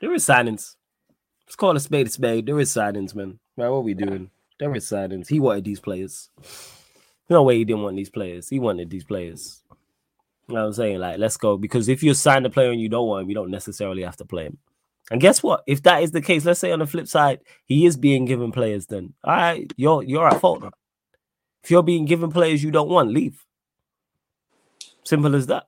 [0.00, 0.76] there There is signings.
[1.46, 2.46] Let's call a spade a spade.
[2.46, 3.38] There is signings, man.
[3.56, 4.30] Right, what are we doing?
[4.58, 5.28] There is signings.
[5.28, 6.28] He wanted these players.
[7.28, 8.48] No way he didn't want these players.
[8.48, 9.62] He wanted these players.
[10.48, 10.98] You know what I'm saying?
[10.98, 11.56] Like, let's go.
[11.56, 14.16] Because if you sign a player and you don't want him, you don't necessarily have
[14.16, 14.58] to play him.
[15.10, 15.62] And guess what?
[15.66, 18.50] If that is the case, let's say on the flip side, he is being given
[18.50, 20.64] players, then all right, you're you're at fault.
[21.62, 23.44] If you're being given players you don't want, leave.
[25.04, 25.66] Simple as that.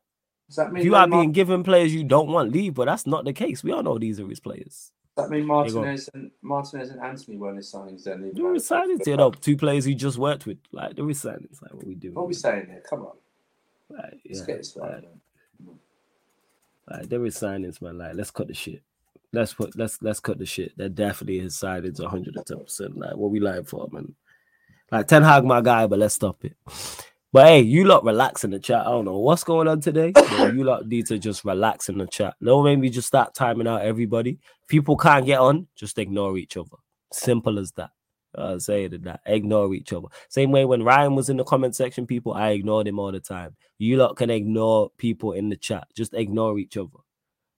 [0.49, 2.75] Does that mean If you are being given players you don't want, leave.
[2.75, 3.63] But that's not the case.
[3.63, 4.91] We all know these are his players.
[5.19, 5.47] That mean.
[5.47, 8.25] Martinez and Martinez and Antony weren't his signings then?
[8.27, 10.59] even There though they played signings, you know, two players he just worked with.
[10.73, 11.61] Like there is signings.
[11.63, 12.13] Like what we do.
[12.13, 12.83] What are we saying here?
[12.89, 13.17] Come on,
[13.91, 15.03] Like, let's yeah, get this right.
[15.05, 15.05] like,
[16.91, 17.99] like, there is signings, man.
[17.99, 18.83] Like let's cut the shit.
[19.33, 20.77] Let's put let's let's cut the shit.
[20.79, 24.15] That definitely is signings 110 percent Like what we lying for, man.
[24.91, 26.57] Like Ten Hag, my guy, but let's stop it.
[27.31, 28.87] But hey, you lot relax in the chat.
[28.87, 30.15] I don't know what's going on today.
[30.39, 32.35] you lot need to just relax in the chat.
[32.43, 34.39] Don't maybe just start timing out everybody.
[34.67, 36.77] People can't get on, just ignore each other.
[37.13, 37.91] Simple as that.
[38.35, 39.21] I'll say it that.
[39.27, 40.09] Ignore each other.
[40.31, 43.21] Same way when Ryan was in the comment section, people, I ignored him all the
[43.21, 43.57] time.
[43.77, 45.87] You lot can ignore people in the chat.
[45.95, 46.89] Just ignore each other.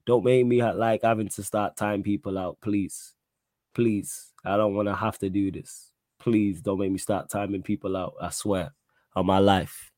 [0.04, 3.14] Don't make me like having to start time people out, please.
[3.74, 4.32] Please.
[4.44, 5.92] I don't want to have to do this.
[6.18, 8.14] Please don't make me start timing people out.
[8.20, 8.72] I swear
[9.14, 9.90] on my life.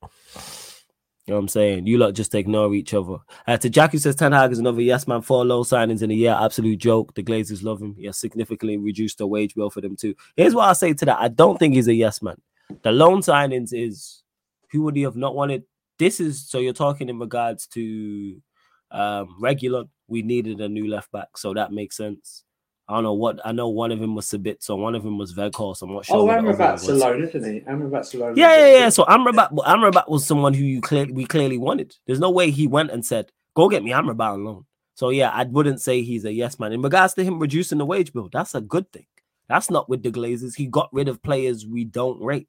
[1.26, 1.86] You know what I'm saying?
[1.86, 3.18] You lot just ignore each other.
[3.46, 5.22] Uh, to Jackie says Ten Hag is another yes man.
[5.22, 6.36] Four low signings in a year.
[6.38, 7.14] Absolute joke.
[7.14, 7.94] The Glazers love him.
[7.96, 10.16] He has significantly reduced the wage bill for them too.
[10.36, 11.20] Here's what I say to that.
[11.20, 12.36] I don't think he's a yes man.
[12.82, 14.24] The loan signings is
[14.72, 15.62] who would he have not wanted?
[15.96, 18.42] This is so you're talking in regards to
[18.90, 19.84] um regular.
[20.08, 22.42] We needed a new left back, so that makes sense.
[22.88, 23.68] I don't know what I know.
[23.68, 25.82] One of them was Sabitzer, one of them was Weghorst.
[25.82, 26.16] I'm not sure.
[26.16, 27.60] Oh, what the other one Amrabat's alone, isn't he?
[27.60, 28.36] Amrabat's alone.
[28.36, 28.88] Yeah, yeah, yeah.
[28.88, 31.94] So Amrabat, Amrabat was someone who you clearly we clearly wanted.
[32.06, 35.30] There's no way he went and said, "Go get me Amrabat on loan." So yeah,
[35.30, 36.72] I wouldn't say he's a yes man.
[36.72, 39.06] In regards to him reducing the wage bill, that's a good thing.
[39.48, 40.56] That's not with the Glazers.
[40.56, 42.48] He got rid of players we don't rate.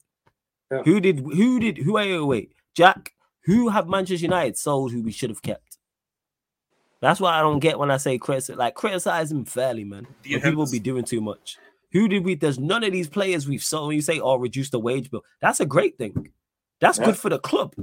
[0.71, 0.81] Yeah.
[0.83, 1.19] Who did?
[1.19, 1.77] Who did?
[1.77, 1.93] Who?
[1.93, 2.53] Wait, wait, wait.
[2.75, 3.13] Jack.
[3.45, 4.93] Who have Manchester United sold?
[4.93, 5.62] Who we should have kept?
[7.03, 8.55] That's why I don't get when I say criticize.
[8.55, 10.07] Like criticize him fairly, man.
[10.23, 11.57] Dean people be doing too much.
[11.91, 12.35] Who did we?
[12.35, 13.87] There's none of these players we've sold.
[13.89, 16.29] When you say, "Oh, reduce the wage bill," that's a great thing.
[16.79, 17.07] That's Yeah.
[17.07, 17.75] good for the club.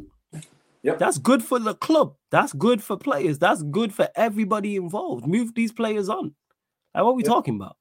[0.84, 0.98] Yep.
[0.98, 2.14] That's good for the club.
[2.30, 3.38] That's good for players.
[3.38, 5.26] That's good for everybody involved.
[5.26, 6.34] Move these players on.
[6.94, 7.28] Like, what are we Yep.
[7.30, 7.76] talking about?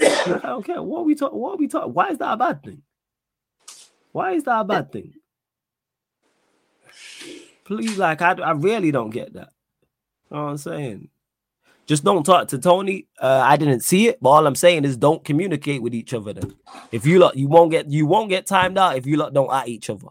[0.00, 0.82] I don't care.
[0.82, 1.38] What are we talking?
[1.38, 1.92] What are we talking?
[1.92, 2.80] Why is that a bad thing?
[4.12, 5.12] Why is that a bad thing?
[7.64, 9.50] Please, like, I, I really don't get that.
[10.30, 11.08] Know what I'm saying?
[11.86, 13.06] Just don't talk to Tony.
[13.18, 16.34] Uh, I didn't see it, but all I'm saying is don't communicate with each other.
[16.34, 16.54] Then,
[16.92, 19.50] if you lot, you won't get you won't get timed out if you lot don't
[19.50, 20.08] at each other.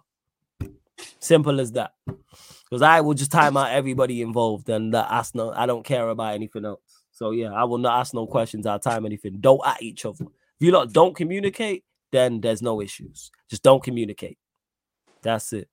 [1.20, 1.92] Simple as that.
[2.06, 5.54] Because I will just time out everybody involved, and that ask no.
[5.54, 6.82] I don't care about anything else.
[7.12, 8.66] So yeah, I will not ask no questions.
[8.66, 9.38] I'll time anything.
[9.40, 10.26] Don't at each other.
[10.26, 13.30] If you lot don't communicate, then there's no issues.
[13.50, 14.40] Just don't communicate.
[15.22, 15.70] That's it.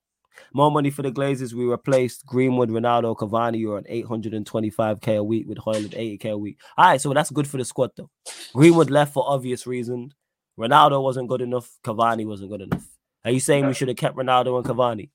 [0.53, 1.53] More money for the Glazers.
[1.53, 3.59] We replaced Greenwood, Ronaldo, Cavani.
[3.59, 6.61] You're on 825k a week with Højlund 80k a week.
[6.77, 8.11] All right, so that's good for the squad though.
[8.53, 10.15] Greenwood left for obvious reasons.
[10.59, 11.71] Ronaldo wasn't good enough.
[11.85, 12.87] Cavani wasn't good enough.
[13.25, 15.11] Are you saying we should have kept Ronaldo and Cavani?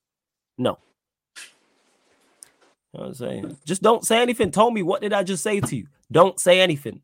[0.57, 0.77] No.
[2.93, 3.57] You know I'm saying?
[3.65, 4.51] Just don't say anything.
[4.51, 5.87] Tell me what did I just say to you?
[6.11, 7.01] Don't say anything.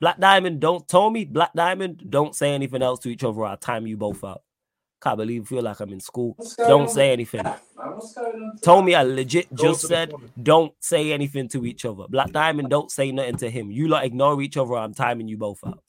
[0.00, 1.24] Black Diamond, don't tell me.
[1.24, 3.44] Black Diamond, don't say anything else to each other.
[3.44, 4.42] I'll time you both out.
[5.04, 6.34] Can't believe feel like I'm in school.
[6.56, 7.42] Don't say anything.
[7.42, 7.92] that, man?
[7.94, 8.58] What's going?
[8.62, 10.12] Tommy, I legit just said
[10.42, 12.04] don't say anything to each other.
[12.08, 13.70] Black Diamond, don't say nothing to him.
[13.70, 14.74] You lot ignore each other.
[14.76, 15.82] I'm timing you both out.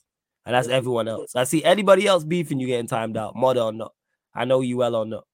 [0.44, 1.34] And that's everyone else.
[1.34, 3.94] I see anybody else beefing, you getting timed out, mother or not.
[4.34, 5.24] I know you well or not.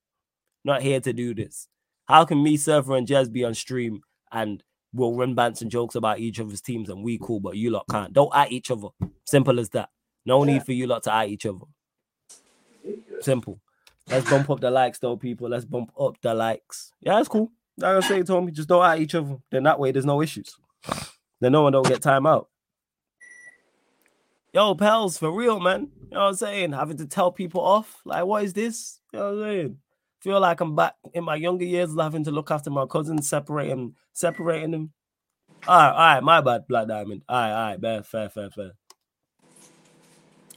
[0.65, 1.67] Not here to do this.
[2.07, 4.01] How can me, Surfer, and Jez be on stream
[4.31, 7.71] and we'll run bants and jokes about each other's teams and we cool, but you
[7.71, 8.13] lot can't?
[8.13, 8.89] Don't at each other.
[9.27, 9.89] Simple as that.
[10.25, 10.53] No Yeah.
[10.53, 11.65] need for you lot to at each other.
[13.21, 13.61] Simple.
[14.09, 15.49] Let's bump up the likes, though, people.
[15.49, 16.93] Let's bump up the likes.
[17.01, 17.51] Yeah, that's cool.
[17.79, 19.39] Like I say, Tommy, just don't at each other.
[19.51, 20.57] Then that way, there's no issues.
[21.41, 22.49] Then no one don't get time out.
[24.53, 25.89] Yo, pals, for real, man.
[26.03, 26.73] You know what I'm saying?
[26.73, 28.03] Having to tell people off.
[28.05, 29.01] Like, what is this?
[29.13, 29.79] You know what I'm saying?
[30.21, 33.95] Feel like I'm back in my younger years, having to look after my cousins, separating,
[34.13, 34.93] separating them.
[35.67, 37.23] All right, all right, my bad, Black Diamond.
[37.29, 38.73] All right, all right, fair, fair, fair, fair.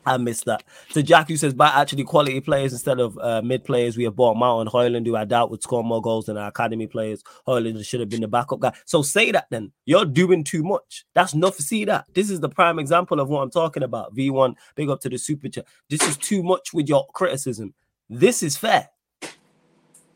[0.06, 0.64] I missed that.
[0.90, 4.15] So Jack, who says, by actually quality players instead of uh, mid players, we have
[4.15, 7.23] bought Mountain Højlund, who I doubt would score more goals than our academy players.
[7.48, 8.73] Højlund should have been the backup guy.
[8.86, 9.72] So say that then.
[9.86, 11.06] You're doing too much.
[11.14, 11.56] That's enough.
[11.57, 12.06] See that.
[12.14, 14.15] This is the prime example of what I'm talking about.
[14.15, 15.65] V1, big up to the super chat.
[15.90, 17.73] This is too much with your criticism.
[18.10, 18.90] This is fair.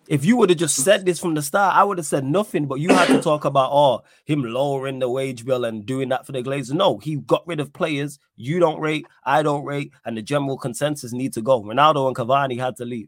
[0.10, 2.66] If you would have just said this from the start, I would have said nothing.
[2.66, 6.26] But you had to talk about oh him lowering the wage bill and doing that
[6.26, 6.74] for the Glazers.
[6.74, 10.58] No, he got rid of players you don't rate, I don't rate, and the general
[10.58, 11.62] consensus need to go.
[11.62, 13.08] Ronaldo and Cavani had to leave.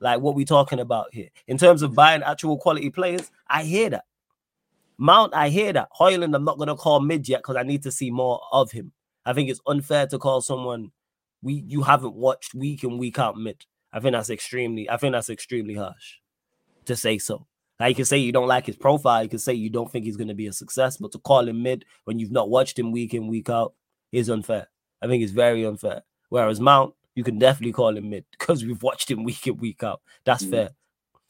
[0.00, 3.30] Like what we talking about here in terms of buying actual quality players.
[3.46, 4.06] I hear that.
[4.96, 5.88] Mount, I hear that.
[6.00, 8.92] Højlund, I'm not gonna call mid yet because I need to see more of him.
[9.26, 10.90] I think it's unfair to call someone
[11.42, 13.66] we you haven't watched week in week out mid.
[13.94, 14.90] I think that's extremely.
[14.90, 16.18] I think that's extremely harsh
[16.86, 17.46] to say so.
[17.80, 19.22] Like you can say you don't like his profile.
[19.22, 21.48] You can say you don't think he's going to be a success, but to call
[21.48, 23.72] him mid when you've not watched him week in week out
[24.12, 24.68] is unfair.
[25.00, 26.02] I think it's very unfair.
[26.28, 29.82] Whereas Mount, you can definitely call him mid because we've watched him week in week
[29.82, 30.00] out.
[30.24, 30.50] That's Mm.
[30.50, 30.70] fair.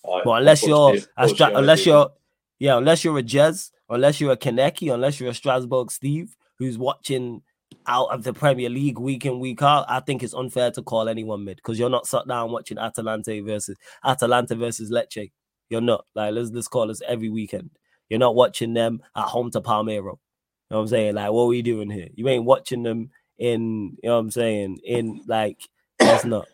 [0.07, 0.97] I- But unless you're
[1.29, 2.11] Stra- unless you're
[2.59, 6.79] yeah, unless you're a Jez, unless you're a Kaneki, unless you're a Strasbourg Steve who's
[6.79, 7.43] watching
[7.87, 11.09] out of the Premier League week in week out, I think it's unfair to call
[11.09, 15.31] anyone mid because you're not sat down watching Atalanta versus Atalanta versus Lecce.
[15.71, 17.71] You're not like let's let's call this every weekend.
[18.09, 20.19] You're not watching them at home to Palmero.
[20.71, 21.15] You know what I'm saying?
[21.15, 22.09] Like, what are we doing here?
[22.15, 24.79] You ain't watching them in, you know what I'm saying?
[24.85, 25.61] In like,
[25.99, 26.47] that's not.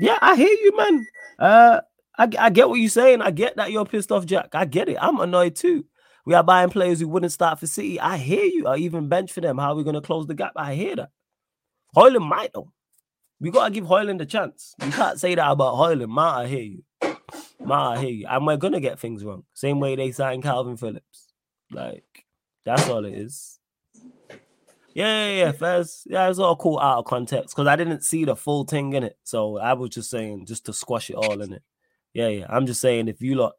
[0.00, 1.06] Yeah, I hear you, man.
[1.38, 1.80] Uh,
[2.16, 3.20] I, I get what you're saying.
[3.20, 4.54] I get that you're pissed off, Jack.
[4.54, 4.96] I get it.
[5.00, 5.84] I'm annoyed too.
[6.24, 8.00] We are buying players who wouldn't start for City.
[8.00, 8.66] I hear you.
[8.66, 9.58] Or even bench for them.
[9.58, 10.52] How are we going to close the gap?
[10.56, 11.10] I hear that.
[11.96, 12.72] Højlund might though.
[13.40, 14.74] We gotta give Højlund a chance.
[14.82, 16.08] You can't say that about Højlund.
[16.08, 16.82] Ma, I hear you.
[17.60, 18.26] Ma, I hear you.
[18.28, 19.44] And we're gonna get things wrong.
[19.54, 21.32] Same way they signed Kalvin Phillips.
[21.70, 22.24] Like,
[22.64, 23.60] that's all it is.
[24.94, 25.52] Yeah, yeah, yeah.
[25.52, 28.92] First, yeah, it's all cool out of context because I didn't see the full thing
[28.92, 29.18] in it.
[29.24, 31.62] So I was just saying just to squash it all in it.
[32.12, 32.46] Yeah, yeah.
[32.48, 33.54] I'm just saying if you lot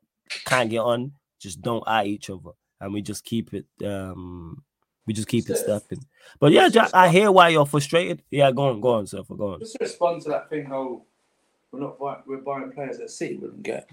[0.45, 1.11] can't get on,
[1.45, 2.51] just don't eye each other.
[2.81, 4.63] And we just keep it um
[5.05, 6.03] we just keep it stepping.
[6.39, 8.23] But yeah, Jack, I hear why you're frustrated.
[8.31, 9.59] Yeah, go on, go on, Surfer, go on.
[9.59, 11.05] Just to respond to that thing, oh,
[11.71, 13.87] we're not buying, we're buying players that City wouldn't get.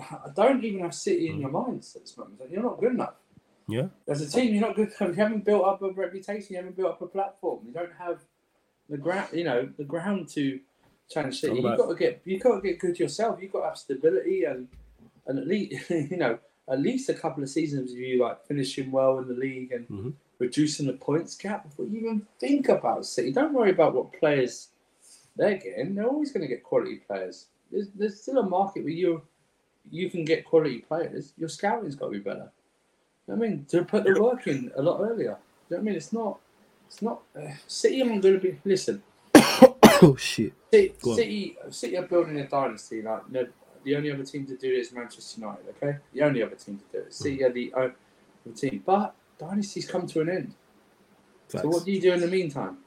[0.00, 2.40] I don't even have City in your minds at this moment.
[2.50, 3.14] You're not good enough.
[3.68, 3.88] Yeah.
[4.08, 4.92] As a team, you're not good.
[4.98, 6.46] You haven't built up a reputation.
[6.50, 7.60] You haven't built up a platform.
[7.66, 8.20] You don't have
[8.88, 9.28] the ground.
[9.32, 10.60] You know the ground to
[11.10, 11.56] challenge City.
[11.56, 12.22] You've got to get.
[12.24, 13.38] You got to get good yourself.
[13.40, 14.68] You've got to have stability and
[15.26, 16.38] and at least you know
[16.70, 19.86] at least a couple of seasons of you like finishing well in the league and
[19.88, 20.12] Mhm.
[20.38, 23.32] reducing the points gap before you even think about City.
[23.32, 24.68] Don't worry about what players
[25.36, 25.94] they're getting.
[25.94, 27.46] They're always going to get quality players.
[27.70, 29.22] There's, there's still a market where you
[29.90, 31.34] you can get quality players.
[31.36, 32.50] Your scouting's got to be better.
[33.28, 35.36] You know I mean, to put the work in a lot earlier.
[35.68, 35.94] You know what I mean?
[35.94, 36.40] It's not.
[36.86, 37.20] It's not.
[37.36, 38.58] Uh, City aren't going to be.
[38.64, 39.02] Listen,
[39.34, 40.52] oh shit.
[40.72, 43.02] City, City, City are building a dynasty.
[43.02, 43.46] Like no,
[43.84, 45.64] the only other team to do it is Manchester United.
[45.82, 47.14] Okay, the only other team to do it.
[47.14, 47.94] See, yeah, the only
[48.56, 50.54] team, but dynasties come to an end.
[51.48, 52.78] So what do you do in the meantime?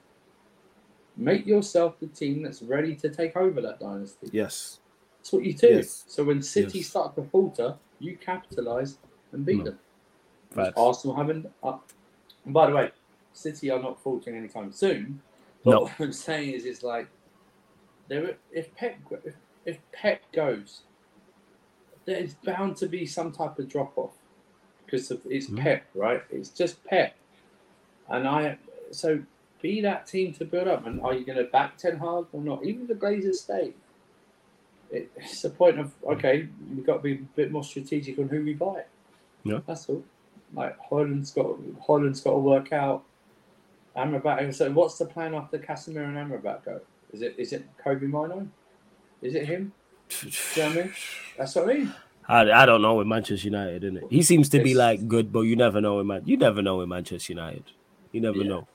[1.15, 4.29] Make yourself the team that's ready to take over that dynasty.
[4.31, 4.79] Yes.
[5.19, 5.67] That's what you do.
[5.67, 6.05] Yes.
[6.07, 6.87] So when City Yes.
[6.87, 8.97] start to falter, you capitalise
[9.31, 9.63] and beat No.
[9.65, 9.79] them.
[10.51, 10.73] Facts.
[10.77, 11.51] Arsenal haven't.
[11.63, 11.77] Uh,
[12.45, 12.91] and by the way,
[13.33, 15.21] City are not faltering anytime soon.
[15.63, 15.79] But No.
[15.83, 17.07] what I'm saying is, it's like
[18.07, 18.37] there.
[18.51, 20.83] If Pep, if, if Pep goes,
[22.07, 24.13] there is bound to be some type of drop off
[24.85, 25.59] because of, it's Mhm.
[25.59, 26.23] Pep, right?
[26.31, 27.15] It's just Pep,
[28.09, 28.57] and I.
[28.91, 29.21] So
[29.61, 30.87] be that team to build up.
[30.87, 32.63] And are you going to back Ten Hag or not?
[32.63, 33.73] Even the Glazers stay.
[34.89, 38.29] It, it's a point of okay, we've got to be a bit more strategic on
[38.29, 38.85] who we buy.
[39.43, 39.59] Yeah.
[39.67, 40.03] That's all.
[40.53, 41.57] Like Højlund's got
[41.87, 43.03] Højlund's got to work out
[43.97, 44.53] Amrabat.
[44.55, 46.79] So what's the plan after Casemiro and Amrabat go?
[47.11, 48.47] Is it is it Kobbie Mainoo?
[49.21, 49.73] Is it him?
[50.09, 50.93] Do you know I mean?
[51.37, 51.93] That's what I mean.
[52.29, 54.03] I, I don't know with Manchester United, isn't it?
[54.09, 56.21] He seems to be like good, but you never know with Man.
[56.25, 57.63] You never know with Manchester United.
[58.11, 58.49] You never Yeah.
[58.49, 58.67] know.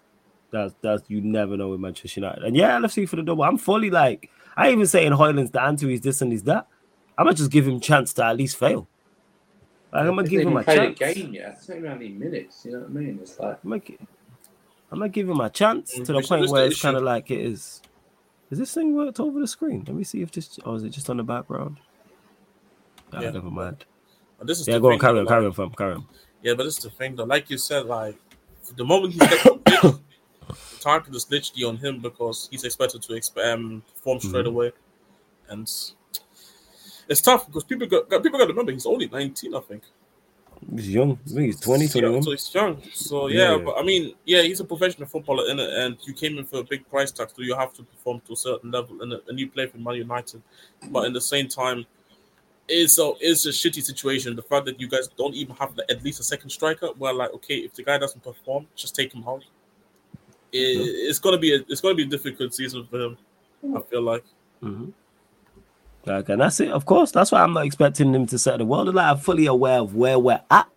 [0.50, 2.44] That's that's you never know with Manchester United.
[2.44, 3.44] And yeah, LFC for the double.
[3.44, 5.88] I'm fully like I ain't even saying Højlund's the answer.
[5.88, 6.66] He's this and he's that.
[7.18, 8.88] I'm gonna just give him chance to at least fail.
[9.92, 11.00] Like, I'm gonna Hasn't give him even a chance.
[11.00, 11.54] a game yet.
[11.58, 12.64] It's not even how many minutes.
[12.64, 13.18] You know what I mean?
[13.20, 13.82] It's like I'm gonna,
[14.90, 16.96] I'm gonna give him a chance Mm, to the this- point where the it's kind
[16.96, 17.82] of like it is.
[18.52, 19.82] Is this thing worked over the screen?
[19.86, 20.58] Let me see if this.
[20.66, 21.78] or is it just on the background?
[23.10, 23.30] Ah, Yeah.
[23.30, 23.86] never mind.
[24.38, 26.06] And this is Yeah, go on, carry on, carry on, fam, carry on.
[26.42, 27.24] Yeah, but this is the thing though.
[27.24, 28.16] Like you said, like
[28.76, 29.98] the moment he gets the
[30.80, 34.48] target is literally on him because he's expected to exp- um, perform straight Mhm.
[34.48, 34.72] away,
[35.48, 35.62] and
[37.08, 39.82] it's tough because people got people got to remember he's only nineteen, I think.
[40.74, 41.12] He's young.
[41.12, 42.22] I think he's 20, So, 21.
[42.22, 42.82] so he's young.
[42.92, 43.62] So yeah, Yeah.
[43.64, 46.60] but I mean, yeah, he's a professional footballer in it, and you came in for
[46.60, 49.38] a big price tag, so you have to perform to a certain level, and, and
[49.40, 50.42] you play for Man United.
[50.90, 51.84] But in the same time,
[52.68, 54.36] it's a it's a shitty situation.
[54.36, 57.14] The fact that you guys don't even have the, at least a second striker, well,
[57.16, 59.42] like okay, if the guy doesn't perform, just take him out.
[60.52, 60.58] It,
[61.08, 63.18] it's gonna be a it's gonna be a difficult season for him.
[63.76, 64.24] I feel like.
[64.60, 64.90] hmm
[66.04, 66.70] Like, and that's it.
[66.70, 69.10] Of course, that's why I'm not expecting him to set the world alight.
[69.10, 70.68] I'm fully aware of where we're at.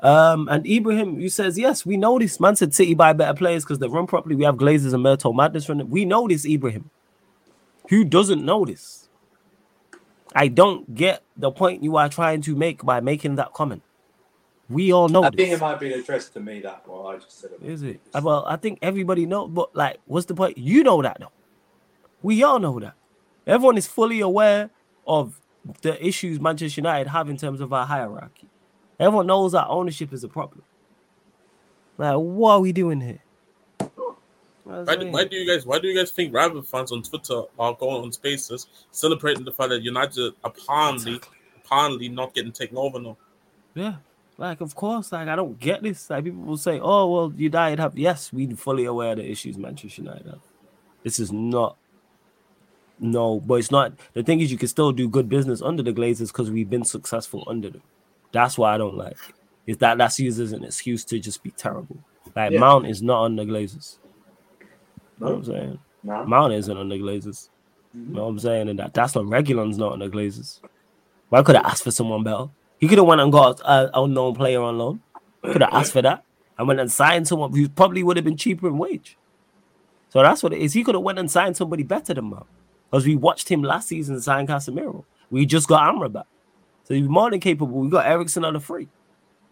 [0.00, 2.40] Um, and Ibrahim, who says, yes, we know this.
[2.40, 4.34] Man said City buy better players because they run properly.
[4.34, 5.90] We have Glazers and Murto Madness running.
[5.90, 6.90] We know this, Ibrahim.
[7.88, 9.08] Who doesn't know this?
[10.34, 13.82] I don't get the point you are trying to make by making that comment.
[14.68, 17.08] We all know I think it might been addressed to me that well.
[17.08, 17.62] I just said it.
[17.62, 18.00] Is it?
[18.14, 20.56] Well, I think everybody knows, but like, what's the point?
[20.56, 21.32] You know that though.
[22.22, 22.94] We all know that.
[23.46, 24.70] Everyone is fully aware
[25.06, 25.40] of
[25.82, 28.48] the issues Manchester United have in terms of our hierarchy.
[28.98, 30.62] Everyone knows that ownership is a problem.
[31.98, 33.22] Like, what are we doing here?
[34.64, 37.42] Why do, why do you guys why do you guys think rival fans on Twitter
[37.58, 41.20] are going on spaces celebrating the fact that United apparently
[41.64, 43.16] apparently not getting taken over now?
[43.74, 43.96] Yeah.
[44.38, 46.08] Like, of course, like I don't get this.
[46.08, 49.58] Like people will say, Oh, well, United have yes, we're fully aware of the issues
[49.58, 50.40] Manchester United have.
[51.02, 51.76] This is not
[53.02, 55.92] no, but it's not the thing is you can still do good business under the
[55.92, 57.82] glazers because we've been successful under them.
[58.32, 59.18] That's why I don't like.
[59.66, 61.98] Is that that's used as an excuse to just be terrible.
[62.34, 62.60] Like Yeah.
[62.60, 63.98] Mount is not on the glazers.
[65.20, 65.78] You know what I'm saying?
[66.02, 66.24] no.
[66.24, 67.48] Mount isn't on the glazers.
[67.96, 68.08] Mhm.
[68.08, 68.68] You know what I'm saying?
[68.70, 70.60] And that that's not Reguilon's not on the glazers.
[71.28, 72.46] Why could have asked for someone better?
[72.78, 75.00] He could have went and got an unknown player on loan.
[75.42, 76.24] Could have asked for that.
[76.58, 79.16] and went and signed someone who probably would have been cheaper in wage.
[80.10, 80.74] So that's what it is.
[80.74, 82.46] He could have went and signed somebody better than Mount.
[82.92, 85.04] Because we watched him last season sign Casemiro.
[85.30, 86.26] We just got Amrabat.
[86.84, 87.78] So he's more than capable.
[87.78, 88.86] We got Eriksen on the free.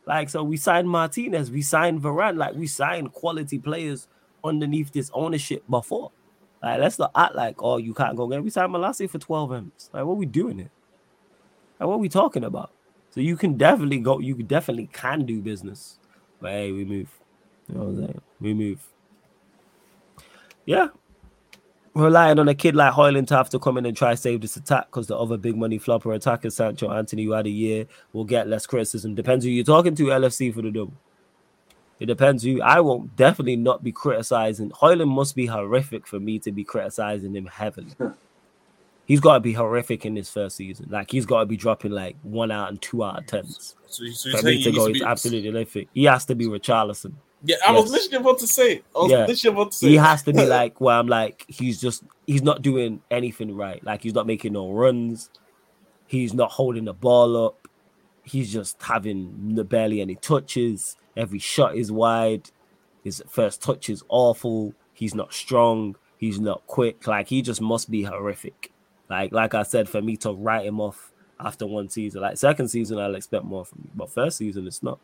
[0.05, 4.09] Like, so we signed Martinez, we signed Varane, like we signed quality players
[4.45, 6.11] underneath this ownership before.
[6.62, 8.45] Like, let's not act like, oh, you can't go get.
[8.45, 9.89] We signed Malacia for 12 M's.
[9.95, 10.71] Like, what we doing it?
[11.79, 12.73] Like, what we talking about?
[13.11, 15.99] So you can definitely go, you definitely can do business.
[16.43, 17.09] But hey, we move.
[17.69, 18.21] You know what I'm saying?
[18.41, 18.83] We move.
[20.67, 20.89] Yeah.
[22.01, 24.56] Relying on a kid like Højlund to have to come in and try save this
[24.56, 28.24] attack because the other big money flopper attacker, Sancho Antony, who had a year, will
[28.24, 29.14] get less criticism.
[29.14, 30.94] Depends who you're talking to, LFC for the double.
[31.98, 32.62] It depends who.
[32.62, 34.70] I won't definitely not be criticizing.
[34.70, 37.94] Højlund must be horrific for me to be criticizing him heavily.
[39.10, 40.86] he's got to be horrific in his first season.
[40.89, 44.05] Like he's got to be dropping like one out and two out of tens So,
[44.12, 44.86] so you're for saying me to go.
[44.86, 45.89] He's absolutely horrific.
[45.93, 47.14] He has to be Richarlison.
[47.43, 47.93] Yeah, I was Yes.
[47.93, 48.83] literally about to say.
[48.95, 49.27] I was Yeah.
[49.27, 49.89] literally about to say.
[49.89, 53.83] He has to be like where I'm like he's just he's not doing anything right.
[53.85, 55.31] Like he's not making no runs.
[56.07, 57.69] He's not holding the ball up.
[58.25, 60.97] He's just having barely any touches.
[61.17, 62.51] Every shot is wide.
[63.03, 64.75] His first touch is awful.
[64.93, 65.97] He's not strong.
[66.19, 67.07] He's not quick.
[67.07, 68.71] Like he just must be horrific.
[69.09, 72.69] Like like I said, for me to write him off after one season, like second
[72.69, 73.91] season, I'll expect more from you.
[73.95, 74.99] But first season, it's not.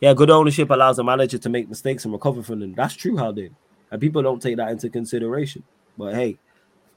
[0.00, 2.74] Yeah, good ownership allows the manager to make mistakes and recover from them.
[2.74, 3.50] That's true, how they
[3.90, 5.64] and people don't take that into consideration.
[5.96, 6.38] But hey,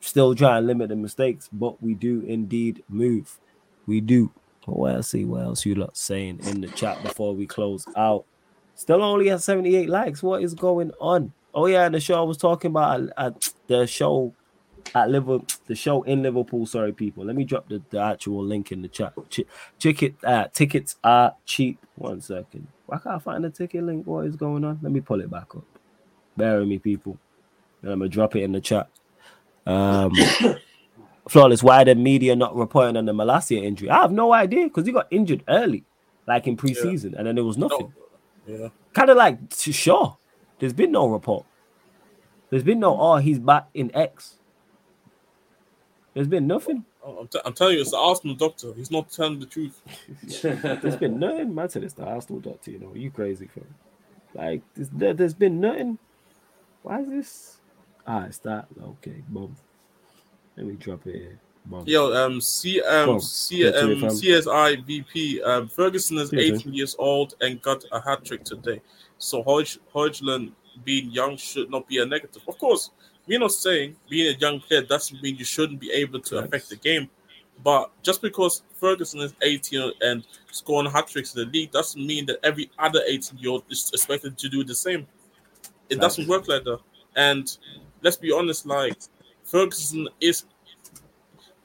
[0.02, 1.50] still try and limit the mistakes.
[1.52, 3.40] But we do indeed move.
[3.88, 4.32] We do.
[4.66, 5.10] What else?
[5.10, 8.26] See what else you lot saying in the chat before we close out.
[8.76, 10.22] Still only at 78 likes.
[10.22, 11.34] What is going on?
[11.54, 13.32] Oh yeah, and the show I was talking about uh, uh,
[13.68, 14.34] the show
[14.96, 16.66] at Liverpool, the show in Liverpool.
[16.66, 17.26] Sorry, people.
[17.26, 19.14] Let me drop the, the actual link in the chat.
[19.30, 19.42] Ch-
[19.80, 21.80] ticket, uh, tickets are cheap.
[21.96, 22.68] One second.
[22.92, 24.06] Why can't I find the ticket link?
[24.06, 24.78] What is going on?
[24.82, 25.64] Let me pull it back up.
[26.36, 27.18] Bear with me, people.
[27.82, 28.90] And I'm gonna drop it in the chat.
[29.66, 30.12] Um,
[31.30, 31.64] flawless.
[31.64, 33.90] Why the media not reporting on the Malacia injury?
[33.90, 35.86] I have no idea because he got injured early,
[36.28, 37.94] like in preseason, and then there was nothing.
[38.46, 38.58] No.
[38.58, 38.68] Yeah.
[38.92, 40.18] Kind of like sure.
[40.60, 41.46] There's been no report.
[42.50, 44.36] There's been no, oh, he's back in X.
[46.14, 46.86] There's been nothing.
[47.06, 48.74] I'm, t- I'm telling you, it's the Arsenal doctor.
[48.74, 49.82] He's not telling the truth.
[50.42, 51.56] There's been nothing.
[51.56, 52.94] Man said it's the Arsenal doctor, you know.
[52.94, 53.62] You crazy for
[54.34, 55.98] Like, there's, there, has been nothing.
[56.84, 57.58] Why is this?
[58.06, 58.66] Ah, it's that.
[58.82, 59.56] Okay, boom.
[60.58, 61.40] Let me drop it here.
[61.66, 61.84] Boom.
[61.86, 67.62] Yo, um, C, um, C, um, CSI VP, um, Ferguson is 18 years old and
[67.62, 68.82] got a hat trick today.
[69.18, 70.52] So Hodge, Højlund
[70.84, 72.42] being young should not be a negative.
[72.48, 72.92] Of course,
[73.28, 76.46] we're not saying being a young player doesn't mean you shouldn't be able to yes.
[76.46, 77.10] affect the game.
[77.64, 82.26] But just because Ferguson is 18 and scoring hat tricks in the league doesn't mean
[82.26, 85.06] that every other 18 year old is expected to do the same.
[85.90, 86.80] It doesn't work like that.
[87.16, 87.56] And
[88.02, 88.98] let's be honest, like
[89.44, 90.46] Ferguson is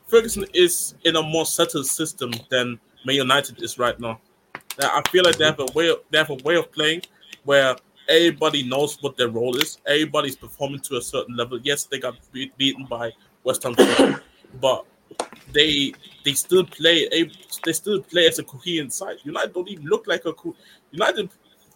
[0.06, 4.20] Ferguson is in a more settled system than Man United is right now.
[4.80, 7.02] I feel like they have a way of, they have a way of playing
[7.44, 7.76] where
[8.08, 9.78] everybody knows what their role is.
[9.86, 11.58] Everybody's performing to a certain level.
[11.62, 13.12] Yes, they got beat, beaten by
[13.44, 13.74] West Ham,
[14.60, 14.84] but
[15.52, 15.92] they
[16.24, 17.08] they still play.
[17.64, 19.16] They still play as a coherent side.
[19.24, 20.32] United don't even look like a
[20.90, 21.30] United.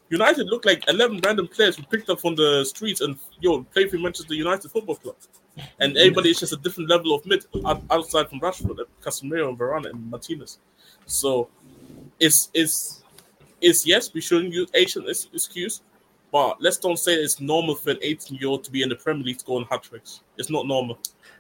[0.08, 3.86] United look like eleven random players who picked up from the streets and yo play
[3.86, 5.14] for Manchester United Football Club,
[5.78, 7.44] and everybody is just a different level of mid
[7.90, 10.58] outside from Rashford, Casemiro, and Varane and Martinez.
[11.06, 11.48] So,
[12.18, 13.04] it's it's
[13.60, 15.82] it's yes we shouldn't use Asian excuse,
[16.32, 18.96] but let's don't say it's normal for an 18 year old to be in the
[18.96, 20.20] Premier League scoring hat tricks.
[20.36, 20.98] It's not normal.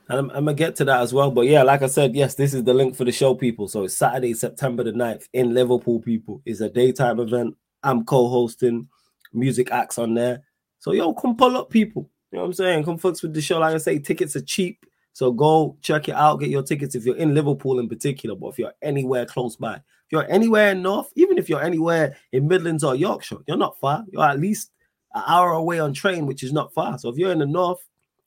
[0.08, 1.30] And I'm, I'm, gonna get to that as well.
[1.30, 3.68] But yeah, like I said, yes, this is the link for the show, people.
[3.68, 6.42] So it's Saturday, September the 9th in Liverpool, people.
[6.44, 7.56] It's a daytime event.
[7.82, 8.88] I'm co-hosting
[9.32, 10.42] music acts on there.
[10.80, 12.10] So yo, come pull up, people.
[12.32, 12.84] You know what I'm saying?
[12.84, 13.58] Come fucks with the show.
[13.58, 14.84] Like I say, tickets are cheap.
[15.12, 18.48] So go check it out, get your tickets if you're in Liverpool in particular, but
[18.48, 22.46] if you're anywhere close by, if you're anywhere in North, even if you're anywhere in
[22.46, 24.04] Midlands or Yorkshire, you're not far.
[24.10, 24.70] You're at least
[25.14, 26.98] an hour away on train, which is not far.
[26.98, 27.78] So if you're in the north,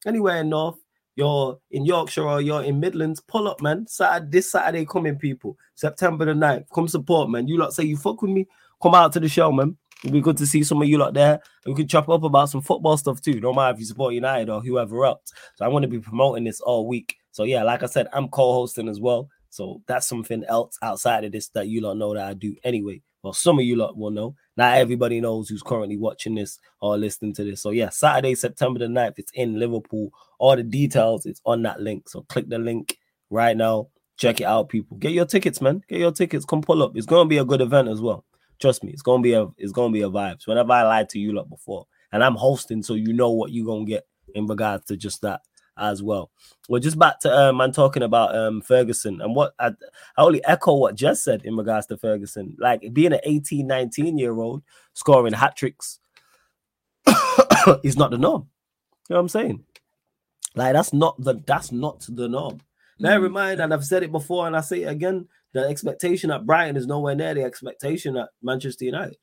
[0.05, 0.77] anywhere in north,
[1.15, 3.85] you're in Yorkshire or you're in Midlands, pull up, man.
[3.87, 5.57] Saturday, this Saturday coming, people.
[5.75, 6.65] September the 9th.
[6.73, 7.47] Come support, man.
[7.47, 8.47] You lot say you fuck with me.
[8.81, 9.77] Come out to the show, man.
[10.03, 11.39] It'll be good to see some of you lot there.
[11.65, 13.39] And we can chop up about some football stuff too.
[13.39, 15.31] Don't mind if you support United or whoever else.
[15.55, 17.15] So I'm going to be promoting this all week.
[17.31, 19.29] So yeah, like I said, I'm co-hosting as well.
[19.49, 23.01] So that's something else outside of this that you lot know that I do anyway.
[23.23, 24.35] Well, some of you lot will know.
[24.57, 27.61] Not everybody knows who's currently watching this or listening to this.
[27.61, 30.11] So yeah, Saturday, September the 9th, it's in Liverpool.
[30.39, 32.09] All the details, it's on that link.
[32.09, 32.97] So click the link
[33.29, 33.87] right now.
[34.17, 34.97] Check it out, people.
[34.97, 35.81] Get your tickets, man.
[35.87, 36.45] Get your tickets.
[36.45, 36.95] Come pull up.
[36.95, 38.25] It's gonna be a good event as well.
[38.59, 40.41] Trust me, it's gonna be a it's gonna be a vibe.
[40.41, 43.51] So whenever I lied to you lot before, and I'm hosting, so you know what
[43.51, 44.05] you're gonna get
[44.35, 45.41] in regards to just that
[45.77, 46.31] as well.
[46.69, 49.67] We're just back to um man talking about um Ferguson and what I,
[50.17, 52.55] I only echo what Jess said in regards to Ferguson.
[52.59, 54.63] Like being an 18, 19 year old
[54.93, 55.99] scoring hat tricks
[57.83, 58.47] is not the norm.
[59.09, 59.63] You know what I'm saying?
[60.55, 62.59] Like that's not the that's not the norm.
[62.99, 63.31] In mm.
[63.31, 66.77] mind, and I've said it before and I say it again, the expectation at Brighton
[66.77, 69.17] is nowhere near the expectation at Manchester United.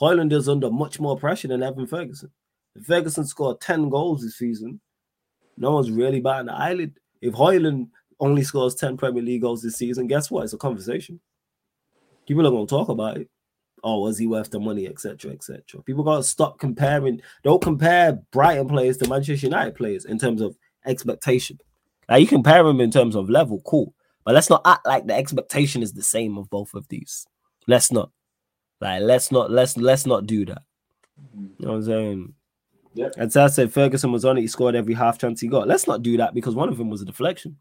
[0.00, 2.30] Højlund is under much more pressure than Evan Ferguson.
[2.74, 4.80] If Ferguson scored 10 goals this season,
[5.56, 6.94] no one's really batting the eyelid.
[7.20, 7.88] If Højlund
[8.20, 10.44] only scores 10 Premier League goals this season, guess what?
[10.44, 11.20] It's a conversation.
[12.26, 13.28] People are going to talk about it.
[13.84, 15.82] Oh, was he worth the money, etc., etc.
[15.82, 17.20] People got to stop comparing.
[17.42, 20.56] Don't compare Brighton players to Manchester United players in terms of
[20.86, 21.58] expectation.
[22.08, 23.92] Now you compare them in terms of level, cool,
[24.24, 27.26] but let's not act like the expectation is the same of both of these.
[27.66, 28.10] Let's not.
[28.80, 29.50] Like, let's not.
[29.50, 30.62] Let's let's not do that.
[31.34, 32.34] You know what I'm saying?
[32.94, 33.08] Yeah.
[33.16, 34.42] And so I said Ferguson was on it.
[34.42, 35.66] He scored every half chance he got.
[35.66, 37.56] Let's not do that because one of them was a deflection.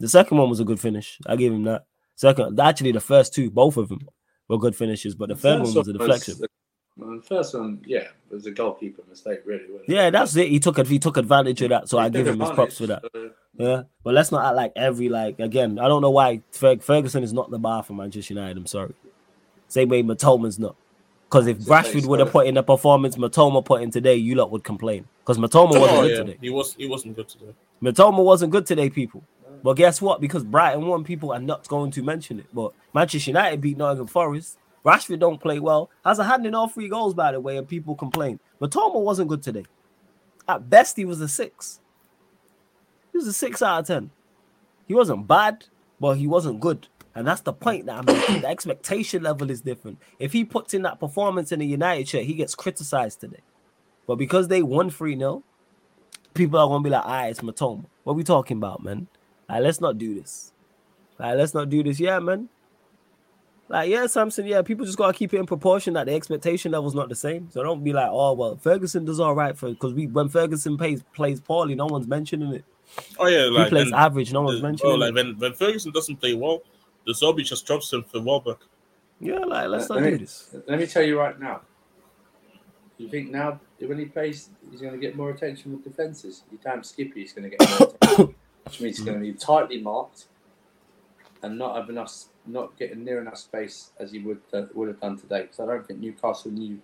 [0.00, 1.18] The second one was a good finish.
[1.26, 1.86] I gave him that.
[2.16, 4.06] Second, actually, the first two, both of them
[4.48, 6.34] were good finishes, but the, the third one was a deflection.
[6.38, 6.48] Was,
[6.96, 7.98] well, the first one, yeah,
[8.30, 9.64] it was a goalkeeper mistake, really.
[9.88, 10.48] Yeah, that's it.
[10.48, 10.78] He took.
[10.86, 13.02] He took advantage of that, so he I give him his props for that.
[13.56, 15.78] Yeah, but let's not act like every like again.
[15.78, 18.56] I don't know why Ferguson is not the bar for Manchester United.
[18.56, 18.94] I'm sorry.
[19.66, 20.76] Same way Mitoma's not.
[21.24, 24.50] Because if Rashford would have put in the performance Mitoma put in today, you lot
[24.50, 25.06] would complain.
[25.20, 26.16] Because Mitoma oh, wasn't oh, good yeah.
[26.18, 26.38] today.
[26.40, 27.54] He was he wasn't good today.
[27.82, 29.22] Mitoma wasn't good today, people.
[29.62, 30.20] But guess what?
[30.20, 32.46] Because Brighton won, people are not going to mention it.
[32.52, 34.58] But Manchester United beat Nottingham Forest.
[34.84, 35.90] Rashford don't play well.
[36.04, 38.38] Has a hand in all three goals, by the way, and people complain.
[38.60, 39.64] Mitoma wasn't good today.
[40.46, 41.80] At best, he was a six.
[43.12, 44.10] He was a six out of ten.
[44.86, 45.64] He wasn't bad,
[45.98, 46.86] but he wasn't good.
[47.14, 48.40] And that's the point that I'm making.
[48.40, 49.98] The expectation level is different.
[50.18, 53.40] If he puts in that performance in a United shirt, he gets criticized today.
[54.06, 55.42] But because they won 3 0,
[56.34, 57.84] people are going to be like, ah, it's Mitoma.
[58.02, 59.06] What are we talking about, man?
[59.48, 60.52] All right, let's not do this.
[61.20, 62.00] All right, let's not do this.
[62.00, 62.48] Yeah, man.
[63.68, 66.94] Like, yeah, Samson, yeah, people just gotta keep it in proportion that the expectation level's
[66.94, 67.48] not the same.
[67.50, 70.76] So don't be like, oh well, Ferguson does all right for because we when Ferguson
[70.76, 72.64] plays plays poorly, no one's mentioning it.
[73.18, 75.14] Oh yeah, He plays average, no one's the- mentioning oh, like it.
[75.14, 76.60] when, when Ferguson doesn't play well,
[77.06, 78.58] De Zerbi just drops him for Welbeck.
[79.20, 80.54] Yeah, like let's Let not me- do this.
[80.66, 81.60] Let me tell you right now.
[82.98, 86.44] You think now when he plays, he's going to get more attention with defenses?
[86.52, 89.32] You damn Skippy is going to get more attention, which means he's going to be
[89.32, 90.26] tightly marked
[91.42, 92.14] and not have enough,
[92.46, 95.42] not getting near enough space as he would uh, would have done today.
[95.42, 96.78] Because I don't think Newcastle knew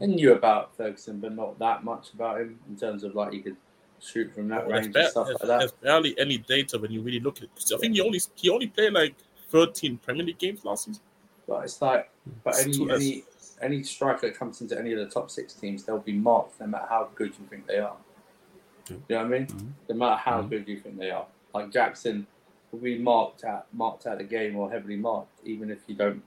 [0.00, 3.40] they knew about Ferguson, but not that much about him in terms of like he
[3.40, 3.56] could
[4.00, 5.58] shoot from that There's, range ba- and stuff there's- like that.
[5.60, 7.50] there's barely any data when you really look at it.
[7.54, 9.14] 'Cause I think he only he only played like
[9.52, 11.02] 13 Premier League games last season.
[11.46, 12.10] But it's like,
[12.42, 13.24] but It's any too any
[13.60, 16.66] any striker that comes into any of the top six teams, they'll be marked no
[16.66, 17.96] matter how good you think they are.
[18.88, 18.96] Yeah.
[18.96, 19.46] You know what I mean?
[19.46, 19.72] Mhm.
[19.90, 20.50] No matter how Mhm.
[20.50, 21.26] good you think they are.
[21.54, 22.26] Like Jackson
[22.72, 26.22] will be marked at marked out the game or heavily marked, even if you don't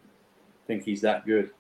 [0.68, 1.52] think he's that good.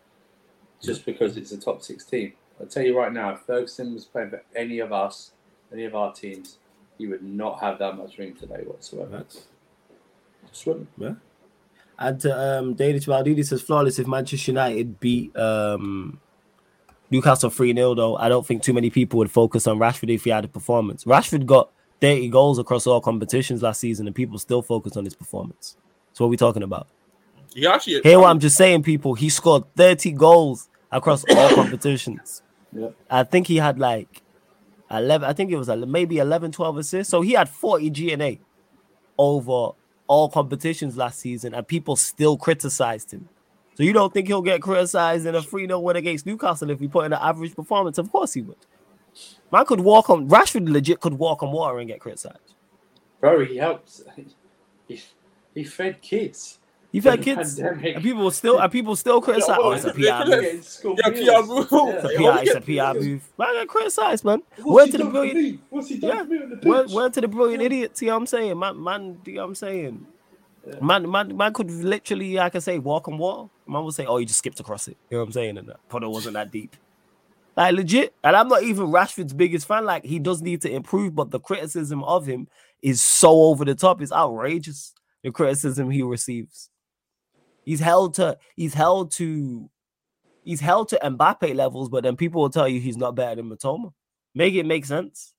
[0.81, 2.33] Just because it's a top six team.
[2.59, 5.31] I'll tell you right now, if Ferguson was playing for any of us,
[5.73, 6.57] any of our teams,
[6.97, 9.25] he would not have that much room today whatsoever.
[10.47, 10.89] Just wouldn't.
[11.97, 16.19] And to um, Danish Maldini says flawless if Manchester United beat um,
[17.09, 18.17] Newcastle 3 0, though.
[18.17, 21.05] I don't think too many people would focus on Rashford if he had a performance.
[21.05, 25.15] Rashford got 30 goals across all competitions last season, and people still focus on his
[25.15, 25.77] performance.
[26.13, 26.87] So, what are we talking about?
[27.53, 32.41] He actually Here, what I'm just saying, people, he scored 30 goals across all competitions.
[32.73, 32.89] Yeah.
[33.09, 34.21] I think he had like
[34.91, 37.11] 11, I think it was like maybe 11, 12 assists.
[37.11, 38.39] So, he had 40 GNA
[39.17, 39.71] over
[40.07, 43.29] all competitions last season, and people still criticized him.
[43.75, 46.79] So, you don't think he'll get criticized in a 3 0 win against Newcastle if
[46.79, 47.97] he put in an average performance?
[47.97, 48.57] Of course he would.
[49.51, 52.55] Man could walk on, Rashford legit could walk on water and get criticized.
[53.19, 54.03] Bro, he helps.
[54.87, 55.01] He,
[55.55, 56.59] he fed kids.
[56.95, 57.95] He fed During the kids, pandemic.
[57.95, 59.57] and people still, and people still criticize.
[59.57, 60.29] well, Oh, it's a they PR move.
[60.29, 60.77] Yeah, meals.
[60.79, 63.29] PR It's a Yeah, PR, we it's a get- PR move.
[63.37, 64.41] Man, I get criticized, man.
[64.55, 65.59] What's Word to the brilliant.
[65.69, 66.23] What's he done Yeah.
[66.23, 67.99] for me on the word, word to the brilliant idiots.
[67.99, 68.81] See what I'm saying, man.
[68.81, 70.07] Man, do you know what I'm saying?
[70.65, 70.79] Yeah.
[70.81, 73.49] Man, man, man could literally, I can say, walk on water.
[73.67, 75.57] Man will say, "Oh, you just skipped across it." You know what I'm saying?
[75.57, 76.77] And uh, that puddle wasn't that deep.
[77.57, 79.83] Like legit, and I'm not even Rashford's biggest fan.
[79.85, 82.47] Like he does need to improve, but the criticism of him
[82.81, 84.01] is so over the top.
[84.01, 84.93] It's outrageous.
[85.23, 86.69] The criticism he receives.
[87.65, 88.37] He's held to.
[88.55, 89.69] He's held to.
[90.43, 93.49] He's held to Mbappe levels, but then people will tell you he's not better than
[93.49, 93.93] Mitoma.
[94.35, 95.33] Make it make sense.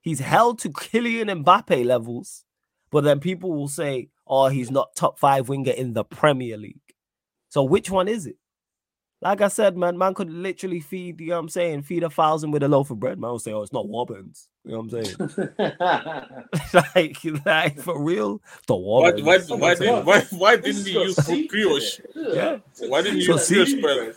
[0.00, 2.44] He's held to Kylian Mbappe levels,
[2.90, 6.80] but then people will say, "Oh, he's not top five winger in the Premier League."
[7.50, 8.36] So which one is it?
[9.20, 12.10] Like I said, man, man could literally feed, you know what I'm saying, feed a
[12.10, 13.18] thousand with a loaf of bread.
[13.18, 14.48] Man will say, Oh, it's not Warburtons.
[14.64, 15.54] You know what I'm saying?
[16.94, 21.16] like, like for real, the Why, why, Oh why, did, why, why didn't he use
[21.16, 22.00] seeds in brioche?
[22.14, 22.58] Yeah.
[22.86, 24.14] Why didn't So you use see- brioche bread?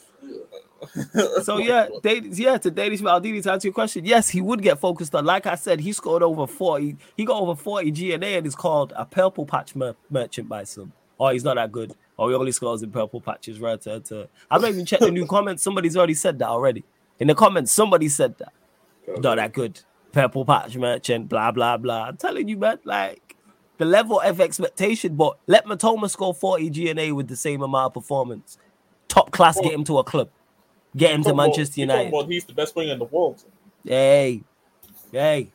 [1.43, 4.79] So yeah, they, yeah, to Danish Maldini to answer your question, yes, he would get
[4.79, 5.25] focused on.
[5.25, 8.91] Like I said, he scored over 40, he got over 40 GNA and is called
[8.95, 10.91] a purple patch mer- merchant by some.
[11.19, 11.93] Oh, he's not that good.
[12.21, 13.81] Oh, he only scores in purple patches, right?
[13.81, 14.29] To, to.
[14.51, 15.63] I haven't even checked the new comments.
[15.63, 16.83] Somebody's already said that already.
[17.19, 18.53] In the comments, somebody said that.
[19.07, 19.81] Not that good.
[20.11, 22.09] Purple patch merchant, blah blah blah.
[22.09, 23.35] I'm telling you, man, like
[23.79, 27.93] the level of expectation, but let Mitoma score 40 GNA with the same amount of
[27.95, 28.59] performance.
[29.07, 30.29] Top class, get him to a club.
[30.95, 32.13] Get him to Manchester United.
[32.13, 33.43] Well, he's the best winger in the world.
[33.83, 34.43] Hey,
[35.11, 35.51] hey.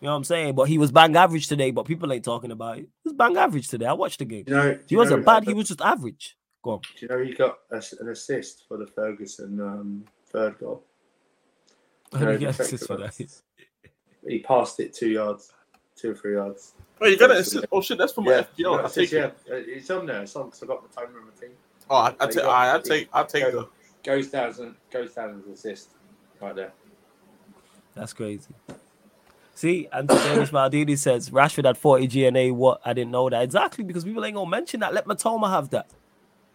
[0.00, 0.54] You know what I'm saying?
[0.54, 2.88] But he was bang average today, but people ain't talking about it.
[3.02, 3.86] He was bang average today.
[3.86, 4.44] I watched the game.
[4.46, 6.36] You know, He wasn't know, bad, uh, he was just average.
[6.64, 6.80] Go on.
[6.80, 10.84] Do you know he got a, an assist for the Ferguson um, third goal?
[12.12, 13.14] You No, get check assist for that?
[14.26, 15.52] He passed it two yards,
[15.96, 16.74] two or three yards.
[17.00, 17.46] Oh, you got it.
[17.72, 18.62] Oh shit, that's from my Yeah, FPL.
[18.64, 19.34] no, I it's, take yeah, it.
[19.50, 20.22] uh, it's on there.
[20.22, 21.50] It's on because I got the timer on my team.
[21.88, 22.44] Oh, I, I There you take.
[22.44, 23.08] I, I take.
[23.14, 23.68] I take the.
[24.04, 25.90] Goes down as an, goes down as assist
[26.40, 26.72] right there.
[27.94, 28.54] That's crazy.
[29.60, 32.54] See, and Danish Maldini says Rashford had 40 GNA.
[32.54, 32.80] What?
[32.82, 33.42] I didn't know that.
[33.42, 34.94] Exactly, because people ain't gonna mention that.
[34.94, 35.90] Let Mitoma have that.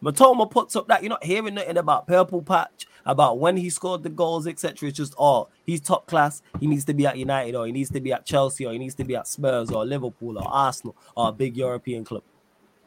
[0.02, 1.04] Mitoma puts up that.
[1.04, 4.90] You're not hearing nothing about purple patch, about when he scored the goals, etc.
[4.90, 6.42] It's just oh, he's top class.
[6.60, 8.80] He needs to be at United, or he needs to be at Chelsea, or he
[8.80, 12.24] needs to be at Spurs, or Liverpool, or Arsenal, or a big European club.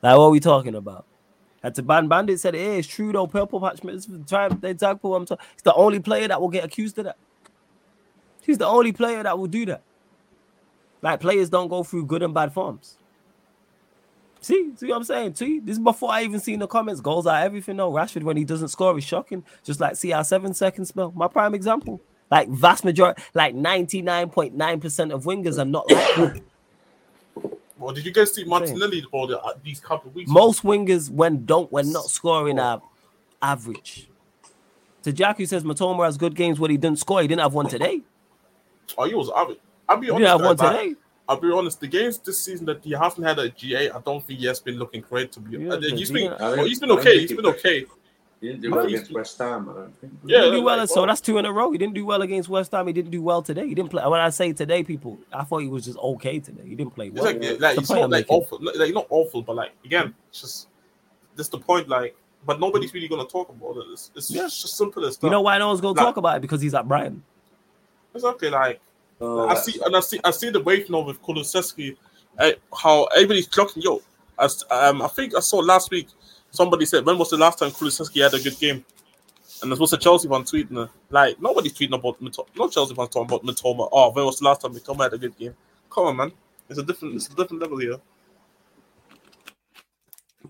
[0.02, 1.06] Like what are we talking about?
[1.62, 3.28] And to Ban Bandit said, "Hey, it's true though.
[3.28, 4.98] Purple patch, it's time they tag.
[5.00, 7.18] He's the only player that will get accused of that.
[8.42, 9.82] He's the only player that will do that.
[11.02, 12.96] Like players don't go through good and bad forms.
[14.40, 15.34] See, see what I'm saying?
[15.34, 17.00] See, this is before I even seen the comments.
[17.00, 17.76] Goals are everything.
[17.76, 19.44] No, Rashford when he doesn't score is shocking.
[19.64, 21.12] Just like see our seven second spell.
[21.14, 22.00] My prime example.
[22.30, 26.42] Like vast majority, like 99.9% of wingers are not like that.
[27.78, 30.30] Well, did you guys see Martinelli for the, uh, these couple of weeks?
[30.30, 32.82] Most wingers when don't when not scoring are
[33.40, 34.08] average.
[35.04, 37.54] To Jack who says Mitoma has good games when he didn't score, he didn't have
[37.54, 38.02] one today.
[38.96, 39.30] Oh, he was.
[39.48, 39.58] Be,
[39.88, 40.26] I'll be honest.
[40.32, 40.94] didn't one like, today.
[41.28, 41.80] I'll be honest.
[41.80, 44.60] The games this season that he hasn't had a GA, I don't think he has
[44.60, 45.32] been looking great.
[45.32, 46.30] To be Yeah, honest, uh, but he's he been.
[46.30, 47.18] didn't- well, he's been okay.
[47.20, 47.86] He's he been okay.
[48.40, 50.12] He didn't do well against West Ham, I don't think.
[50.24, 51.72] He Yeah, didn't do well, like, so that's two in a row.
[51.72, 52.86] He didn't do well against West Ham.
[52.86, 53.66] He didn't do well today.
[53.66, 54.06] He didn't play.
[54.06, 56.62] When I say today, people, I thought he was just okay today.
[56.64, 57.24] He didn't play It's well.
[57.24, 58.36] like, like it's not like making.
[58.36, 60.68] awful, like like, not awful, but like again, it's just
[61.34, 61.88] that's the point.
[61.88, 62.16] Like,
[62.46, 63.86] but nobody's really gonna talk about it.
[63.92, 64.42] It's, it's Yeah.
[64.42, 65.26] just simple as that.
[65.26, 66.42] You know why no one's gonna Like- talk about it?
[66.42, 67.24] Because he's at Brighton.
[68.14, 68.50] it's okay.
[68.50, 68.80] Like
[69.20, 71.96] Oh, I see, and I see, I see the wave now with Kulusevski,
[72.38, 73.82] uh, how everybody's clocking.
[73.82, 74.00] Yo,
[74.38, 76.08] as um, I think I saw last week
[76.50, 78.84] somebody said, when was the last time Kulusevski had a good game?
[79.62, 80.88] And this was a Chelsea fan tweeting.
[81.10, 82.46] Like nobody's tweeting about Mitoma.
[82.56, 83.88] No Chelsea fans talking about Mitoma.
[83.90, 85.54] Oh, when was the last time Mitoma had a good game?
[85.90, 86.32] Come on, man.
[86.68, 87.96] It's a different, it's a different level here.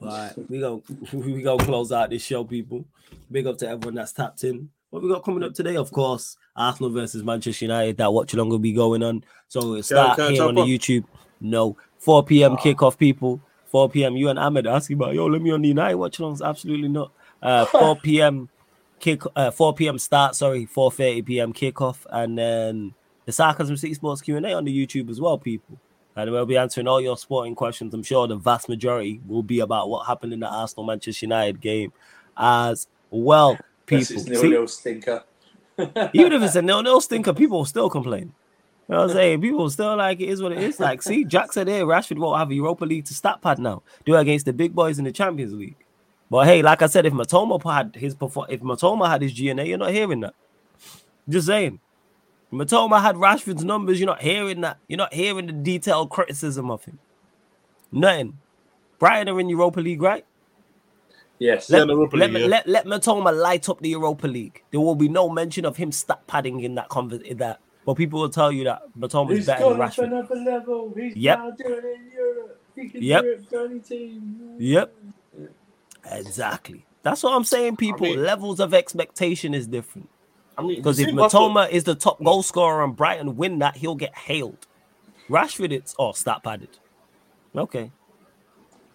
[0.00, 0.82] All right, we go
[1.12, 2.84] we go close out this show, people.
[3.30, 4.68] Big up to everyone that's tapped in.
[4.90, 7.98] What we got coming up today, of course, Arsenal versus Manchester United.
[7.98, 9.22] That watch along will be going on.
[9.48, 10.62] So it'll start can I here on the?
[10.62, 11.04] YouTube.
[11.40, 12.56] No, 4 p.m.
[12.56, 13.40] kickoff, people.
[13.66, 14.16] 4 p.m.
[14.16, 16.42] You and Ahmed asking about yo, let me on the United watch alongs.
[16.42, 17.12] Absolutely not.
[17.42, 18.48] Uh, 4 p.m.
[18.98, 19.22] kick.
[19.36, 19.98] Uh, 4 p.m.
[19.98, 20.34] start.
[20.34, 21.52] Sorry, 4:30 p.m.
[21.52, 22.94] kickoff, and then
[23.26, 25.78] the Sarcasm City Sports Q and A on the YouTube as well, people.
[26.16, 27.92] And we'll be answering all your sporting questions.
[27.92, 31.60] I'm sure the vast majority will be about what happened in the Arsenal Manchester United
[31.60, 31.92] game
[32.36, 33.58] as well.
[33.88, 35.24] People, is nil See, nil stinker.
[36.12, 38.34] even if it's a nil nil stinker, people will still complain.
[38.88, 39.40] You know what I'm saying?
[39.40, 40.80] People will still like it is what it is.
[40.80, 43.82] Like, see, Jack said here, Rashford won't have a Europa League to stat pad now.
[44.06, 45.76] Do it against the big boys in the Champions League.
[46.30, 49.78] But hey, like I said, if Mitoma had his if Mitoma had his GNA, you're
[49.78, 50.34] not hearing that.
[51.28, 51.80] Just saying.
[52.52, 54.78] Mitoma had Rashford's numbers, you're not hearing that.
[54.88, 56.98] You're not hearing the detailed criticism of him.
[57.92, 58.38] Nothing.
[58.98, 60.24] Brighton are in Europa League, right?
[61.38, 61.70] Yes.
[61.70, 62.48] Yeah, Let, in Europa let, League, yeah.
[62.48, 64.62] let, let Mitoma light up the Europa League.
[64.70, 67.60] There will be no mention of him stat padding in that conver- in that.
[67.86, 70.04] But people will tell you that Mitoma is He's better than gone up Rashford.
[70.04, 70.92] another level.
[70.96, 71.38] He's Yep.
[71.38, 72.60] now doing it in Europe.
[72.76, 73.22] He can Yep.
[73.22, 74.56] do it for any team.
[74.58, 74.94] Yep.
[76.10, 76.84] Exactly.
[77.02, 78.06] That's what I'm saying, people.
[78.06, 80.08] mean- Levels of expectation is different.
[80.56, 82.24] I mean, Because if seen Rashford- Mitoma is the top mm.
[82.24, 84.66] goal scorer and Brighton win that, he'll get hailed.
[85.30, 86.78] Rashford, it's oh stat padded.
[87.56, 87.92] Okay.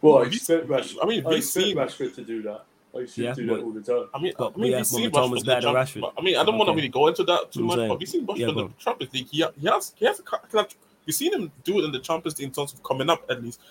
[0.04, 0.98] Well, I Well, expect Rashford.
[1.02, 2.66] I mean, I we've expect seen- Rashford to do that.
[2.96, 4.10] I should Yeah, do that all the time.
[4.14, 6.14] I mean, But- I mean, yeah, we've seen Thomas Rashford in the better than Rashford.
[6.18, 8.28] I mean, I don't want to really go into that too much, but we've seen
[8.28, 8.70] Rashford Yeah, in the.
[8.78, 9.28] Champions League.
[9.30, 10.76] He, he has, he has, a, cou- like,
[11.06, 13.42] you've seen him do it in the Champions League in terms of coming up at
[13.42, 13.62] least.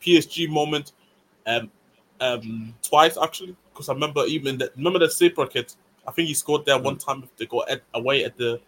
[0.00, 0.92] PSG moment,
[1.46, 1.70] um,
[2.20, 4.74] um, twice actually, because I remember even that.
[4.76, 5.72] Remember that Saper kid?
[6.08, 6.82] I think he scored there Mm.
[6.84, 8.60] one time to go at, away at the.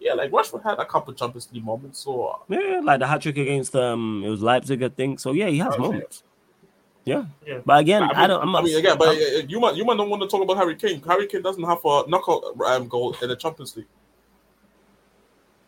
[0.00, 3.20] Yeah, like Rashford had a couple Champions League moments, so uh, Yeah, like the hat
[3.22, 5.20] trick against um it was Leipzig, I think.
[5.20, 6.24] So yeah, he has Right, moments.
[7.04, 7.24] Yeah.
[7.46, 7.58] Yeah.
[7.64, 9.76] But again, I, mean, I don't I'm I mean, again, but I'm- uh, you might
[9.76, 11.02] you might not want to talk about Harry Kane.
[11.02, 13.86] Harry Kane doesn't have a knockout um, goal in the Champions League.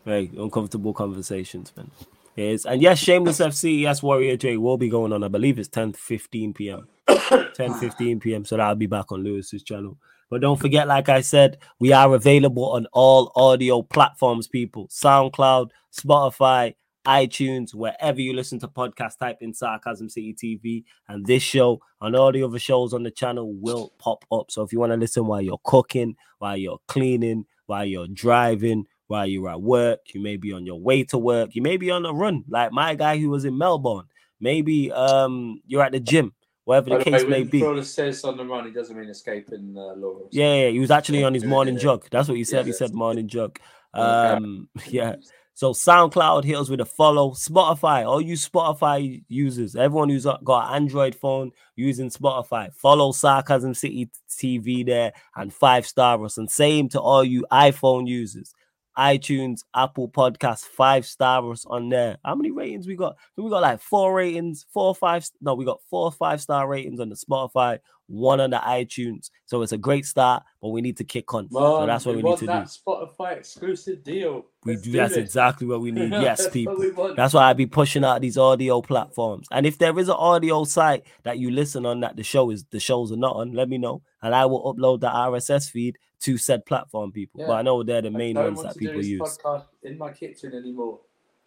[0.05, 1.91] Very uncomfortable conversations, man.
[2.37, 5.23] Yes, and yes, Shameless FC, yes, Warrior J will be going on.
[5.23, 6.89] I believe it's 10 15 p.m.
[7.55, 8.45] 10 15 p.m.
[8.45, 9.97] So that'll be back on Lewis's channel.
[10.31, 14.89] But don't forget, like I said, we are available on all audio platforms, people.
[14.89, 16.75] SoundCloud, Spotify,
[17.05, 20.85] iTunes, wherever you listen to podcasts, type in Sarcasm City TV.
[21.09, 24.51] And this show and all the other shows on the channel will pop up.
[24.51, 28.87] So if you want to listen while you're cooking, while you're cleaning, while you're driving,
[29.07, 31.91] while you're at work, you may be on your way to work, you may be
[31.91, 34.07] on a run, like my guy who was in Melbourne.
[34.41, 37.83] Maybe um you're at the gym, whatever the the way, case may when be.
[37.83, 40.21] Says on the run, he doesn't mean escaping uh, law.
[40.31, 42.07] Yeah, yeah, he was actually on his morning jog.
[42.11, 42.67] That's what he said.
[42.67, 43.59] He said morning jog.
[43.95, 45.15] Um, yeah.
[45.57, 47.31] So SoundCloud hit us with a follow.
[47.31, 53.73] Spotify, all you Spotify users, everyone who's got an Android phone using Spotify, follow Sarcasm
[53.73, 56.39] City TV there and five star us.
[56.39, 58.53] And same to all you iPhone users.
[58.99, 62.19] iTunes, Apple Podcasts, five star us on there.
[62.25, 63.17] How many ratings we got?
[63.37, 65.25] We got like four ratings, four, five.
[65.41, 69.31] No, we got four five star ratings on the Spotify, one on the iTunes.
[69.47, 71.51] So it's a great start, but we need to kick on.
[71.51, 72.71] so that's what we, need want to that do.
[72.91, 74.47] Spotify exclusive deal.
[74.65, 74.93] We Let's do.
[74.93, 75.25] do That's this.
[75.25, 76.11] exactly what we need.
[76.25, 76.77] Yes, That's people.
[76.77, 76.91] we.
[77.17, 79.47] That's why I be pushing out these audio platforms.
[79.51, 82.65] And if there is an audio site that you listen on that the show is
[82.65, 85.99] the shows are not on, let me know, and I will upload the RSS feed
[86.21, 87.45] to said platform, people.
[87.47, 89.39] But I know they're the main ones that people use.
[89.83, 91.01] in my kitchen anymore.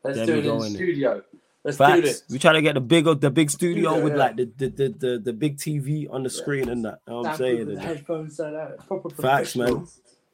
[0.04, 1.24] Let's There do it in the studio.
[1.68, 2.02] Let's do Facts.
[2.02, 2.24] this.
[2.32, 4.20] We try to get the big the big studio Yeah, with yeah.
[4.20, 4.70] like the the,
[5.04, 7.02] the the big TV on the screen and that.
[7.08, 7.78] You know what I'm saying?
[7.78, 8.38] headphones.
[8.88, 9.86] Proper Facts, man.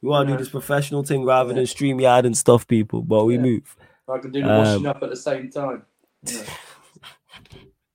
[0.01, 1.55] We want to do this professional thing rather Yeah.
[1.55, 3.01] than StreamYard and stuff, people.
[3.01, 3.41] But we Yeah.
[3.41, 3.75] move.
[4.07, 5.83] I can do the washing Um, up at the same time.
[6.31, 6.43] Yeah.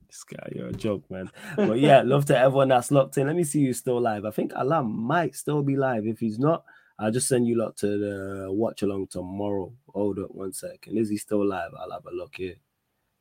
[0.09, 1.31] This guy, you're a joke, man.
[1.56, 3.27] But yeah, love to everyone that's locked in.
[3.27, 4.24] Let me see you still live.
[4.24, 6.06] I think Alam might still be live.
[6.06, 6.65] If he's not,
[6.98, 9.73] I'll just send you lot to the watch along tomorrow.
[9.94, 10.97] Hold up one second.
[10.98, 11.70] Is he still live?
[11.78, 12.56] I'll have a look here.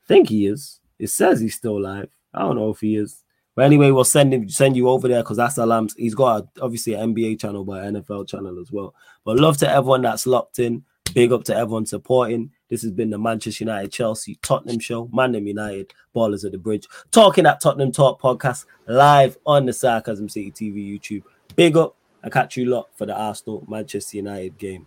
[0.07, 0.79] I think he is.
[0.99, 2.09] It says he's still alive.
[2.33, 3.23] I don't know if he is.
[3.55, 5.95] But anyway, we'll send him send you over there because that's Alam's.
[5.95, 8.93] He's got a, obviously an NBA channel, but an NFL channel as well.
[9.25, 10.85] But love to everyone that's locked in.
[11.13, 12.51] Big up to everyone supporting.
[12.69, 15.09] This has been the Manchester United Chelsea Tottenham show.
[15.11, 16.87] Manchester United Ballers of the Bridge.
[17.11, 21.23] Talking at Tottenham Talk podcast live on the Sarcasm City TV YouTube.
[21.55, 21.95] Big up.
[22.23, 24.85] I catch you lot for the Arsenal Manchester United game.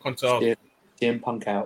[0.00, 0.54] Control.
[1.00, 1.64] CM Punk out.